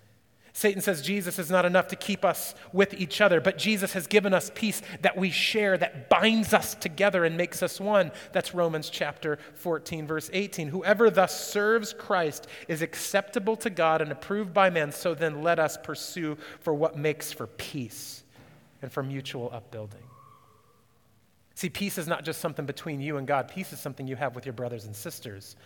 Satan 0.53 0.83
says 0.83 1.03
Jesus 1.03 1.39
is 1.39 1.51
not 1.51 1.65
enough 1.65 1.89
to 1.89 1.97
keep 1.97 2.25
us 2.25 2.55
with 2.73 2.95
each 2.95 3.21
other, 3.21 3.41
but 3.41 3.57
Jesus 3.57 3.93
has 3.93 4.07
given 4.07 4.35
us 4.35 4.51
peace 4.55 4.83
that 5.03 5.17
we 5.17 5.31
share, 5.31 5.79
that 5.79 6.09
binds 6.09 6.53
us 6.53 6.75
together 6.75 7.25
and 7.25 7.37
makes 7.37 7.63
us 7.63 7.81
one. 7.81 8.11
That's 8.33 8.55
Romans 8.55 8.91
chapter 8.91 9.39
14, 9.55 10.07
verse 10.07 10.31
18. 10.33 10.69
Whoever 10.69 11.11
thus 11.11 11.49
serves 11.49 11.93
Christ 11.93 12.47
is 12.69 12.83
acceptable 12.83 13.57
to 13.57 13.71
God 13.71 14.03
and 14.03 14.11
approved 14.11 14.53
by 14.53 14.71
men, 14.71 14.93
so 14.93 15.15
then 15.15 15.43
let 15.43 15.59
us 15.59 15.79
pursue 15.83 16.37
for 16.61 16.75
what 16.75 16.97
makes 16.97 17.33
for 17.33 17.47
peace 17.47 18.25
and 18.83 18.91
for 18.91 19.03
mutual 19.03 19.51
upbuilding. 19.53 20.03
See, 21.55 21.69
peace 21.69 21.99
is 21.99 22.09
not 22.09 22.25
just 22.25 22.41
something 22.41 22.65
between 22.65 23.01
you 23.01 23.19
and 23.19 23.27
God, 23.27 23.49
peace 23.49 23.73
is 23.73 23.79
something 23.79 24.07
you 24.07 24.17
have 24.17 24.35
with 24.35 24.47
your 24.47 24.55
brothers 24.55 24.87
and 24.87 24.97
sisters. 24.97 25.57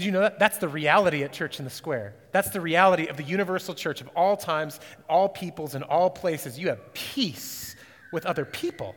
Did 0.00 0.06
you 0.06 0.12
know 0.12 0.20
that? 0.20 0.38
That's 0.38 0.56
the 0.56 0.66
reality 0.66 1.24
at 1.24 1.32
Church 1.34 1.58
in 1.58 1.66
the 1.66 1.70
Square. 1.70 2.14
That's 2.32 2.48
the 2.48 2.60
reality 2.62 3.08
of 3.08 3.18
the 3.18 3.22
universal 3.22 3.74
church 3.74 4.00
of 4.00 4.08
all 4.16 4.34
times, 4.34 4.80
all 5.10 5.28
peoples, 5.28 5.74
and 5.74 5.84
all 5.84 6.08
places. 6.08 6.58
You 6.58 6.68
have 6.68 6.94
peace 6.94 7.76
with 8.10 8.24
other 8.24 8.46
people. 8.46 8.94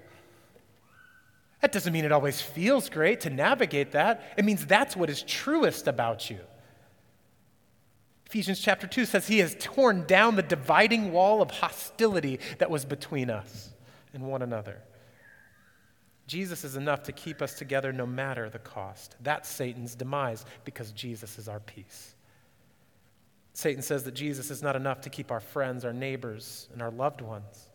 That 1.59 1.73
doesn't 1.73 1.91
mean 1.91 2.05
it 2.05 2.13
always 2.13 2.39
feels 2.39 2.89
great 2.89 3.19
to 3.19 3.29
navigate 3.29 3.91
that. 3.91 4.23
It 4.37 4.45
means 4.45 4.65
that's 4.65 4.95
what 4.95 5.09
is 5.09 5.23
truest 5.23 5.89
about 5.89 6.29
you. 6.29 6.39
Ephesians 8.27 8.61
chapter 8.61 8.87
2 8.87 9.03
says 9.03 9.27
he 9.27 9.39
has 9.39 9.57
torn 9.59 10.05
down 10.05 10.37
the 10.37 10.41
dividing 10.41 11.11
wall 11.11 11.41
of 11.41 11.51
hostility 11.51 12.39
that 12.59 12.69
was 12.69 12.85
between 12.85 13.29
us 13.29 13.73
and 14.13 14.23
one 14.23 14.41
another. 14.41 14.79
Jesus 16.27 16.63
is 16.63 16.75
enough 16.75 17.03
to 17.03 17.11
keep 17.11 17.41
us 17.41 17.53
together 17.53 17.91
no 17.91 18.05
matter 18.05 18.49
the 18.49 18.59
cost. 18.59 19.15
That's 19.21 19.49
Satan's 19.49 19.95
demise 19.95 20.45
because 20.63 20.91
Jesus 20.91 21.37
is 21.37 21.47
our 21.47 21.59
peace. 21.59 22.15
Satan 23.53 23.83
says 23.83 24.03
that 24.03 24.13
Jesus 24.13 24.49
is 24.49 24.63
not 24.63 24.75
enough 24.75 25.01
to 25.01 25.09
keep 25.09 25.31
our 25.31 25.39
friends, 25.39 25.85
our 25.85 25.93
neighbors, 25.93 26.69
and 26.73 26.81
our 26.81 26.91
loved 26.91 27.21
ones. 27.21 27.69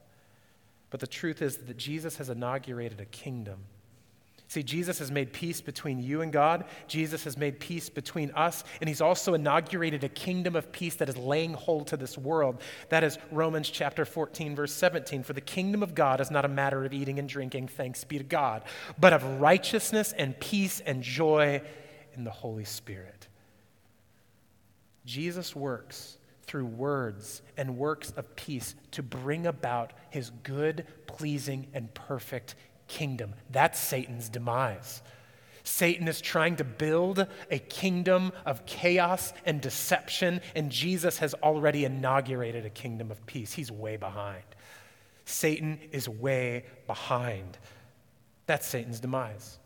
But 0.90 1.00
the 1.00 1.06
truth 1.06 1.42
is 1.42 1.58
that 1.58 1.76
Jesus 1.76 2.16
has 2.16 2.30
inaugurated 2.30 3.00
a 3.00 3.04
kingdom 3.04 3.60
See, 4.48 4.62
Jesus 4.62 4.98
has 4.98 5.10
made 5.10 5.34
peace 5.34 5.60
between 5.60 5.98
you 5.98 6.22
and 6.22 6.32
God. 6.32 6.64
Jesus 6.86 7.22
has 7.24 7.36
made 7.36 7.60
peace 7.60 7.90
between 7.90 8.30
us. 8.30 8.64
And 8.80 8.88
he's 8.88 9.02
also 9.02 9.34
inaugurated 9.34 10.04
a 10.04 10.08
kingdom 10.08 10.56
of 10.56 10.72
peace 10.72 10.94
that 10.96 11.08
is 11.10 11.18
laying 11.18 11.52
hold 11.52 11.88
to 11.88 11.98
this 11.98 12.16
world. 12.16 12.62
That 12.88 13.04
is 13.04 13.18
Romans 13.30 13.68
chapter 13.68 14.06
14, 14.06 14.56
verse 14.56 14.72
17. 14.72 15.22
For 15.22 15.34
the 15.34 15.42
kingdom 15.42 15.82
of 15.82 15.94
God 15.94 16.22
is 16.22 16.30
not 16.30 16.46
a 16.46 16.48
matter 16.48 16.86
of 16.86 16.94
eating 16.94 17.18
and 17.18 17.28
drinking, 17.28 17.68
thanks 17.68 18.04
be 18.04 18.16
to 18.16 18.24
God, 18.24 18.62
but 18.98 19.12
of 19.12 19.22
righteousness 19.38 20.14
and 20.16 20.38
peace 20.40 20.80
and 20.80 21.02
joy 21.02 21.60
in 22.14 22.24
the 22.24 22.30
Holy 22.30 22.64
Spirit. 22.64 23.28
Jesus 25.04 25.54
works 25.54 26.16
through 26.48 26.64
words 26.64 27.42
and 27.58 27.76
works 27.76 28.12
of 28.12 28.34
peace 28.34 28.74
to 28.92 29.02
bring 29.02 29.46
about 29.46 29.92
his 30.08 30.30
good, 30.42 30.86
pleasing, 31.06 31.66
and 31.74 31.92
perfect 31.92 32.54
kingdom. 32.88 33.34
That's 33.50 33.78
Satan's 33.78 34.28
demise. 34.28 35.02
Satan 35.62 36.08
is 36.08 36.20
trying 36.20 36.56
to 36.56 36.64
build 36.64 37.26
a 37.50 37.58
kingdom 37.58 38.32
of 38.46 38.64
chaos 38.64 39.34
and 39.44 39.60
deception, 39.60 40.40
and 40.56 40.70
Jesus 40.70 41.18
has 41.18 41.34
already 41.34 41.84
inaugurated 41.84 42.64
a 42.64 42.70
kingdom 42.70 43.10
of 43.10 43.24
peace. 43.26 43.52
He's 43.52 43.70
way 43.70 43.96
behind. 43.96 44.42
Satan 45.26 45.78
is 45.92 46.08
way 46.08 46.64
behind. 46.86 47.58
That's 48.46 48.66
Satan's 48.66 48.98
demise. 48.98 49.58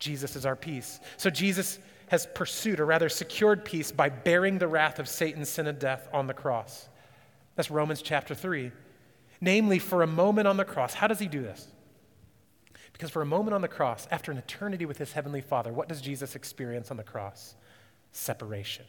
Jesus 0.00 0.34
is 0.34 0.44
our 0.44 0.56
peace. 0.56 0.98
So 1.16 1.30
Jesus 1.30 1.78
has 2.08 2.26
pursued, 2.34 2.80
or 2.80 2.86
rather 2.86 3.08
secured 3.08 3.64
peace 3.64 3.92
by 3.92 4.08
bearing 4.08 4.58
the 4.58 4.68
wrath 4.68 4.98
of 4.98 5.08
Satan's 5.08 5.48
sin 5.48 5.68
and 5.68 5.78
death 5.78 6.08
on 6.12 6.26
the 6.26 6.34
cross. 6.34 6.88
That's 7.54 7.70
Romans 7.70 8.02
chapter 8.02 8.34
3. 8.34 8.72
Namely, 9.40 9.78
for 9.78 10.02
a 10.02 10.06
moment 10.06 10.48
on 10.48 10.56
the 10.56 10.64
cross. 10.64 10.94
How 10.94 11.06
does 11.06 11.20
he 11.20 11.28
do 11.28 11.42
this? 11.42 11.68
Because 12.94 13.10
for 13.10 13.20
a 13.20 13.26
moment 13.26 13.54
on 13.54 13.60
the 13.60 13.68
cross, 13.68 14.06
after 14.10 14.30
an 14.30 14.38
eternity 14.38 14.86
with 14.86 14.98
his 14.98 15.12
heavenly 15.12 15.40
Father, 15.40 15.72
what 15.72 15.88
does 15.88 16.00
Jesus 16.00 16.36
experience 16.36 16.90
on 16.92 16.96
the 16.96 17.02
cross? 17.02 17.56
Separation. 18.12 18.86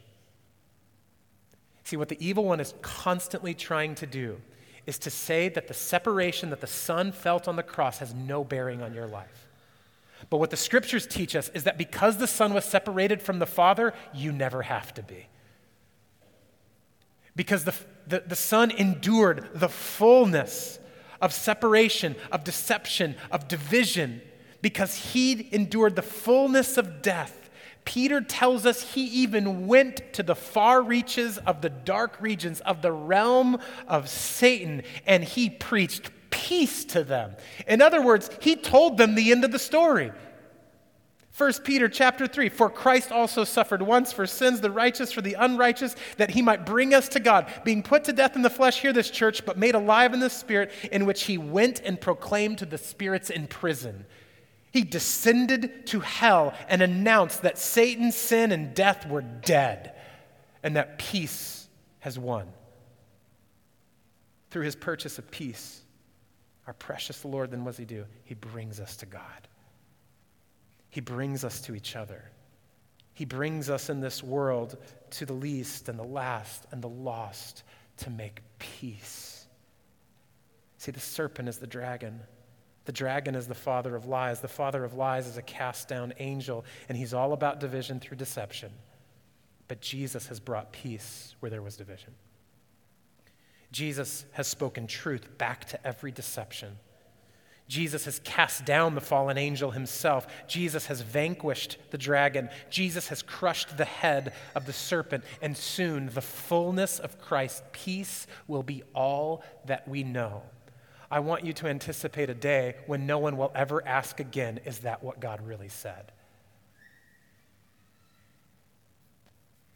See, 1.84 1.98
what 1.98 2.10
the 2.10 2.26
evil 2.26 2.46
one 2.46 2.60
is 2.60 2.76
constantly 2.82 3.56
trying 3.56 3.96
to 3.96 4.06
do 4.06 4.40
is 4.86 5.00
to 5.00 5.10
say 5.10 5.50
that 5.50 5.68
the 5.68 5.74
separation 5.74 6.52
that 6.52 6.62
the 6.62 6.68
Son 6.68 7.12
felt 7.12 7.48
on 7.48 7.56
the 7.56 7.64
cross 7.64 7.98
has 7.98 8.14
no 8.14 8.44
bearing 8.44 8.84
on 8.84 8.94
your 8.94 9.08
life. 9.08 9.48
But 10.30 10.38
what 10.38 10.52
the 10.52 10.58
scriptures 10.58 11.08
teach 11.08 11.36
us 11.36 11.50
is 11.50 11.64
that 11.64 11.78
because 11.78 12.18
the 12.18 12.28
Son 12.28 12.54
was 12.54 12.64
separated 12.64 13.24
from 13.24 13.40
the 13.40 13.48
Father, 13.48 13.94
you 14.14 14.32
never 14.32 14.62
have 14.62 14.94
to 14.94 15.04
be. 15.04 15.28
Because 17.36 17.64
the, 17.64 17.74
the, 18.08 18.24
the 18.26 18.36
Son 18.36 18.70
endured 18.70 19.50
the 19.56 19.68
fullness 19.68 20.78
of 21.22 21.34
separation, 21.34 22.16
of 22.32 22.44
deception, 22.44 23.16
of 23.32 23.48
division, 23.48 24.22
because 24.62 25.14
he 25.14 25.50
endured 25.52 25.96
the 25.96 26.02
fullness 26.02 26.78
of 26.78 27.02
death. 27.02 27.50
Peter 27.86 28.20
tells 28.20 28.66
us 28.66 28.94
he 28.94 29.06
even 29.06 29.68
went 29.68 30.14
to 30.14 30.24
the 30.24 30.36
far 30.36 30.82
reaches 30.82 31.38
of 31.40 31.62
the 31.62 31.70
dark 31.70 32.18
regions 32.20 32.60
of 32.62 32.82
the 32.82 32.92
realm 32.92 33.60
of 33.88 34.10
Satan 34.10 34.82
and 35.06 35.24
he 35.24 35.52
preached 35.52 36.10
peace 36.32 36.84
to 36.86 37.04
them. 37.04 37.36
In 37.68 37.82
other 37.82 38.02
words, 38.02 38.30
he 38.42 38.56
told 38.56 38.98
them 38.98 39.16
the 39.16 39.32
end 39.32 39.46
of 39.46 39.52
the 39.52 39.60
story. 39.60 40.12
1 41.38 41.54
Peter 41.66 41.90
chapter 41.90 42.28
3 42.28 42.48
For 42.48 42.70
Christ 42.70 43.12
also 43.12 43.44
suffered 43.44 43.82
once 43.82 44.14
for 44.14 44.26
sins, 44.26 44.62
the 44.62 44.72
righteous 44.72 45.12
for 45.12 45.22
the 45.22 45.34
unrighteous, 45.34 45.96
that 46.18 46.30
he 46.32 46.42
might 46.42 46.66
bring 46.66 46.94
us 46.94 47.10
to 47.10 47.20
God, 47.20 47.52
being 47.66 47.84
put 47.84 48.06
to 48.06 48.14
death 48.14 48.38
in 48.38 48.42
the 48.42 48.50
flesh, 48.50 48.80
hear 48.80 48.94
this 48.94 49.10
church, 49.10 49.46
but 49.46 49.58
made 49.58 49.76
alive 49.76 50.14
in 50.14 50.22
the 50.22 50.30
spirit, 50.30 50.72
in 50.92 51.06
which 51.06 51.24
he 51.24 51.38
went 51.38 51.82
and 51.82 52.00
proclaimed 52.00 52.60
to 52.60 52.66
the 52.66 52.78
spirits 52.78 53.30
in 53.30 53.48
prison. 53.48 54.06
He 54.72 54.84
descended 54.84 55.88
to 55.88 56.00
hell 56.00 56.54
and 56.70 56.82
announced 56.82 57.42
that 57.42 57.58
Satan, 57.58 58.12
sin, 58.14 58.52
and 58.54 58.74
death 58.74 59.06
were 59.08 59.22
dead, 59.22 59.94
and 60.64 60.78
that 60.78 61.00
peace 61.00 61.68
has 62.00 62.18
won. 62.18 62.48
Through 64.52 64.64
his 64.64 64.76
purchase 64.78 65.20
of 65.20 65.30
peace, 65.32 65.82
our 66.66 66.74
precious 66.74 67.26
Lord, 67.26 67.52
then 67.52 67.66
what 67.66 67.72
does 67.72 67.78
he 67.78 67.86
do? 67.86 68.06
He 68.24 68.36
brings 68.36 68.80
us 68.80 68.96
to 68.98 69.06
God. 69.06 69.50
He 70.96 71.02
brings 71.02 71.44
us 71.44 71.60
to 71.64 71.76
each 71.76 71.98
other. 71.98 72.24
He 73.14 73.26
brings 73.26 73.70
us 73.70 73.90
in 73.90 74.00
this 74.00 74.24
world 74.24 74.78
to 75.10 75.26
the 75.26 75.34
least 75.34 75.90
and 75.90 76.00
the 76.00 76.06
last 76.06 76.68
and 76.72 76.82
the 76.82 76.88
lost 76.88 77.64
to 77.98 78.10
make 78.10 78.42
peace. 78.60 79.46
See, 80.78 80.94
the 80.94 81.02
serpent 81.02 81.50
is 81.50 81.58
the 81.58 81.68
dragon. 81.68 82.22
The 82.86 82.94
dragon 82.94 83.36
is 83.36 83.46
the 83.46 83.54
father 83.54 83.94
of 83.98 84.06
lies. 84.06 84.40
The 84.40 84.48
father 84.48 84.86
of 84.86 84.94
lies 84.94 85.28
is 85.28 85.36
a 85.36 85.42
cast 85.42 85.90
down 85.90 86.14
angel, 86.18 86.64
and 86.88 86.98
he's 86.98 87.14
all 87.14 87.34
about 87.34 87.60
division 87.60 88.00
through 88.00 88.16
deception. 88.16 88.72
But 89.68 89.82
Jesus 89.82 90.28
has 90.28 90.40
brought 90.40 90.72
peace 90.72 91.36
where 91.42 91.50
there 91.50 91.62
was 91.62 91.76
division. 91.76 92.14
Jesus 93.74 94.24
has 94.32 94.48
spoken 94.48 94.88
truth 94.88 95.38
back 95.38 95.66
to 95.66 95.86
every 95.86 96.14
deception. 96.14 96.78
Jesus 97.68 98.06
has 98.06 98.20
cast 98.20 98.64
down 98.64 98.94
the 98.94 99.02
fallen 99.02 99.38
angel 99.38 99.72
himself. 99.72 100.28
Jesus 100.48 100.86
has 100.86 101.02
vanquished 101.02 101.78
the 101.90 101.98
dragon. 101.98 102.50
Jesus 102.70 103.08
has 103.08 103.24
crushed 103.24 103.76
the 103.76 103.86
head 103.86 104.34
of 104.54 104.68
the 104.68 104.74
serpent. 104.74 105.24
And 105.42 105.58
soon 105.58 106.10
the 106.10 106.22
fullness 106.22 107.00
of 107.00 107.20
Christ's 107.20 107.64
peace 107.72 108.28
will 108.48 108.62
be 108.62 108.84
all 108.94 109.44
that 109.66 109.88
we 109.88 110.04
know. 110.04 110.44
I 111.10 111.20
want 111.20 111.44
you 111.44 111.54
to 111.54 111.68
anticipate 111.68 112.30
a 112.30 112.36
day 112.36 112.76
when 112.86 113.08
no 113.08 113.18
one 113.18 113.36
will 113.36 113.52
ever 113.56 113.86
ask 113.88 114.20
again, 114.20 114.60
is 114.66 114.80
that 114.80 115.04
what 115.04 115.20
God 115.20 115.42
really 115.46 115.70
said? 115.70 116.12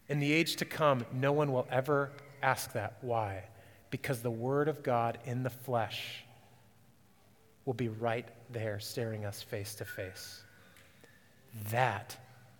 In 0.07 0.19
the 0.19 0.31
age 0.31 0.57
to 0.57 0.65
come, 0.65 1.05
no 1.11 1.31
one 1.31 1.51
will 1.51 1.67
ever 1.71 2.11
ask 2.41 2.73
that. 2.73 2.97
Why? 3.01 3.45
Because 3.89 4.21
the 4.21 4.31
Word 4.31 4.67
of 4.67 4.83
God 4.83 5.17
in 5.25 5.43
the 5.43 5.49
flesh 5.49 6.23
will 7.69 7.75
be 7.75 7.87
right 7.87 8.27
there 8.49 8.79
staring 8.79 9.25
us 9.25 9.43
face 9.43 9.75
to 9.75 9.85
face. 9.85 10.41
That 11.69 12.17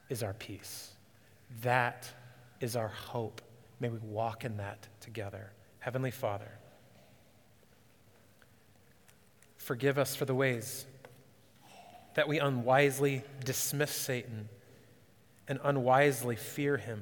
is 0.08 0.22
our 0.22 0.34
peace. 0.34 0.92
That 1.64 2.08
is 2.62 2.76
our 2.76 2.90
hope. 2.90 3.42
May 3.80 3.90
we 3.90 3.98
walk 4.04 4.46
in 4.46 4.58
that 4.58 4.88
together. 5.02 5.52
Heavenly 5.80 6.12
Father, 6.12 6.52
forgive 9.58 9.98
us 9.98 10.16
for 10.16 10.26
the 10.26 10.36
ways 10.36 10.86
that 12.14 12.28
we 12.28 12.38
unwisely 12.38 13.24
dismiss 13.44 13.90
Satan 13.90 14.48
and 15.48 15.60
unwisely 15.64 16.36
fear 16.36 16.78
him. 16.78 17.02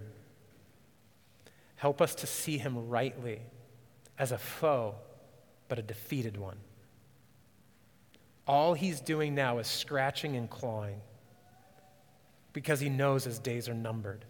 Help 1.75 2.01
us 2.01 2.15
to 2.15 2.25
see 2.25 2.57
him 2.57 2.87
rightly 2.87 3.41
as 4.17 4.31
a 4.31 4.37
foe, 4.37 4.95
but 5.67 5.77
a 5.77 5.81
defeated 5.81 6.37
one. 6.37 6.55
All 8.47 8.73
he's 8.73 9.01
doing 9.01 9.35
now 9.35 9.57
is 9.57 9.67
scratching 9.67 10.35
and 10.35 10.49
clawing 10.49 11.01
because 12.53 12.79
he 12.79 12.89
knows 12.89 13.23
his 13.23 13.39
days 13.39 13.67
are 13.67 13.73
numbered. 13.73 14.25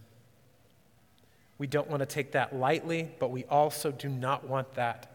We 1.59 1.67
don't 1.67 1.89
want 1.89 2.01
to 2.01 2.05
take 2.05 2.33
that 2.33 2.55
lightly, 2.55 3.09
but 3.19 3.31
we 3.31 3.45
also 3.45 3.91
do 3.91 4.09
not 4.09 4.47
want 4.47 4.73
that 4.73 5.11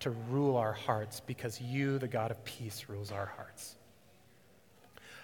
to 0.00 0.10
rule 0.10 0.56
our 0.56 0.72
hearts 0.72 1.20
because 1.20 1.60
you, 1.60 1.98
the 1.98 2.08
God 2.08 2.30
of 2.30 2.44
peace, 2.44 2.86
rules 2.88 3.10
our 3.10 3.26
hearts. 3.26 3.76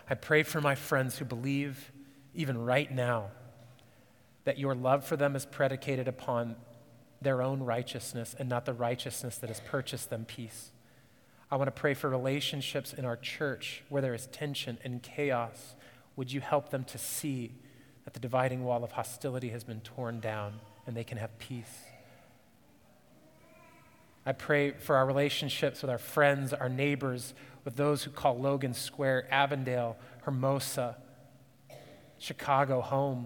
I 0.09 0.15
pray 0.15 0.43
for 0.43 0.61
my 0.61 0.75
friends 0.75 1.19
who 1.19 1.25
believe, 1.25 1.93
even 2.35 2.65
right 2.65 2.91
now, 2.91 3.27
that 4.45 4.59
your 4.59 4.75
love 4.75 5.05
for 5.05 5.17
them 5.17 5.37
is 5.37 5.47
predicated 5.47 6.09
upon 6.09 6.57
their 7.23 7.43
own 7.43 7.63
righteousness 7.63 8.35
and 8.39 8.49
not 8.49 8.65
the 8.65 8.73
righteousness 8.73 9.37
that 9.39 9.49
has 9.49 9.61
purchased 9.61 10.11
them 10.11 10.25
peace. 10.25 10.73
I 11.51 11.57
want 11.57 11.67
to 11.67 11.73
pray 11.73 11.95
for 11.95 12.09
relationships 12.09 12.93
in 12.93 13.05
our 13.05 13.17
church 13.17 13.83
where 13.89 14.01
there 14.01 14.15
is 14.15 14.29
tension 14.29 14.79
and 14.85 15.03
chaos. 15.03 15.75
Would 16.15 16.33
you 16.33 16.41
help 16.41 16.71
them 16.71 16.85
to 16.85 16.99
see 16.99 17.53
that 18.05 18.15
the 18.15 18.21
dividing 18.21 18.65
wall 18.65 18.85
of 18.85 18.93
hostility 18.93 19.49
has 19.49 19.65
been 19.65 19.81
torn 19.81 20.21
down 20.21 20.61
and 20.87 20.97
they 20.97 21.03
can 21.03 21.19
have 21.19 21.37
peace? 21.39 21.85
I 24.25 24.33
pray 24.33 24.73
for 24.73 24.97
our 24.97 25.07
relationships 25.07 25.83
with 25.83 25.91
our 25.91 25.99
friends, 25.99 26.53
our 26.53 26.69
neighbors, 26.69 27.35
with 27.65 27.75
those 27.75 28.05
who 28.05 28.11
call 28.11 28.39
Logan 28.39 28.75
Square, 28.75 29.27
Avondale, 29.33 29.97
Hermosa, 30.23 30.99
Chicago 32.19 32.81
home. 32.81 33.25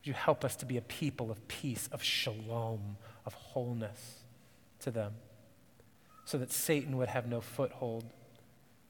Would 0.00 0.06
you 0.06 0.14
help 0.14 0.44
us 0.44 0.56
to 0.56 0.66
be 0.66 0.78
a 0.78 0.82
people 0.82 1.30
of 1.30 1.46
peace, 1.46 1.88
of 1.92 2.02
shalom, 2.02 2.96
of 3.26 3.34
wholeness 3.34 4.20
to 4.80 4.90
them? 4.90 5.12
So 6.24 6.38
that 6.38 6.52
Satan 6.52 6.96
would 6.96 7.08
have 7.08 7.26
no 7.26 7.40
foothold, 7.40 8.04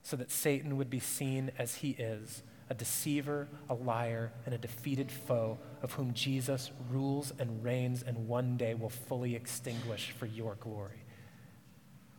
so 0.03 0.17
that 0.17 0.31
Satan 0.31 0.77
would 0.77 0.91
be 0.91 1.01
seen 1.01 1.51
as 1.59 1.77
he 1.77 1.91
is 1.91 2.43
a 2.71 2.75
deceiver, 2.75 3.49
a 3.69 3.75
liar, 3.75 4.33
and 4.47 4.55
a 4.55 4.59
defeated 4.59 5.13
foe 5.13 5.59
of 5.83 5.93
whom 5.93 6.15
Jesus 6.15 6.71
rules 6.91 7.33
and 7.39 7.63
reigns 7.63 8.03
and 8.03 8.27
one 8.27 8.57
day 8.57 8.73
will 8.73 8.89
fully 8.89 9.35
extinguish 9.35 10.15
for 10.19 10.25
your 10.25 10.55
glory. 10.55 11.05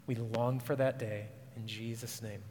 We 0.06 0.14
long 0.14 0.60
for 0.60 0.76
that 0.76 1.00
day 1.00 1.26
in 1.56 1.66
Jesus' 1.66 2.22
name. 2.22 2.44